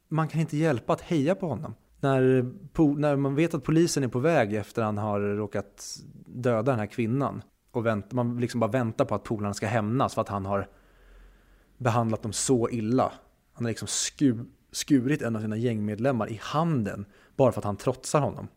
man 0.07 0.28
kan 0.28 0.41
inte 0.41 0.57
hjälpa 0.57 0.93
att 0.93 1.01
heja 1.01 1.36
på 1.36 1.47
honom. 1.47 1.74
När, 2.04 2.45
när 2.97 3.16
man 3.16 3.36
vet 3.36 3.54
att 3.54 3.64
polisen 3.64 4.04
är 4.04 4.08
på 4.08 4.20
väg 4.20 4.54
efter 4.54 4.82
att 4.82 4.86
han 4.86 4.97
har 4.97 5.20
råkat 5.20 5.97
döda 6.26 6.72
den 6.72 6.80
här 6.80 6.86
kvinnan 6.86 7.41
och 7.72 7.86
vänt, 7.86 8.12
man 8.12 8.39
liksom 8.39 8.60
bara 8.60 8.72
väntar 8.72 9.06
på 9.06 9.16
att 9.16 9.24
polarna 9.24 9.54
ska 9.54 9.68
hämnas 9.68 10.14
för 10.14 10.22
att 10.22 10.30
han 10.30 10.45
har 10.45 10.68
behandlat 11.78 12.22
dem 12.22 12.34
så 12.34 12.70
illa. 12.70 13.12
Han 13.54 13.66
har 13.66 13.72
liksom 13.72 13.88
skur, 13.88 14.45
skurit 14.72 15.22
en 15.22 15.36
av 15.36 15.41
sina 15.41 15.58
gängmedlemmar 15.58 16.32
i 16.32 16.39
handen 16.43 17.06
bara 17.36 17.51
för 17.51 17.62
att 17.62 17.66
han 17.66 17.78
trotsar 17.78 18.20
honom. 18.20 18.47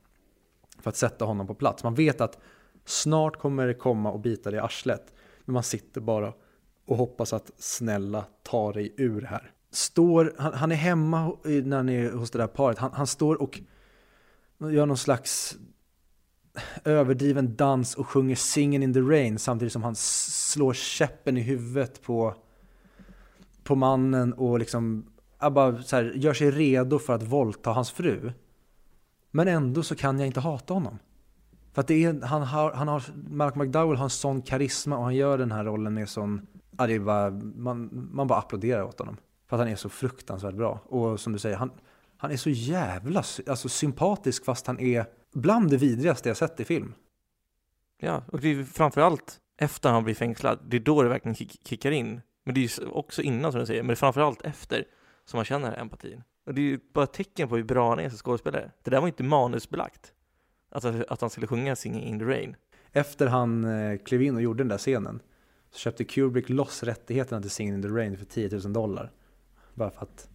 För 0.78 0.90
att 0.90 0.96
sätta 0.96 1.24
honom 1.24 1.46
på 1.46 1.54
plats. 1.54 1.84
Man 1.84 1.94
vet 1.94 2.20
att 2.20 2.38
snart 2.84 3.36
kommer 3.36 3.66
det 3.66 3.74
komma 3.74 4.12
och 4.12 4.20
bita 4.20 4.50
dig 4.50 4.58
i 4.58 4.62
arslet. 4.62 5.14
Men 5.44 5.54
man 5.54 5.62
sitter 5.62 6.00
bara 6.00 6.32
och 6.86 6.96
hoppas 6.96 7.32
att 7.32 7.50
snälla 7.56 8.24
ta 8.42 8.72
dig 8.72 8.94
ur 8.96 9.22
här. 9.22 9.52
Står, 9.70 10.34
han, 10.38 10.54
han 10.54 10.72
är 10.72 10.76
hemma 10.76 11.36
när 11.44 11.76
han 11.76 11.88
är 11.88 12.12
hos 12.12 12.30
det 12.30 12.38
där 12.38 12.46
paret. 12.46 12.78
Han, 12.78 12.92
han 12.92 13.06
står 13.06 13.42
och 13.42 13.60
gör 14.58 14.86
någon 14.86 14.96
slags 14.96 15.58
överdriven 16.84 17.56
dans 17.56 17.94
och 17.94 18.06
sjunger 18.06 18.34
Singin' 18.34 18.82
in 18.82 18.94
the 18.94 19.00
rain 19.00 19.38
samtidigt 19.38 19.72
som 19.72 19.82
han 19.82 19.94
slår 19.96 20.72
käppen 20.72 21.36
i 21.36 21.40
huvudet 21.40 22.02
på, 22.02 22.34
på 23.62 23.74
mannen 23.74 24.32
och 24.32 24.58
liksom 24.58 25.06
bara 25.52 25.82
så 25.82 25.96
här, 25.96 26.12
gör 26.14 26.34
sig 26.34 26.50
redo 26.50 26.98
för 26.98 27.12
att 27.12 27.22
våldta 27.22 27.70
hans 27.70 27.90
fru. 27.90 28.32
Men 29.30 29.48
ändå 29.48 29.82
så 29.82 29.94
kan 29.94 30.18
jag 30.18 30.26
inte 30.26 30.40
hata 30.40 30.74
honom. 30.74 30.98
För 31.72 31.80
att 31.80 31.88
det 31.88 32.04
är, 32.04 32.26
han 32.26 32.42
har, 32.42 32.72
han 32.72 32.88
har, 32.88 33.02
Mark 33.28 33.54
McDowell 33.54 33.96
har 33.96 34.04
en 34.04 34.10
sån 34.10 34.42
karisma 34.42 34.98
och 34.98 35.04
han 35.04 35.14
gör 35.14 35.38
den 35.38 35.52
här 35.52 35.64
rollen 35.64 35.94
med 35.94 36.08
sån, 36.08 36.46
ja, 36.78 36.86
det 36.86 36.94
är 36.94 37.00
bara, 37.00 37.30
man, 37.56 38.08
man 38.12 38.26
bara 38.26 38.38
applåderar 38.38 38.82
åt 38.82 38.98
honom. 38.98 39.16
För 39.46 39.56
att 39.56 39.60
han 39.60 39.68
är 39.68 39.76
så 39.76 39.88
fruktansvärt 39.88 40.54
bra. 40.54 40.80
Och 40.84 41.20
som 41.20 41.32
du 41.32 41.38
säger, 41.38 41.56
han, 41.56 41.70
han 42.16 42.30
är 42.30 42.36
så 42.36 42.50
jävla 42.50 43.24
alltså, 43.46 43.68
sympatisk 43.68 44.44
fast 44.44 44.66
han 44.66 44.80
är 44.80 45.06
bland 45.32 45.70
det 45.70 45.76
vidrigaste 45.76 46.28
jag 46.28 46.36
sett 46.36 46.60
i 46.60 46.64
film. 46.64 46.94
Ja, 47.98 48.22
och 48.32 48.40
det 48.40 48.48
är 48.48 48.64
framförallt 48.64 49.40
efter 49.58 49.90
han 49.90 50.04
blir 50.04 50.14
fängslad, 50.14 50.58
det 50.68 50.76
är 50.76 50.80
då 50.80 51.02
det 51.02 51.08
verkligen 51.08 51.34
kickar 51.64 51.90
in. 51.90 52.20
Men 52.44 52.54
det 52.54 52.60
är 52.60 52.80
ju 52.80 52.86
också 52.86 53.22
innan 53.22 53.52
som 53.52 53.60
du 53.60 53.66
säger, 53.66 53.82
men 53.82 53.88
det 53.88 53.94
är 53.94 53.96
framförallt 53.96 54.42
efter 54.42 54.84
som 55.24 55.38
man 55.38 55.44
känner 55.44 55.80
empatin. 55.80 56.22
Och 56.46 56.54
det 56.54 56.60
är 56.60 56.64
ju 56.64 56.80
bara 56.92 57.04
ett 57.04 57.12
tecken 57.12 57.48
på 57.48 57.56
hur 57.56 57.64
bra 57.64 57.88
han 57.88 57.98
är 57.98 58.08
som 58.08 58.18
skådespelare. 58.18 58.70
Det 58.82 58.90
där 58.90 59.00
var 59.00 59.06
inte 59.06 59.22
manusbelagt. 59.22 60.12
Att, 60.70 60.84
att 60.84 61.20
han 61.20 61.30
skulle 61.30 61.46
sjunga 61.46 61.76
Singing 61.76 62.02
in 62.02 62.18
the 62.18 62.24
Rain. 62.24 62.56
Efter 62.92 63.26
han 63.26 63.64
eh, 63.64 63.98
klev 63.98 64.22
in 64.22 64.36
och 64.36 64.42
gjorde 64.42 64.58
den 64.58 64.68
där 64.68 64.78
scenen 64.78 65.20
så 65.70 65.78
köpte 65.78 66.04
Kubrick 66.04 66.48
loss 66.48 66.82
rättigheterna 66.82 67.40
till 67.40 67.50
Singing 67.50 67.74
in 67.74 67.82
the 67.82 67.88
Rain 67.88 68.18
för 68.18 68.24
10 68.24 68.48
000 68.48 68.72
dollar. 68.72 69.12
Bara 69.76 69.90
för 69.90 70.02
att 70.02 70.28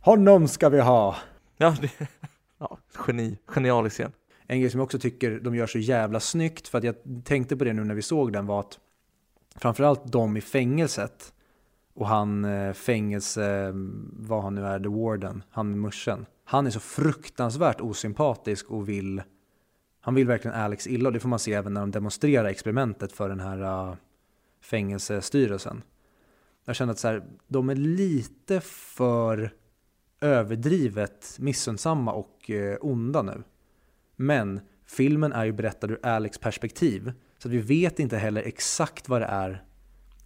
honom 0.00 0.48
ska 0.48 0.68
vi 0.68 0.80
ha! 0.80 1.16
Ja, 1.56 1.76
det, 1.80 1.90
ja 2.58 2.78
geni, 3.06 3.38
genialisk 3.46 3.96
scen. 3.96 4.12
En 4.46 4.60
grej 4.60 4.70
som 4.70 4.80
jag 4.80 4.84
också 4.84 4.98
tycker 4.98 5.40
de 5.40 5.54
gör 5.54 5.66
så 5.66 5.78
jävla 5.78 6.20
snyggt, 6.20 6.68
för 6.68 6.78
att 6.78 6.84
jag 6.84 6.94
tänkte 7.24 7.56
på 7.56 7.64
det 7.64 7.72
nu 7.72 7.84
när 7.84 7.94
vi 7.94 8.02
såg 8.02 8.32
den, 8.32 8.46
var 8.46 8.60
att 8.60 8.78
framförallt 9.56 10.12
de 10.12 10.36
i 10.36 10.40
fängelset 10.40 11.34
och 11.94 12.06
han 12.06 12.44
eh, 12.44 12.72
fängelse, 12.72 13.72
vad 14.12 14.42
han 14.42 14.54
nu 14.54 14.66
är, 14.66 14.80
the 14.80 14.88
warden, 14.88 15.42
han 15.50 15.70
med 15.70 15.78
muschen. 15.78 16.26
Han 16.44 16.66
är 16.66 16.70
så 16.70 16.80
fruktansvärt 16.80 17.80
osympatisk 17.80 18.70
och 18.70 18.88
vill, 18.88 19.22
han 20.00 20.14
vill 20.14 20.26
verkligen 20.26 20.56
Alex 20.56 20.86
illa 20.86 21.08
och 21.08 21.12
det 21.12 21.20
får 21.20 21.28
man 21.28 21.38
se 21.38 21.54
även 21.54 21.74
när 21.74 21.80
de 21.80 21.90
demonstrerar 21.90 22.44
experimentet 22.44 23.12
för 23.12 23.28
den 23.28 23.40
här 23.40 23.88
uh, 23.88 23.94
fängelsestyrelsen. 24.60 25.82
Jag 26.64 26.76
känner 26.76 26.92
att 26.92 26.98
så 26.98 27.08
här, 27.08 27.22
de 27.48 27.70
är 27.70 27.74
lite 27.74 28.60
för 28.60 29.54
överdrivet 30.20 31.36
missundsamma 31.38 32.12
och 32.12 32.50
uh, 32.50 32.76
onda 32.80 33.22
nu. 33.22 33.42
Men 34.16 34.60
filmen 34.86 35.32
är 35.32 35.44
ju 35.44 35.52
berättad 35.52 35.90
ur 35.90 35.98
Alex 36.02 36.38
perspektiv. 36.38 37.12
Så 37.38 37.48
vi 37.48 37.58
vet 37.58 37.98
inte 37.98 38.16
heller 38.16 38.42
exakt 38.42 39.08
vad 39.08 39.20
det 39.20 39.26
är 39.26 39.64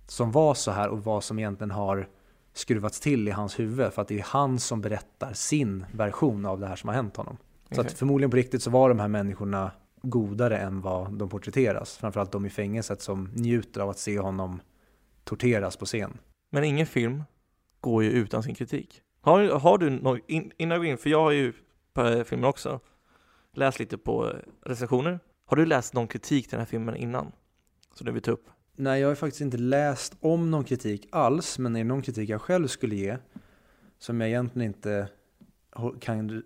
som 0.06 0.32
var 0.32 0.54
så 0.54 0.70
här 0.70 0.88
och 0.88 1.04
vad 1.04 1.24
som 1.24 1.38
egentligen 1.38 1.70
har 1.70 2.08
skruvats 2.52 3.00
till 3.00 3.28
i 3.28 3.30
hans 3.30 3.58
huvud. 3.58 3.92
För 3.92 4.02
att 4.02 4.08
det 4.08 4.18
är 4.18 4.22
han 4.22 4.58
som 4.58 4.80
berättar 4.80 5.32
sin 5.32 5.86
version 5.92 6.46
av 6.46 6.60
det 6.60 6.66
här 6.66 6.76
som 6.76 6.88
har 6.88 6.94
hänt 6.94 7.16
honom. 7.16 7.36
Okay. 7.64 7.76
Så 7.76 7.80
att 7.80 7.92
förmodligen 7.92 8.30
på 8.30 8.36
riktigt 8.36 8.62
så 8.62 8.70
var 8.70 8.88
de 8.88 8.98
här 8.98 9.08
människorna 9.08 9.70
godare 10.02 10.58
än 10.58 10.80
vad 10.80 11.12
de 11.12 11.28
porträtteras. 11.28 11.96
Framförallt 11.96 12.32
de 12.32 12.46
i 12.46 12.50
fängelset 12.50 13.02
som 13.02 13.30
njuter 13.34 13.80
av 13.80 13.90
att 13.90 13.98
se 13.98 14.18
honom 14.18 14.60
torteras 15.26 15.76
på 15.76 15.84
scen. 15.84 16.18
Men 16.50 16.64
ingen 16.64 16.86
film 16.86 17.22
går 17.80 18.04
ju 18.04 18.10
utan 18.10 18.42
sin 18.42 18.54
kritik. 18.54 19.02
Har, 19.20 19.58
har 19.58 19.78
du 19.78 19.90
någon, 19.90 20.20
in, 20.26 20.52
innan 20.56 20.70
jag 20.70 20.80
går 20.80 20.86
in, 20.86 20.98
för 20.98 21.10
jag 21.10 21.22
har 21.22 21.30
ju 21.30 21.52
på 21.92 22.24
filmen 22.24 22.44
också 22.44 22.80
läst 23.52 23.78
lite 23.78 23.98
på 23.98 24.32
recensioner. 24.62 25.20
Har 25.46 25.56
du 25.56 25.66
läst 25.66 25.94
någon 25.94 26.08
kritik 26.08 26.44
till 26.44 26.50
den 26.50 26.60
här 26.60 26.66
filmen 26.66 26.96
innan? 26.96 27.32
Som 27.94 28.06
du 28.06 28.12
vill 28.12 28.22
ta 28.22 28.30
upp? 28.30 28.48
Nej, 28.76 29.00
jag 29.00 29.08
har 29.08 29.14
faktiskt 29.14 29.40
inte 29.40 29.56
läst 29.56 30.16
om 30.20 30.50
någon 30.50 30.64
kritik 30.64 31.08
alls, 31.12 31.58
men 31.58 31.76
är 31.76 31.80
det 31.80 31.84
någon 31.84 32.02
kritik 32.02 32.28
jag 32.28 32.42
själv 32.42 32.66
skulle 32.66 32.96
ge, 32.96 33.16
som 33.98 34.20
jag 34.20 34.30
egentligen 34.30 34.66
inte 34.66 35.08
kan, 36.00 36.42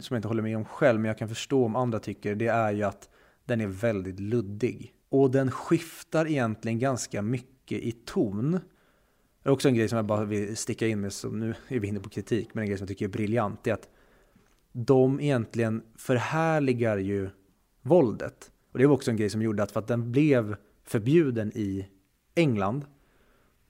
som 0.00 0.14
jag 0.14 0.18
inte 0.18 0.28
håller 0.28 0.42
med 0.42 0.56
om 0.56 0.64
själv, 0.64 1.00
men 1.00 1.08
jag 1.08 1.18
kan 1.18 1.28
förstå 1.28 1.64
om 1.64 1.76
andra 1.76 1.98
tycker, 1.98 2.34
det 2.34 2.46
är 2.46 2.72
ju 2.72 2.82
att 2.82 3.08
den 3.44 3.60
är 3.60 3.66
väldigt 3.66 4.20
luddig. 4.20 4.92
Och 5.08 5.30
den 5.30 5.50
skiftar 5.50 6.26
egentligen 6.26 6.78
ganska 6.78 7.22
mycket 7.22 7.57
i 7.76 7.92
ton. 7.92 8.52
Det 9.42 9.48
är 9.48 9.52
också 9.52 9.68
en 9.68 9.74
grej 9.74 9.88
som 9.88 9.96
jag 9.96 10.06
bara 10.06 10.24
vill 10.24 10.56
sticka 10.56 10.86
in 10.86 11.00
med, 11.00 11.12
så 11.12 11.30
nu 11.30 11.54
är 11.68 11.80
vi 11.80 11.88
inne 11.88 12.00
på 12.00 12.08
kritik, 12.08 12.54
men 12.54 12.62
en 12.62 12.68
grej 12.68 12.78
som 12.78 12.84
jag 12.84 12.88
tycker 12.88 13.04
är 13.04 13.08
briljant, 13.10 13.66
är 13.66 13.72
att 13.72 13.88
de 14.72 15.20
egentligen 15.20 15.82
förhärligar 15.96 16.98
ju 16.98 17.30
våldet. 17.82 18.52
Och 18.72 18.78
det 18.78 18.86
var 18.86 18.94
också 18.94 19.10
en 19.10 19.16
grej 19.16 19.30
som 19.30 19.42
gjorde 19.42 19.62
att 19.62 19.72
för 19.72 19.80
att 19.80 19.88
den 19.88 20.12
blev 20.12 20.56
förbjuden 20.84 21.52
i 21.54 21.88
England 22.34 22.84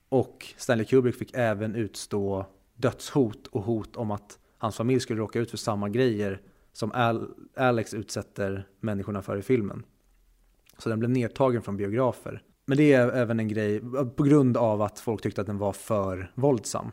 och 0.09 0.47
Stanley 0.57 0.87
Kubrick 0.87 1.15
fick 1.15 1.31
även 1.35 1.75
utstå 1.75 2.47
dödshot 2.75 3.47
och 3.47 3.63
hot 3.63 3.97
om 3.97 4.11
att 4.11 4.39
hans 4.59 4.77
familj 4.77 5.01
skulle 5.01 5.21
råka 5.21 5.41
ut 5.41 5.51
för 5.51 5.57
samma 5.57 5.89
grejer 5.89 6.41
som 6.73 6.93
Al 6.93 7.35
Alex 7.57 7.95
utsätter 7.95 8.69
människorna 8.81 9.23
för 9.23 9.37
i 9.37 9.43
filmen. 9.43 9.85
Så 10.79 10.89
den 10.89 10.99
blev 10.99 11.11
nedtagen 11.11 11.63
från 11.63 11.77
biografer. 11.77 12.43
Men 12.69 12.79
det 12.79 12.93
är 12.93 13.09
även 13.09 13.41
en 13.41 13.49
grej 13.49 13.81
på 14.17 14.23
grund 14.23 14.57
av 14.57 14.83
att 14.83 14.99
folk 14.99 15.23
tyckte 15.23 15.41
att 15.41 15.47
den 15.47 15.59
var 15.59 15.73
för 15.73 16.33
våldsam. 16.35 16.91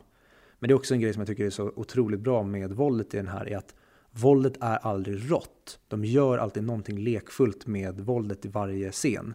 Men 0.59 0.67
det 0.67 0.73
är 0.73 0.76
också 0.76 0.93
en 0.93 0.99
grej 0.99 1.13
som 1.13 1.19
jag 1.19 1.28
tycker 1.28 1.45
är 1.45 1.49
så 1.49 1.71
otroligt 1.76 2.19
bra 2.19 2.43
med 2.43 2.71
våldet 2.71 3.13
i 3.13 3.17
den 3.17 3.28
här, 3.28 3.49
är 3.49 3.57
att 3.57 3.76
våldet 4.11 4.53
är 4.61 4.78
aldrig 4.78 5.32
rått. 5.32 5.80
De 5.88 6.05
gör 6.05 6.38
alltid 6.38 6.63
någonting 6.63 6.99
lekfullt 6.99 7.67
med 7.67 7.99
våldet 7.99 8.45
i 8.45 8.47
varje 8.47 8.91
scen. 8.91 9.34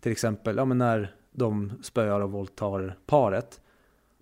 Till 0.00 0.12
exempel 0.12 0.56
ja, 0.56 0.64
men 0.64 0.78
när 0.78 1.14
de 1.30 1.72
spöar 1.82 2.20
och 2.20 2.30
våldtar 2.30 2.98
paret. 3.06 3.60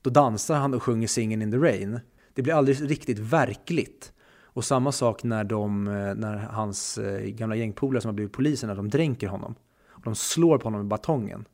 Då 0.02 0.10
dansar 0.10 0.56
han 0.56 0.74
och 0.74 0.82
sjunger 0.82 1.06
Singin' 1.06 1.42
in 1.42 1.50
the 1.50 1.58
rain. 1.58 2.00
Det 2.34 2.42
blir 2.42 2.54
aldrig 2.54 2.90
riktigt 2.90 3.18
verkligt. 3.18 4.12
Och 4.42 4.64
samma 4.64 4.92
sak 4.92 5.22
när, 5.22 5.44
de, 5.44 5.88
eh, 5.88 6.14
när 6.14 6.36
hans 6.36 6.98
eh, 6.98 7.26
gamla 7.26 7.56
gängpolare 7.56 8.00
som 8.00 8.08
har 8.08 8.14
blivit 8.14 8.32
poliser, 8.32 8.66
när 8.66 8.74
de 8.74 8.88
dränker 8.88 9.28
honom. 9.28 9.54
Och 10.00 10.04
de 10.04 10.14
slår 10.14 10.58
på 10.58 10.64
honom 10.64 10.80
med 10.80 10.88
batongen. 10.88 11.44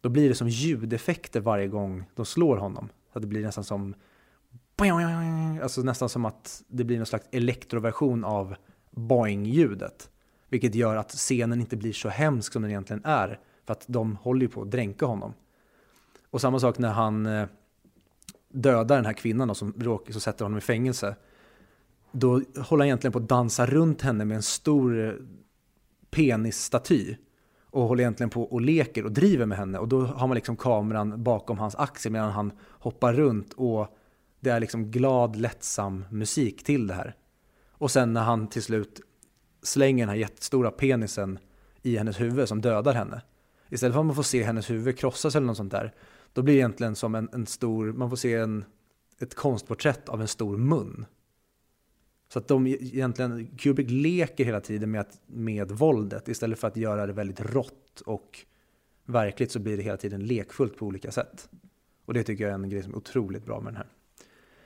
Då 0.00 0.08
blir 0.08 0.28
det 0.28 0.34
som 0.34 0.48
ljudeffekter 0.48 1.40
varje 1.40 1.68
gång 1.68 2.04
de 2.14 2.26
slår 2.26 2.56
honom. 2.56 2.88
Så 3.12 3.18
det 3.18 3.26
blir 3.26 3.42
nästan 3.42 3.64
som 3.64 3.94
Alltså 5.62 5.82
nästan 5.82 6.08
som 6.08 6.24
att 6.24 6.62
det 6.68 6.84
blir 6.84 6.96
någon 6.96 7.06
slags 7.06 7.28
elektroversion 7.32 8.24
av 8.24 8.54
boing-ljudet. 8.90 10.10
Vilket 10.48 10.74
gör 10.74 10.96
att 10.96 11.10
scenen 11.10 11.60
inte 11.60 11.76
blir 11.76 11.92
så 11.92 12.08
hemsk 12.08 12.52
som 12.52 12.62
den 12.62 12.70
egentligen 12.70 13.04
är. 13.04 13.40
För 13.66 13.72
att 13.72 13.84
de 13.86 14.16
håller 14.16 14.40
ju 14.40 14.48
på 14.48 14.62
att 14.62 14.70
dränka 14.70 15.06
honom. 15.06 15.34
Och 16.30 16.40
samma 16.40 16.60
sak 16.60 16.78
när 16.78 16.92
han 16.92 17.26
eh, 17.26 17.46
dödar 18.48 18.96
den 18.96 19.06
här 19.06 19.12
kvinnan 19.12 19.48
då, 19.48 19.54
som, 19.54 20.00
som 20.10 20.20
sätter 20.20 20.44
honom 20.44 20.58
i 20.58 20.60
fängelse. 20.60 21.16
Då 22.12 22.42
håller 22.56 22.82
han 22.82 22.86
egentligen 22.86 23.12
på 23.12 23.18
att 23.18 23.28
dansa 23.28 23.66
runt 23.66 24.02
henne 24.02 24.24
med 24.24 24.36
en 24.36 24.42
stor 24.42 25.08
eh, 25.08 25.12
penisstaty. 26.10 27.16
Och 27.74 27.82
håller 27.82 28.02
egentligen 28.02 28.30
på 28.30 28.42
och 28.42 28.60
leker 28.60 29.04
och 29.04 29.12
driver 29.12 29.46
med 29.46 29.58
henne. 29.58 29.78
Och 29.78 29.88
då 29.88 30.00
har 30.00 30.26
man 30.26 30.34
liksom 30.34 30.56
kameran 30.56 31.22
bakom 31.22 31.58
hans 31.58 31.76
axel 31.76 32.12
medan 32.12 32.30
han 32.30 32.52
hoppar 32.70 33.12
runt. 33.12 33.52
Och 33.52 33.98
det 34.40 34.50
är 34.50 34.60
liksom 34.60 34.90
glad, 34.90 35.36
lättsam 35.36 36.04
musik 36.10 36.64
till 36.64 36.86
det 36.86 36.94
här. 36.94 37.16
Och 37.70 37.90
sen 37.90 38.12
när 38.12 38.22
han 38.22 38.48
till 38.48 38.62
slut 38.62 39.00
slänger 39.62 40.02
den 40.02 40.08
här 40.08 40.16
jättestora 40.16 40.70
penisen 40.70 41.38
i 41.82 41.96
hennes 41.96 42.20
huvud 42.20 42.48
som 42.48 42.60
dödar 42.60 42.94
henne. 42.94 43.22
Istället 43.70 43.94
för 43.94 44.00
att 44.00 44.06
man 44.06 44.16
får 44.16 44.22
se 44.22 44.42
hennes 44.42 44.70
huvud 44.70 44.98
krossas 44.98 45.36
eller 45.36 45.46
något 45.46 45.56
sånt 45.56 45.72
där, 45.72 45.94
då 46.32 46.42
blir 46.42 46.54
det 46.54 46.60
egentligen 46.60 46.96
som 46.96 47.14
en, 47.14 47.28
en 47.32 47.46
stor, 47.46 47.92
man 47.92 48.10
får 48.10 48.16
se 48.16 48.34
en, 48.34 48.64
ett 49.20 49.34
konstporträtt 49.34 50.08
av 50.08 50.20
en 50.20 50.28
stor 50.28 50.56
mun. 50.56 51.06
Så 52.34 52.38
att 52.38 52.48
de 52.48 52.66
e-, 52.66 52.78
egentligen, 52.80 53.46
Kubrick 53.58 53.90
leker 53.90 54.44
hela 54.44 54.60
tiden 54.60 54.90
med, 54.90 55.00
att, 55.00 55.20
med 55.26 55.70
våldet 55.72 56.28
istället 56.28 56.58
för 56.58 56.68
att 56.68 56.76
göra 56.76 57.06
det 57.06 57.12
väldigt 57.12 57.40
rått 57.40 58.00
och 58.06 58.38
verkligt 59.04 59.50
så 59.50 59.58
blir 59.58 59.76
det 59.76 59.82
hela 59.82 59.96
tiden 59.96 60.26
lekfullt 60.26 60.76
på 60.76 60.86
olika 60.86 61.10
sätt. 61.10 61.48
Och 62.04 62.14
det 62.14 62.22
tycker 62.22 62.44
jag 62.44 62.50
är 62.50 62.54
en 62.54 62.68
grej 62.68 62.82
som 62.82 62.92
är 62.92 62.96
otroligt 62.96 63.44
bra 63.44 63.60
med 63.60 63.72
den 63.72 63.76
här. 63.76 63.86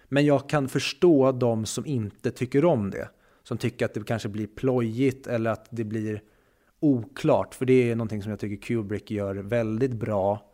Men 0.05 0.27
jag 0.27 0.49
kan 0.49 0.69
förstå 0.69 1.33
de 1.33 1.67
som 1.67 1.87
inte 1.87 2.31
tycker 2.31 2.65
om 2.65 2.91
det. 2.91 3.09
Som 3.43 3.59
tycker 3.59 3.85
att 3.85 3.95
det 3.95 4.05
kanske 4.05 4.29
blir 4.29 4.47
plojigt 4.47 5.27
eller 5.27 5.51
att 5.51 5.67
det 5.71 5.85
blir 5.85 6.23
oklart. 6.81 7.55
För 7.55 7.67
det 7.67 7.91
är 7.91 7.97
någonting 7.97 8.23
som 8.23 8.31
jag 8.31 8.41
tycker 8.41 8.67
Kubrick 8.67 9.11
gör 9.11 9.35
väldigt 9.35 9.93
bra 9.93 10.51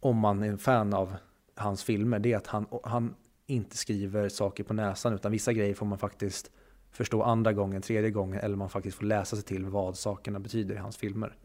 om 0.00 0.16
man 0.16 0.42
är 0.42 0.48
en 0.48 0.58
fan 0.58 0.94
av 0.94 1.14
hans 1.54 1.84
filmer. 1.84 2.18
Det 2.18 2.32
är 2.32 2.36
att 2.36 2.46
han, 2.46 2.66
han 2.82 3.14
inte 3.46 3.76
skriver 3.76 4.28
saker 4.28 4.64
på 4.64 4.74
näsan 4.74 5.14
utan 5.14 5.32
vissa 5.32 5.52
grejer 5.52 5.74
får 5.74 5.86
man 5.86 5.98
faktiskt 5.98 6.50
förstå 6.90 7.22
andra 7.22 7.52
gången, 7.52 7.82
tredje 7.82 8.10
gången 8.10 8.40
eller 8.40 8.56
man 8.56 8.70
faktiskt 8.70 8.96
får 8.96 9.06
läsa 9.06 9.36
sig 9.36 9.44
till 9.44 9.64
vad 9.64 9.96
sakerna 9.96 10.40
betyder 10.40 10.74
i 10.74 10.78
hans 10.78 10.96
filmer. 10.96 11.36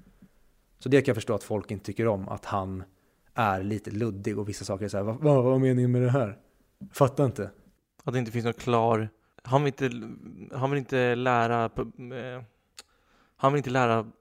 Så 0.80 0.90
det 0.90 1.02
kan 1.02 1.12
jag 1.12 1.16
förstå 1.16 1.34
att 1.34 1.44
folk 1.44 1.72
inte 1.72 1.86
tycker 1.86 2.08
om, 2.08 2.30
att 2.30 2.46
han 2.46 2.84
är 3.34 3.64
lite 3.64 3.92
luddig 3.92 4.40
och 4.40 4.50
vissa 4.50 4.66
saker 4.66 4.86
är 4.86 4.90
så 4.90 4.98
här, 4.98 5.04
vad, 5.04 5.18
vad 5.18 5.44
var 5.44 5.60
meningen 5.60 5.92
med 5.92 6.02
det 6.02 6.12
här? 6.12 6.38
Fattar 6.94 7.26
inte. 7.26 7.52
Att 8.04 8.14
det 8.14 8.20
inte 8.20 8.32
finns 8.32 8.46
någon 8.46 8.54
klar, 8.54 9.10
han 9.44 9.64
vill 9.64 9.74
inte, 9.74 10.02
han 10.58 10.70
vill 10.70 10.78
inte 10.78 11.16
lära, 11.16 11.66
eh, 11.66 12.44
han 13.36 13.54
vill 13.54 13.58
inte 13.58 13.70
lära 13.70 14.12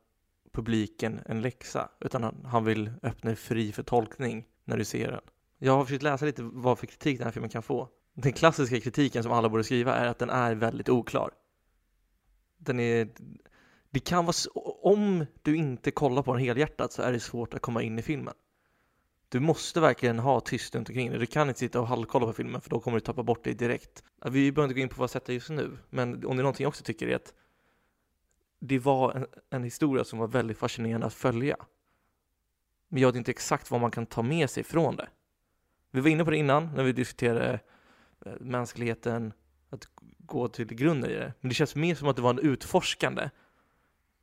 publiken 0.53 1.21
en 1.27 1.43
läxa, 1.43 1.89
utan 2.01 2.23
han, 2.23 2.45
han 2.45 2.65
vill 2.65 2.91
öppna 3.03 3.37
fri 3.37 3.73
för 3.73 3.83
tolkning 3.83 4.47
när 4.65 4.77
du 4.77 4.85
ser 4.85 5.11
den. 5.11 5.21
Jag 5.63 5.73
har 5.73 5.85
försökt 5.85 6.03
läsa 6.03 6.27
lite 6.27 6.43
vad 6.43 6.79
för 6.79 6.87
kritik 6.87 7.19
den 7.19 7.25
här 7.25 7.33
filmen 7.33 7.51
kan 7.51 7.63
få. 7.63 7.89
Den 8.15 8.33
klassiska 8.33 8.81
kritiken 8.81 9.23
som 9.23 9.33
alla 9.33 9.49
borde 9.49 9.65
skriva 9.65 9.95
är 9.95 10.07
att 10.07 10.19
den 10.19 10.31
är 10.31 10.55
väldigt 10.55 10.89
oklar. 10.89 11.31
Den 12.59 12.81
är, 12.81 13.09
det 13.91 14.01
kan 14.01 14.25
vara, 14.25 14.35
om 14.83 15.27
du 15.43 15.57
inte 15.57 15.91
kollar 15.91 16.23
på 16.23 16.33
den 16.33 16.43
helhjärtat 16.43 16.93
så 16.93 17.03
är 17.03 17.13
det 17.13 17.21
svårt 17.21 17.55
att 17.55 17.61
komma 17.61 17.83
in 17.83 17.99
i 17.99 18.03
filmen. 18.03 18.35
Du 19.29 19.41
måste 19.41 19.81
verkligen 19.81 20.19
ha 20.19 20.41
tyst 20.41 20.75
runt 20.75 20.89
omkring 20.89 21.11
dig. 21.11 21.19
Du 21.19 21.27
kan 21.27 21.49
inte 21.49 21.61
sitta 21.61 21.81
och 21.81 21.87
halvkolla 21.87 22.27
på 22.27 22.33
filmen 22.33 22.61
för 22.61 22.71
då 22.71 22.81
kommer 22.81 22.97
du 22.97 23.01
tappa 23.01 23.23
bort 23.23 23.45
dig 23.45 23.55
direkt. 23.55 24.05
Vi 24.25 24.53
behöver 24.53 24.69
inte 24.69 24.75
gå 24.75 24.83
in 24.83 24.89
på 24.89 25.01
vad 25.01 25.11
sättet 25.11 25.35
just 25.35 25.51
nu, 25.51 25.79
men 25.91 26.15
om 26.15 26.37
det 26.37 26.41
är 26.41 26.43
någonting 26.43 26.65
jag 26.65 26.69
också 26.69 26.85
tycker 26.85 27.09
är 27.09 27.17
att 27.17 27.35
det 28.61 28.79
var 28.79 29.13
en, 29.13 29.27
en 29.51 29.65
historia 29.65 30.05
som 30.05 30.19
var 30.19 30.29
väldigt 30.29 30.59
fascinerande 30.59 31.07
att 31.07 31.15
följa. 31.15 31.57
Men 32.89 33.03
jag 33.03 33.09
vet 33.09 33.17
inte 33.17 33.31
exakt 33.31 33.71
vad 33.71 33.81
man 33.81 33.91
kan 33.91 34.07
ta 34.07 34.23
med 34.23 34.51
sig 34.51 34.65
från 34.65 34.97
det. 34.97 35.09
Vi 35.91 36.01
var 36.01 36.09
inne 36.09 36.25
på 36.25 36.31
det 36.31 36.37
innan 36.37 36.71
när 36.75 36.85
vi 36.85 36.93
diskuterade 36.93 37.61
eh, 38.27 38.33
mänskligheten, 38.41 39.33
att 39.71 39.89
gå 40.19 40.49
till 40.49 40.67
grunden 40.67 41.11
i 41.11 41.15
det. 41.15 41.33
Men 41.41 41.49
det 41.49 41.55
känns 41.55 41.75
mer 41.75 41.95
som 41.95 42.09
att 42.09 42.17
det 42.17 42.23
var 42.23 42.31
en 42.31 42.39
utforskande 42.39 43.31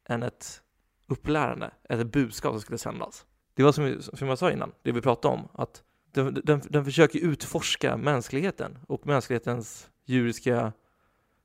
än 0.05 0.24
ett 0.24 0.61
upplärande, 1.07 1.72
ett 1.89 2.07
budskap 2.07 2.51
som 2.51 2.61
skulle 2.61 2.78
sändas. 2.78 3.26
Det 3.53 3.63
var 3.63 3.72
som, 3.72 4.01
som 4.01 4.28
jag 4.28 4.38
sa 4.38 4.51
innan, 4.51 4.72
det 4.82 4.91
vi 4.91 5.01
pratade 5.01 5.34
om, 5.34 5.47
att 5.53 5.84
den, 6.11 6.41
den, 6.43 6.61
den 6.70 6.86
försöker 6.86 7.20
utforska 7.20 7.97
mänskligheten 7.97 8.78
och 8.88 9.07
mänsklighetens 9.07 9.89
djuriska 10.05 10.74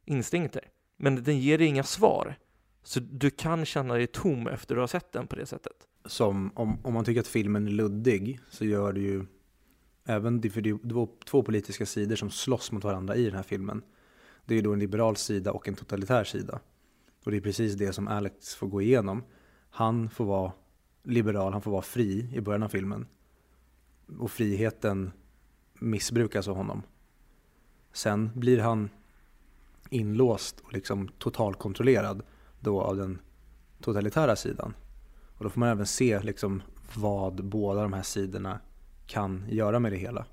instinkter. 0.05 0.69
Men 0.97 1.23
den 1.23 1.41
ger 1.41 1.59
dig 1.59 1.67
inga 1.67 1.83
svar. 1.83 2.39
Så 2.83 3.01
du 3.01 3.31
kan 3.31 3.65
känna 3.65 3.95
dig 3.95 4.07
tom 4.07 4.47
efter 4.47 4.75
att 4.75 4.81
har 4.81 4.87
sett 4.87 5.13
den 5.13 5.27
på 5.27 5.37
det 5.37 5.47
sättet. 5.47 5.73
Som 6.05 6.53
om, 6.55 6.79
om 6.85 6.95
man 6.95 7.05
tycker 7.05 7.21
att 7.21 7.27
filmen 7.27 7.67
är 7.67 7.71
luddig 7.71 8.41
så 8.51 8.65
gör 8.65 8.93
det 8.93 9.01
ju 9.01 9.27
även, 10.05 10.51
för 10.51 10.61
det 10.61 10.71
är 10.71 11.25
två 11.25 11.43
politiska 11.43 11.87
sidor 11.87 12.17
som 12.17 12.31
slåss 12.31 12.73
mot 12.73 12.85
varandra 12.85 13.17
i 13.17 13.25
den 13.25 13.35
här 13.35 13.43
filmen. 13.43 13.83
Det 14.45 14.55
är 14.55 14.57
ju 14.57 14.63
då 14.63 14.73
en 14.73 14.79
liberal 14.79 15.17
sida 15.17 15.53
och 15.53 15.69
en 15.69 15.75
totalitär 15.75 16.25
sida. 16.25 16.61
Och 17.25 17.31
det 17.31 17.37
är 17.37 17.41
precis 17.41 17.75
det 17.75 17.93
som 17.93 18.09
Alex 18.09 18.55
får 18.55 18.67
gå 18.67 18.83
igenom. 18.83 19.25
Han 19.71 20.11
får 20.11 20.25
vara 20.25 20.53
liberal, 21.03 21.53
han 21.53 21.63
får 21.63 21.71
vara 21.71 21.83
fri 21.83 22.31
i 22.35 22.41
början 22.41 22.63
av 22.63 22.69
filmen. 22.69 23.07
Och 24.19 24.31
friheten 24.31 25.13
missbrukas 25.75 26.49
av 26.49 26.57
honom. 26.57 26.83
Sen 27.93 28.31
blir 28.35 28.59
han 28.59 28.91
inlåst 29.91 30.61
och 30.61 30.73
liksom 30.73 31.09
totalkontrollerad 31.09 32.23
då 32.61 32.81
av 32.81 32.97
den 32.97 33.19
totalitära 33.81 34.37
sidan. 34.37 34.75
Och 35.39 35.45
då 35.45 35.51
får 35.51 35.61
man 35.61 35.69
även 35.69 35.87
se 35.87 36.23
liksom 36.23 36.63
vad 36.97 37.45
båda 37.45 37.83
de 37.83 37.93
här 37.93 38.03
sidorna 38.03 38.61
kan 39.13 39.45
göra 39.49 39.79
med 39.79 39.93
det 39.93 39.99
hela. 39.99 40.27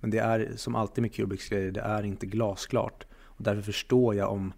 Men 0.00 0.10
det 0.10 0.18
är 0.18 0.52
som 0.56 0.74
alltid 0.74 1.02
med 1.02 1.14
Kubricks 1.14 1.48
grejer, 1.48 1.70
det 1.70 1.80
är 1.80 2.02
inte 2.02 2.26
glasklart. 2.26 3.06
Och 3.22 3.42
därför 3.44 3.62
förstår 3.62 4.14
jag 4.14 4.32
om, 4.32 4.52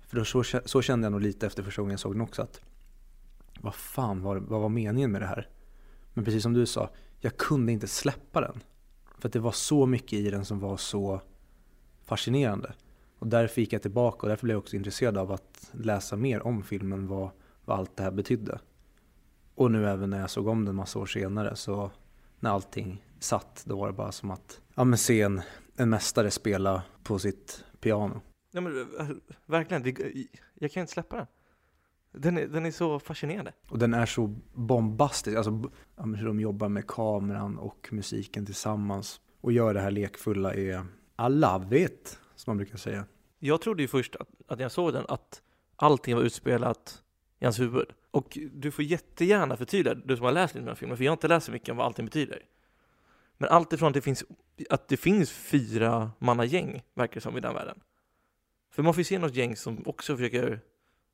för 0.00 0.24
så, 0.24 0.44
så 0.64 0.82
kände 0.82 1.04
jag 1.04 1.12
nog 1.12 1.20
lite 1.20 1.46
efter 1.46 1.62
första 1.62 1.82
gången 1.82 1.90
jag 1.90 2.00
såg 2.00 2.14
den 2.14 2.20
också, 2.20 2.42
att 2.42 2.60
vad 3.60 3.74
fan 3.74 4.22
var, 4.22 4.36
vad 4.36 4.60
var 4.60 4.68
meningen 4.68 5.12
med 5.12 5.22
det 5.22 5.26
här? 5.26 5.48
Men 6.14 6.24
precis 6.24 6.42
som 6.42 6.52
du 6.52 6.66
sa, 6.66 6.90
jag 7.20 7.36
kunde 7.36 7.72
inte 7.72 7.86
släppa 7.86 8.40
den. 8.40 8.60
För 9.18 9.28
att 9.28 9.32
det 9.32 9.40
var 9.40 9.52
så 9.52 9.86
mycket 9.86 10.12
i 10.12 10.30
den 10.30 10.44
som 10.44 10.60
var 10.60 10.76
så 10.76 11.20
fascinerande. 12.04 12.72
Och 13.18 13.26
därför 13.26 13.60
gick 13.60 13.72
jag 13.72 13.82
tillbaka 13.82 14.18
och 14.22 14.28
därför 14.28 14.46
blev 14.46 14.54
jag 14.54 14.62
också 14.62 14.76
intresserad 14.76 15.18
av 15.18 15.32
att 15.32 15.70
läsa 15.72 16.16
mer 16.16 16.46
om 16.46 16.62
filmen, 16.62 17.06
vad, 17.06 17.30
vad 17.64 17.78
allt 17.78 17.96
det 17.96 18.02
här 18.02 18.10
betydde. 18.10 18.58
Och 19.54 19.70
nu 19.70 19.88
även 19.88 20.10
när 20.10 20.20
jag 20.20 20.30
såg 20.30 20.46
om 20.46 20.64
den 20.64 20.74
massa 20.74 20.98
år 20.98 21.06
senare, 21.06 21.56
så 21.56 21.90
när 22.40 22.50
allting 22.50 23.04
satt, 23.18 23.62
då 23.66 23.76
var 23.76 23.86
det 23.86 23.92
bara 23.92 24.12
som 24.12 24.30
att 24.30 24.60
ja, 24.74 24.84
men 24.84 24.98
se 24.98 25.22
en, 25.22 25.42
en 25.76 25.90
mästare 25.90 26.30
spela 26.30 26.82
på 27.02 27.18
sitt 27.18 27.64
piano. 27.80 28.20
Ja, 28.50 28.60
men, 28.60 28.80
eh, 29.00 29.08
verkligen, 29.46 29.82
det, 29.82 30.26
jag 30.54 30.72
kan 30.72 30.80
inte 30.80 30.92
släppa 30.92 31.16
den. 31.16 31.26
Den 32.12 32.38
är, 32.38 32.46
den 32.46 32.66
är 32.66 32.70
så 32.70 32.98
fascinerande. 32.98 33.52
Och 33.70 33.78
den 33.78 33.94
är 33.94 34.06
så 34.06 34.26
bombastisk, 34.54 35.36
alltså 35.36 35.70
hur 35.96 36.26
de 36.26 36.40
jobbar 36.40 36.68
med 36.68 36.86
kameran 36.86 37.58
och 37.58 37.88
musiken 37.92 38.46
tillsammans 38.46 39.20
och 39.40 39.52
gör 39.52 39.74
det 39.74 39.80
här 39.80 39.90
lekfulla 39.90 40.54
är 40.54 40.86
I 41.26 41.28
love 41.28 41.84
it, 41.84 42.18
som 42.36 42.50
man 42.50 42.56
brukar 42.56 42.76
säga. 42.76 43.04
Jag 43.38 43.60
trodde 43.60 43.82
ju 43.82 43.88
först 43.88 44.16
att, 44.16 44.28
att 44.48 44.60
jag 44.60 44.72
såg 44.72 44.92
den 44.92 45.04
att 45.08 45.42
allting 45.76 46.16
var 46.16 46.22
utspelat 46.22 47.02
i 47.38 47.44
hans 47.44 47.60
huvud. 47.60 47.86
Och 48.16 48.38
du 48.52 48.70
får 48.70 48.84
jättegärna 48.84 49.56
förtydliga, 49.56 49.94
du 49.94 50.16
som 50.16 50.24
har 50.24 50.32
läst 50.32 50.54
lite 50.54 50.64
med 50.64 50.78
filmen, 50.78 50.96
för 50.96 51.04
jag 51.04 51.10
har 51.10 51.16
inte 51.16 51.28
läst 51.28 51.46
så 51.46 51.52
mycket 51.52 51.68
om 51.68 51.76
vad 51.76 51.86
allting 51.86 52.04
betyder. 52.04 52.42
Men 53.38 53.48
allt 53.48 53.72
ifrån 53.72 53.88
att 53.88 53.94
det 53.94 54.00
finns, 54.00 54.24
att 54.70 54.88
det 54.88 54.96
finns 54.96 55.30
fyra 55.30 56.10
manna 56.18 56.44
gäng 56.44 56.82
verkar 56.94 57.14
det 57.14 57.20
som 57.20 57.36
i 57.36 57.40
den 57.40 57.54
världen. 57.54 57.80
För 58.70 58.82
man 58.82 58.94
får 58.94 59.00
ju 59.00 59.04
se 59.04 59.18
något 59.18 59.34
gäng 59.34 59.56
som 59.56 59.82
också 59.86 60.16
försöker 60.16 60.60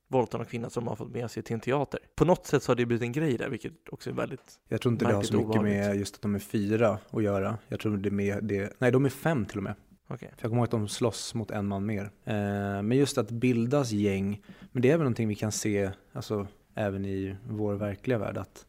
våldta 0.09 0.39
någon 0.39 0.47
kvinna 0.47 0.71
som 0.71 0.87
har 0.87 0.97
fått 0.97 1.13
med 1.13 1.31
sig 1.31 1.43
till 1.43 1.55
en 1.55 1.61
teater. 1.61 2.01
På 2.15 2.25
något 2.25 2.47
sätt 2.47 2.63
så 2.63 2.71
har 2.71 2.77
det 2.77 2.87
blivit 2.87 3.03
en 3.03 3.13
grej 3.13 3.39
där, 3.39 3.49
vilket 3.49 3.73
också 3.91 4.11
är 4.11 4.15
väldigt 4.15 4.61
Jag 4.69 4.81
tror 4.81 4.93
inte 4.93 5.05
det 5.05 5.15
har 5.15 5.23
så 5.23 5.37
mycket 5.37 5.63
med 5.63 5.97
just 5.97 6.15
att 6.15 6.23
de 6.23 6.35
är 6.35 6.39
fyra 6.39 6.99
att 7.11 7.23
göra. 7.23 7.59
Jag 7.69 7.81
tror 7.81 7.97
det 7.97 8.09
är 8.09 8.11
med 8.11 8.45
det, 8.45 8.73
nej 8.79 8.93
de 8.93 9.05
är 9.05 9.11
fem 9.11 9.47
till 9.47 9.57
och 9.57 9.65
med. 9.65 9.75
Okay. 10.09 10.29
För 10.29 10.37
jag 10.41 10.51
kommer 10.51 10.57
ihåg 10.57 10.65
att 10.65 10.71
de 10.71 10.89
slåss 10.89 11.35
mot 11.35 11.51
en 11.51 11.67
man 11.67 11.87
mer. 11.87 12.11
Eh, 12.25 12.35
men 12.83 12.93
just 12.93 13.19
att 13.19 13.31
bildas 13.31 13.91
gäng, 13.91 14.43
men 14.73 14.83
det 14.83 14.91
är 14.91 14.93
väl 14.93 15.05
någonting 15.05 15.29
vi 15.29 15.35
kan 15.35 15.53
se 15.53 15.91
alltså, 16.13 16.47
även 16.75 17.05
i 17.05 17.37
vår 17.49 17.75
verkliga 17.75 18.19
värld. 18.19 18.37
Att 18.37 18.67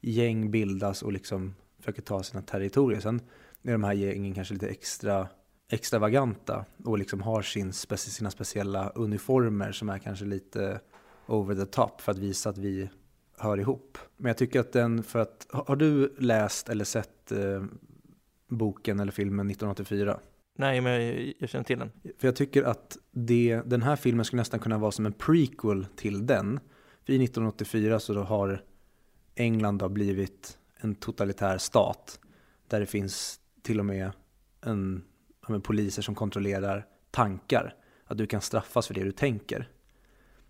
gäng 0.00 0.50
bildas 0.50 1.02
och 1.02 1.12
liksom 1.12 1.54
försöker 1.78 2.02
ta 2.02 2.22
sina 2.22 2.42
territorier. 2.42 3.00
Sen 3.00 3.20
är 3.62 3.72
de 3.72 3.84
här 3.84 3.92
gängen 3.92 4.34
kanske 4.34 4.54
lite 4.54 4.68
extra 4.68 5.28
extravaganta 5.68 6.64
och 6.84 6.98
liksom 6.98 7.22
har 7.22 7.42
sin, 7.42 7.72
sina 7.72 8.30
speciella 8.30 8.88
uniformer 8.88 9.72
som 9.72 9.88
är 9.88 9.98
kanske 9.98 10.24
lite 10.24 10.80
over 11.26 11.54
the 11.54 11.66
top 11.66 12.00
för 12.00 12.12
att 12.12 12.18
visa 12.18 12.50
att 12.50 12.58
vi 12.58 12.90
hör 13.38 13.58
ihop. 13.60 13.98
Men 14.16 14.28
jag 14.28 14.36
tycker 14.36 14.60
att 14.60 14.72
den, 14.72 15.02
för 15.02 15.18
att, 15.18 15.46
har 15.50 15.76
du 15.76 16.14
läst 16.18 16.68
eller 16.68 16.84
sett 16.84 17.32
eh, 17.32 17.64
boken 18.48 19.00
eller 19.00 19.12
filmen 19.12 19.50
1984? 19.50 20.18
Nej, 20.58 20.80
men 20.80 20.92
jag, 21.38 21.48
känner 21.48 21.64
till 21.64 21.78
den. 21.78 21.92
För 22.18 22.28
jag 22.28 22.36
tycker 22.36 22.62
att 22.62 22.98
det, 23.10 23.62
den 23.66 23.82
här 23.82 23.96
filmen 23.96 24.24
skulle 24.24 24.40
nästan 24.40 24.60
kunna 24.60 24.78
vara 24.78 24.90
som 24.90 25.06
en 25.06 25.12
prequel 25.12 25.86
till 25.96 26.26
den. 26.26 26.60
För 27.06 27.12
i 27.12 27.24
1984 27.24 28.00
så 28.00 28.22
har 28.22 28.62
England 29.34 29.82
har 29.82 29.88
blivit 29.88 30.58
en 30.76 30.94
totalitär 30.94 31.58
stat 31.58 32.20
där 32.68 32.80
det 32.80 32.86
finns 32.86 33.40
till 33.62 33.78
och 33.78 33.86
med 33.86 34.10
en 34.60 35.04
en, 35.48 35.60
poliser 35.60 36.02
som 36.02 36.14
kontrollerar 36.14 36.86
tankar. 37.10 37.74
Att 38.04 38.18
du 38.18 38.26
kan 38.26 38.40
straffas 38.40 38.86
för 38.86 38.94
det 38.94 39.04
du 39.04 39.12
tänker. 39.12 39.68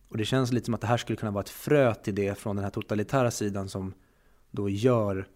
Och 0.09 0.17
det 0.17 0.25
känns 0.25 0.53
lite 0.53 0.65
som 0.65 0.75
att 0.75 0.81
det 0.81 0.87
här 0.87 0.97
skulle 0.97 1.17
kunna 1.17 1.31
vara 1.31 1.43
ett 1.43 1.49
frö 1.49 1.95
till 1.95 2.15
det 2.15 2.39
från 2.39 2.57
den 2.57 2.65
här 2.65 2.71
totalitära 2.71 3.31
sidan 3.31 3.69
som 3.69 3.95
då 4.51 4.69
gör, 4.69 5.29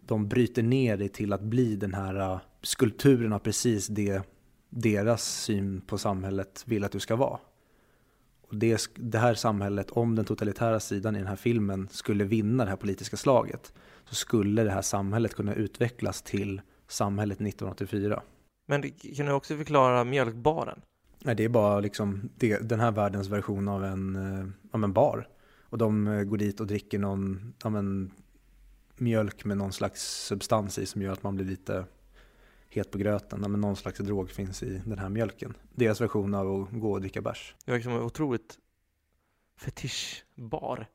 de 0.00 0.28
bryter 0.28 0.62
ner 0.62 0.96
det 0.96 1.08
till 1.08 1.32
att 1.32 1.42
bli 1.42 1.76
den 1.76 1.94
här 1.94 2.32
äh, 2.32 2.40
skulpturen 2.62 3.32
av 3.32 3.38
precis 3.38 3.86
det 3.86 4.22
deras 4.68 5.24
syn 5.24 5.80
på 5.80 5.98
samhället 5.98 6.62
vill 6.66 6.84
att 6.84 6.92
du 6.92 7.00
ska 7.00 7.16
vara. 7.16 7.38
Och 8.48 8.56
det, 8.56 8.90
det 8.94 9.18
här 9.18 9.34
samhället, 9.34 9.90
om 9.90 10.14
den 10.14 10.24
totalitära 10.24 10.80
sidan 10.80 11.16
i 11.16 11.18
den 11.18 11.28
här 11.28 11.36
filmen 11.36 11.88
skulle 11.90 12.24
vinna 12.24 12.64
det 12.64 12.70
här 12.70 12.76
politiska 12.76 13.16
slaget, 13.16 13.72
så 14.04 14.14
skulle 14.14 14.64
det 14.64 14.70
här 14.70 14.82
samhället 14.82 15.34
kunna 15.34 15.54
utvecklas 15.54 16.22
till 16.22 16.60
samhället 16.88 17.40
1984. 17.40 18.22
Men 18.66 18.82
kan 19.16 19.26
du 19.26 19.32
också 19.32 19.56
förklara 19.56 20.04
mjölkbaren? 20.04 20.80
Nej, 21.24 21.34
det 21.34 21.44
är 21.44 21.48
bara 21.48 21.80
liksom 21.80 22.30
det, 22.36 22.58
den 22.58 22.80
här 22.80 22.92
världens 22.92 23.28
version 23.28 23.68
av 23.68 23.84
en, 23.84 24.16
eh, 24.16 24.46
av 24.70 24.84
en 24.84 24.92
bar. 24.92 25.28
Och 25.60 25.78
de 25.78 26.06
eh, 26.06 26.22
går 26.22 26.36
dit 26.36 26.60
och 26.60 26.66
dricker 26.66 26.98
någon 26.98 27.54
ja, 27.62 27.70
men, 27.70 28.10
mjölk 28.96 29.44
med 29.44 29.56
någon 29.56 29.72
slags 29.72 30.26
substans 30.26 30.78
i 30.78 30.86
som 30.86 31.02
gör 31.02 31.12
att 31.12 31.22
man 31.22 31.36
blir 31.36 31.46
lite 31.46 31.84
het 32.76 32.90
på 32.90 32.98
gröten. 32.98 33.40
Men 33.40 33.60
någon 33.60 33.76
slags 33.76 33.98
drog 33.98 34.30
finns 34.30 34.62
i 34.62 34.82
den 34.84 34.98
här 34.98 35.08
mjölken. 35.08 35.56
Deras 35.74 36.00
version 36.00 36.34
av 36.34 36.62
att 36.62 36.80
gå 36.80 36.92
och 36.92 37.00
dricka 37.00 37.22
bärs. 37.22 37.54
Det 37.64 37.72
verkar 37.72 37.84
som 37.84 37.92
en 37.92 38.02
otroligt 38.02 38.58
fetischbar. 39.58 40.86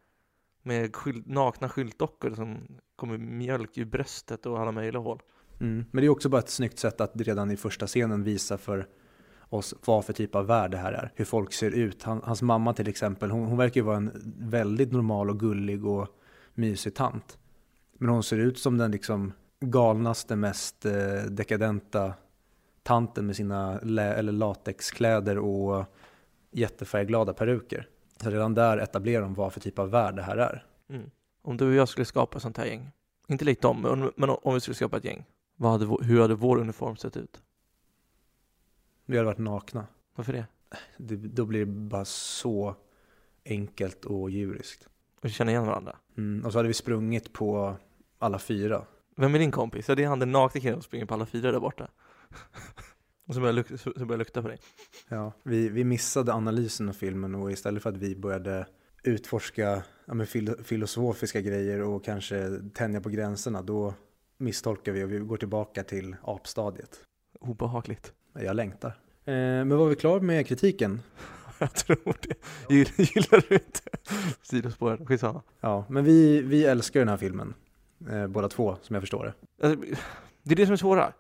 Med 0.64 0.96
skylt, 0.96 1.28
nakna 1.28 1.70
skyltdockor 1.70 2.36
som 2.36 2.78
kommer 2.96 3.18
mjölk 3.18 3.78
i 3.78 3.86
bröstet 3.86 4.46
och 4.46 4.60
alla 4.60 4.72
möjliga 4.72 5.02
hål. 5.02 5.22
Mm. 5.60 5.86
Men 5.92 6.02
det 6.02 6.08
är 6.08 6.10
också 6.10 6.30
bara 6.30 6.40
ett 6.40 6.50
snyggt 6.50 6.80
sätt 6.80 7.02
att 7.02 7.12
redan 7.16 7.52
i 7.52 7.58
första 7.58 7.88
scenen 7.88 8.24
visa 8.24 8.58
för 8.58 8.88
oss 9.50 9.74
vad 9.86 10.06
för 10.06 10.14
typ 10.14 10.36
av 10.36 10.46
värld 10.46 10.72
det 10.72 10.78
här 10.78 10.94
är. 10.94 11.12
Hur 11.16 11.26
folk 11.26 11.54
ser 11.54 11.72
ut. 11.72 12.04
Han, 12.04 12.22
hans 12.24 12.42
mamma 12.42 12.74
till 12.74 12.88
exempel, 12.88 13.32
hon, 13.32 13.46
hon 13.46 13.58
verkar 13.58 13.82
ju 13.82 13.86
vara 13.86 13.98
en 13.98 14.36
väldigt 14.40 14.92
normal 14.92 15.30
och 15.30 15.40
gullig 15.40 15.86
och 15.86 16.08
mysig 16.54 16.96
tant. 16.96 17.38
Men 17.98 18.10
hon 18.10 18.24
ser 18.24 18.38
ut 18.38 18.60
som 18.60 18.78
den 18.78 18.92
liksom 18.92 19.34
galnaste, 19.62 20.36
mest 20.36 20.86
eh, 20.86 21.24
dekadenta 21.30 22.14
tanten 22.84 23.26
med 23.26 23.36
sina 23.36 23.80
eller 23.80 24.32
latexkläder 24.32 25.38
och 25.38 25.86
jättefärgglada 26.52 27.34
peruker. 27.34 27.88
Så 28.18 28.30
redan 28.30 28.54
där 28.54 28.78
etablerar 28.78 29.22
de 29.22 29.34
vad 29.34 29.54
för 29.54 29.60
typ 29.60 29.80
av 29.80 29.90
värld 29.90 30.16
det 30.16 30.22
här 30.22 30.38
är. 30.38 30.66
Mm. 30.90 31.12
Om 31.42 31.58
du 31.58 31.68
och 31.68 31.74
jag 31.74 31.90
skulle 31.90 32.06
skapa 32.06 32.40
sånt 32.40 32.58
här 32.58 32.66
gäng, 32.66 32.92
inte 33.28 33.46
likt 33.46 33.62
dem, 33.62 34.12
men, 34.16 34.30
om 34.30 34.54
vi 34.54 34.60
skulle 34.60 34.76
skapa 34.76 34.98
ett 34.98 35.06
gäng, 35.06 35.26
vad 35.56 35.72
hade, 35.72 36.06
hur 36.06 36.22
hade 36.22 36.36
vår 36.36 36.58
uniform 36.58 36.96
sett 36.96 37.18
ut? 37.18 37.42
Vi 39.06 39.18
hade 39.18 39.26
varit 39.26 39.38
nakna. 39.38 39.88
Varför 40.16 40.34
det? 40.34 40.46
Det, 40.98 41.16
då 41.16 41.46
blir 41.46 41.60
det 41.60 41.72
bara 41.72 42.06
så 42.06 42.76
enkelt 43.46 44.06
och 44.06 44.30
djuriskt. 44.30 44.88
Och 45.22 45.30
känna 45.30 45.52
igen 45.52 45.66
varandra. 45.66 45.96
Mm, 46.18 46.46
och 46.46 46.52
så 46.52 46.60
hade 46.60 46.68
vi 46.68 46.74
sprungit 46.74 47.34
på 47.34 47.76
alla 48.20 48.40
fyra. 48.40 48.86
Vem 49.22 49.36
är 49.36 49.40
din 49.40 49.52
kompis? 49.52 49.90
Ja, 49.90 49.96
det 49.96 50.04
är 50.04 50.08
han 50.08 50.20
den 50.20 50.32
nakna 50.32 50.62
killen 50.62 50.76
som 50.76 50.84
springer 50.84 51.06
på 51.06 51.14
alla 51.14 51.26
fyra 51.26 51.52
där 51.52 51.60
borta. 51.60 51.88
och 53.28 53.34
så 53.36 53.40
börjar, 53.42 53.54
luk- 53.54 53.78
så 53.78 53.94
så 53.98 54.06
börjar 54.06 54.18
lukta 54.18 54.42
på 54.42 54.48
dig. 54.48 54.58
Ja, 55.10 55.32
vi, 55.44 55.70
vi 55.70 55.84
missade 55.84 56.34
analysen 56.34 56.90
av 56.90 56.94
filmen 56.94 57.36
och 57.36 57.52
istället 57.52 57.84
för 57.84 57.90
att 57.90 57.98
vi 57.98 58.16
började 58.16 58.66
utforska 59.04 59.84
ja, 60.06 60.14
fil- 60.26 60.64
filosofiska 60.64 61.42
grejer 61.42 61.82
och 61.82 62.04
kanske 62.06 62.60
tänja 62.74 63.02
på 63.02 63.10
gränserna, 63.10 63.62
då 63.62 63.94
misstolkar 64.38 64.92
vi 64.92 65.04
och 65.04 65.12
vi 65.12 65.20
går 65.20 65.38
tillbaka 65.38 65.84
till 65.84 66.16
apstadiet. 66.24 67.00
Obehagligt. 67.40 68.14
Jag 68.34 68.56
längtar. 68.56 68.90
Eh, 69.26 69.34
men 69.34 69.70
var 69.78 69.88
vi 69.88 69.96
klar 69.96 70.20
med 70.20 70.48
kritiken? 70.48 71.02
Jag 71.60 71.74
tror 71.74 72.16
det. 72.22 72.36
Gillar, 72.74 72.94
gillar 73.16 73.46
du 73.50 73.56
inte 73.56 73.80
sidospåren? 74.42 75.06
Skitsamma. 75.06 75.42
Ja, 75.60 75.86
men 75.90 76.04
vi, 76.04 76.42
vi 76.42 76.66
älskar 76.66 77.00
den 77.00 77.10
här 77.10 77.18
filmen. 77.18 77.54
Eh, 78.10 78.28
båda 78.28 78.50
två, 78.50 78.78
som 78.82 78.94
jag 78.94 79.04
förstår 79.04 79.26
det. 79.26 79.68
Alltså, 79.68 79.86
det 80.44 80.52
är 80.52 80.56
det 80.56 80.66
som 80.66 80.74
är 80.74 80.78
svåra. 80.78 81.14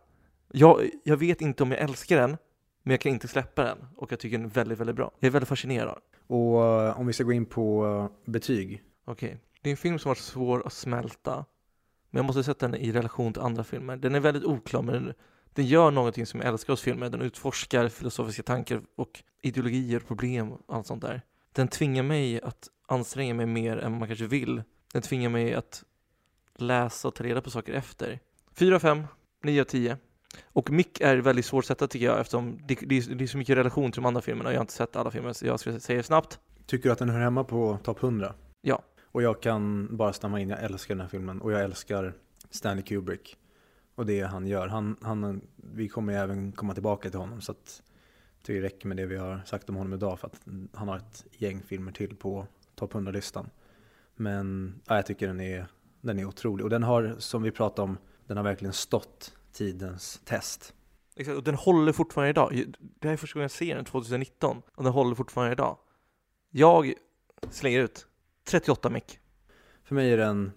Jag, 0.51 0.89
jag 1.03 1.17
vet 1.17 1.41
inte 1.41 1.63
om 1.63 1.71
jag 1.71 1.79
älskar 1.81 2.17
den, 2.17 2.37
men 2.83 2.91
jag 2.91 2.99
kan 2.99 3.11
inte 3.11 3.27
släppa 3.27 3.63
den. 3.63 3.77
Och 3.95 4.11
jag 4.11 4.19
tycker 4.19 4.37
den 4.37 4.45
är 4.45 4.49
väldigt, 4.49 4.79
väldigt 4.79 4.95
bra. 4.95 5.11
Jag 5.19 5.27
är 5.27 5.31
väldigt 5.31 5.49
fascinerad. 5.49 5.99
Och 6.27 6.65
eh, 6.65 6.99
om 6.99 7.07
vi 7.07 7.13
ska 7.13 7.23
gå 7.23 7.33
in 7.33 7.45
på 7.45 7.85
eh, 7.85 8.31
betyg. 8.31 8.83
Okej. 9.05 9.37
Det 9.61 9.69
är 9.69 9.71
en 9.71 9.77
film 9.77 9.99
som 9.99 10.09
har 10.09 10.15
varit 10.15 10.23
svår 10.23 10.67
att 10.67 10.73
smälta. 10.73 11.45
Men 12.09 12.19
jag 12.19 12.25
måste 12.25 12.43
sätta 12.43 12.67
den 12.67 12.81
i 12.81 12.91
relation 12.91 13.33
till 13.33 13.41
andra 13.41 13.63
filmer. 13.63 13.97
Den 13.97 14.15
är 14.15 14.19
väldigt 14.19 14.43
oklar, 14.43 14.81
men 14.81 14.93
den, 14.93 15.13
den 15.53 15.65
gör 15.65 15.91
någonting 15.91 16.25
som 16.25 16.39
jag 16.39 16.49
älskar 16.49 16.73
hos 16.73 16.81
filmer. 16.81 17.09
Den 17.09 17.21
utforskar 17.21 17.87
filosofiska 17.89 18.43
tankar 18.43 18.81
och 18.95 19.23
ideologier, 19.41 19.99
problem 19.99 20.51
och 20.51 20.75
allt 20.75 20.87
sånt 20.87 21.01
där. 21.01 21.21
Den 21.51 21.67
tvingar 21.67 22.03
mig 22.03 22.41
att 22.41 22.67
anstränga 22.87 23.33
mig 23.33 23.45
mer 23.45 23.77
än 23.77 23.99
man 23.99 24.07
kanske 24.07 24.27
vill. 24.27 24.63
Den 24.93 25.01
tvingar 25.01 25.29
mig 25.29 25.53
att 25.53 25.83
läsa 26.61 27.07
och 27.07 27.15
ta 27.15 27.23
reda 27.23 27.41
på 27.41 27.49
saker 27.49 27.73
efter. 27.73 28.19
4 28.53 28.75
av 28.75 28.79
5, 28.79 29.03
9 29.43 29.61
av 29.61 29.65
10. 29.65 29.97
Och 30.43 30.71
Mick 30.71 31.01
är 31.01 31.17
väldigt 31.17 31.45
svårt 31.45 31.63
att 31.63 31.67
sätta 31.67 31.87
tycker 31.87 32.05
jag 32.05 32.19
eftersom 32.19 32.59
det, 32.67 32.79
det, 32.81 32.97
är, 32.97 33.15
det 33.15 33.23
är 33.23 33.27
så 33.27 33.37
mycket 33.37 33.57
relation 33.57 33.91
till 33.91 34.01
de 34.01 34.07
andra 34.07 34.21
filmerna. 34.21 34.51
Jag 34.51 34.57
har 34.57 34.63
inte 34.63 34.73
sett 34.73 34.95
alla 34.95 35.11
filmer 35.11 35.33
så 35.33 35.45
jag 35.45 35.59
ska 35.59 35.79
säga 35.79 36.03
snabbt. 36.03 36.39
Tycker 36.65 36.89
du 36.89 36.93
att 36.93 36.99
den 36.99 37.09
hör 37.09 37.19
hemma 37.19 37.43
på 37.43 37.79
topp 37.83 38.03
100? 38.03 38.33
Ja. 38.61 38.83
Och 39.03 39.21
jag 39.21 39.41
kan 39.41 39.87
bara 39.97 40.13
stämma 40.13 40.39
in, 40.39 40.49
jag 40.49 40.63
älskar 40.63 40.95
den 40.95 41.01
här 41.01 41.07
filmen 41.07 41.41
och 41.41 41.51
jag 41.51 41.61
älskar 41.63 42.13
Stanley 42.49 42.83
Kubrick. 42.83 43.37
Och 43.95 44.05
det 44.05 44.21
han 44.21 44.47
gör. 44.47 44.67
Han, 44.67 44.95
han, 45.01 45.41
vi 45.55 45.87
kommer 45.87 46.13
även 46.13 46.51
komma 46.51 46.73
tillbaka 46.73 47.09
till 47.09 47.19
honom 47.19 47.41
så 47.41 47.51
att 47.51 47.81
det 48.45 48.61
räcker 48.61 48.87
med 48.87 48.97
det 48.97 49.05
vi 49.05 49.17
har 49.17 49.41
sagt 49.45 49.69
om 49.69 49.75
honom 49.75 49.93
idag 49.93 50.19
för 50.19 50.27
att 50.27 50.41
han 50.73 50.87
har 50.87 50.97
ett 50.97 51.25
gäng 51.31 51.61
filmer 51.61 51.91
till 51.91 52.15
på 52.15 52.47
topp 52.75 52.93
100-listan. 52.93 53.49
Men 54.15 54.75
ja, 54.87 54.95
jag 54.95 55.05
tycker 55.05 55.27
den 55.27 55.39
är, 55.39 55.67
den 56.01 56.19
är 56.19 56.25
otrolig 56.25 56.63
och 56.63 56.69
den 56.69 56.83
har, 56.83 57.15
som 57.19 57.43
vi 57.43 57.51
pratade 57.51 57.81
om, 57.81 57.97
den 58.27 58.37
har 58.37 58.43
verkligen 58.43 58.73
stått 58.73 59.33
tidens 59.53 60.21
test. 60.25 60.73
Exakt, 61.15 61.37
och 61.37 61.43
den 61.43 61.55
håller 61.55 61.91
fortfarande 61.91 62.29
idag. 62.29 62.73
Det 62.99 63.07
här 63.07 63.13
är 63.13 63.17
första 63.17 63.33
gången 63.33 63.43
jag 63.43 63.51
ser 63.51 63.75
den 63.75 63.85
2019 63.85 64.61
och 64.75 64.83
den 64.83 64.93
håller 64.93 65.15
fortfarande 65.15 65.53
idag. 65.53 65.77
Jag 66.49 66.93
slänger 67.51 67.79
ut 67.79 68.07
38 68.47 68.89
mick. 68.89 69.19
För 69.83 69.95
mig 69.95 70.13
är 70.13 70.17
den 70.17 70.51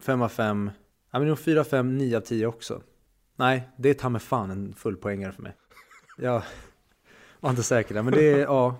5 0.00 0.22
av 0.22 0.28
5, 0.28 0.70
ja 1.10 1.18
men 1.18 1.28
nog 1.28 1.38
4 1.38 1.64
5, 1.64 1.98
9 1.98 2.16
av 2.16 2.20
10 2.20 2.46
också. 2.46 2.82
Nej, 3.36 3.68
det 3.76 3.90
är 3.90 3.94
ta 3.94 4.08
mig 4.08 4.20
fan 4.20 4.50
en 4.50 4.74
full 4.74 4.96
poängare 4.96 5.32
för 5.32 5.42
mig. 5.42 5.56
Jag 6.18 6.42
var 7.40 7.50
inte 7.50 7.62
säker 7.62 7.94
där, 7.94 8.02
men 8.02 8.12
det 8.12 8.32
är, 8.32 8.38
ja. 8.38 8.76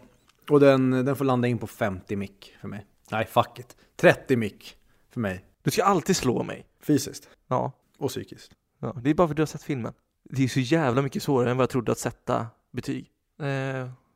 Och 0.51 0.61
den, 0.61 0.91
den 0.91 1.17
får 1.17 1.25
landa 1.25 1.49
in 1.49 1.59
på 1.59 1.67
50 1.67 2.17
mick 2.17 2.57
för 2.61 2.69
mig. 2.69 2.87
Nej, 3.11 3.27
fuck 3.27 3.59
it. 3.59 3.77
30 3.97 4.37
mick 4.37 4.77
för 5.11 5.21
mig. 5.21 5.45
Du 5.63 5.71
ska 5.71 5.85
alltid 5.85 6.17
slå 6.17 6.43
mig. 6.43 6.67
Fysiskt 6.81 7.29
Ja, 7.49 7.73
och 7.99 8.09
psykiskt. 8.09 8.53
ja, 8.79 8.97
det 9.03 9.11
är 9.11 9.15
bara 9.15 9.29
för 9.29 9.33
att 9.33 9.37
du 9.37 9.43
har 9.43 9.47
sett 9.47 9.63
filmen. 9.63 9.93
Det 10.25 10.45
är 10.45 10.49
så 10.49 10.61
jävla 10.61 11.03
mycket 11.03 11.23
svårare 11.23 11.51
än 11.51 11.57
vad 11.57 11.63
jag 11.63 11.71
trodde 11.71 11.93
att 11.93 11.99
sätta 11.99 12.47
betyg. 12.71 13.11
Eh, 13.39 13.45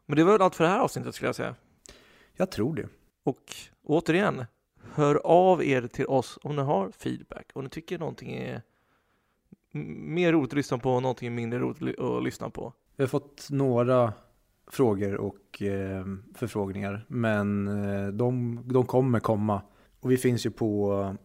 men 0.07 0.17
det 0.17 0.25
var 0.25 0.33
väl 0.33 0.43
allt 0.43 0.55
för 0.55 0.65
det 0.65 0.71
här 0.71 0.79
avsnittet 0.81 1.15
skulle 1.15 1.29
jag 1.29 1.37
säga. 1.37 1.55
Jag 2.37 2.51
tror 2.51 2.75
det. 2.75 2.89
Och 3.25 3.55
återigen, 3.83 4.45
hör 4.93 5.15
av 5.25 5.65
er 5.65 5.87
till 5.87 6.07
oss 6.07 6.39
om 6.43 6.57
ni 6.57 6.63
har 6.63 6.91
feedback. 6.91 7.51
Om 7.55 7.65
ni 7.65 7.71
tycker 7.71 7.99
någonting 7.99 8.35
är 8.35 8.63
mer 9.73 10.33
roligt 10.33 10.53
att 10.53 10.57
lyssna 10.57 10.79
på 10.79 10.93
och 10.95 11.03
någonting 11.03 11.27
är 11.27 11.33
mindre 11.33 11.59
roligt 11.59 11.99
att 11.99 12.23
lyssna 12.25 12.51
på. 12.51 12.73
Vi 12.97 13.03
har 13.03 13.09
fått 13.09 13.49
några 13.51 14.13
frågor 14.71 15.15
och 15.15 15.63
eh, 15.63 16.05
förfrågningar, 16.35 17.05
men 17.09 17.69
eh, 17.69 18.09
de, 18.09 18.61
de 18.65 18.87
kommer 18.87 19.21
komma. 19.21 19.63
Och 20.01 20.11
vi 20.11 20.17
finns 20.17 20.47
ju 20.47 20.51
på 20.51 21.17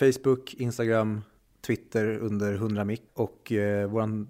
Facebook, 0.00 0.54
Instagram, 0.54 1.22
Twitter 1.60 2.18
under 2.18 2.54
100 2.54 2.84
mick 2.84 3.02
och 3.14 3.52
eh, 3.52 3.88
vår 3.88 4.26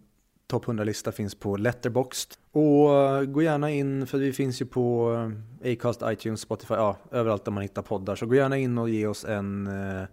topp 0.46 0.66
100-lista 0.66 1.12
finns 1.12 1.34
på 1.34 1.56
Letterboxd. 1.56 2.34
Och 2.52 2.94
eh, 2.94 3.24
gå 3.24 3.42
gärna 3.42 3.70
in, 3.70 4.06
för 4.06 4.18
vi 4.18 4.32
finns 4.32 4.62
ju 4.62 4.66
på 4.66 5.14
eh, 5.62 5.72
Acast, 5.72 6.02
iTunes, 6.04 6.40
Spotify, 6.40 6.74
ja, 6.74 6.96
överallt 7.10 7.44
där 7.44 7.52
man 7.52 7.62
hittar 7.62 7.82
poddar. 7.82 8.16
Så 8.16 8.26
gå 8.26 8.34
gärna 8.34 8.58
in 8.58 8.78
och 8.78 8.88
ge 8.88 9.06
oss 9.06 9.24
en 9.24 9.66
eh, 9.66 10.04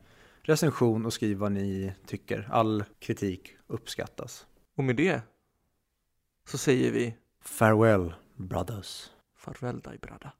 recension 0.41 1.05
och 1.05 1.13
skriv 1.13 1.37
vad 1.37 1.51
ni 1.51 1.93
tycker. 2.05 2.49
All 2.51 2.83
kritik 2.99 3.55
uppskattas. 3.67 4.45
Och 4.77 4.83
med 4.83 4.95
det 4.95 5.21
så 6.49 6.57
säger 6.57 6.91
vi 6.91 7.15
Farewell, 7.41 8.13
brothers. 8.35 9.09
farväl 9.37 9.79
dig 9.79 9.97
brada. 10.01 10.31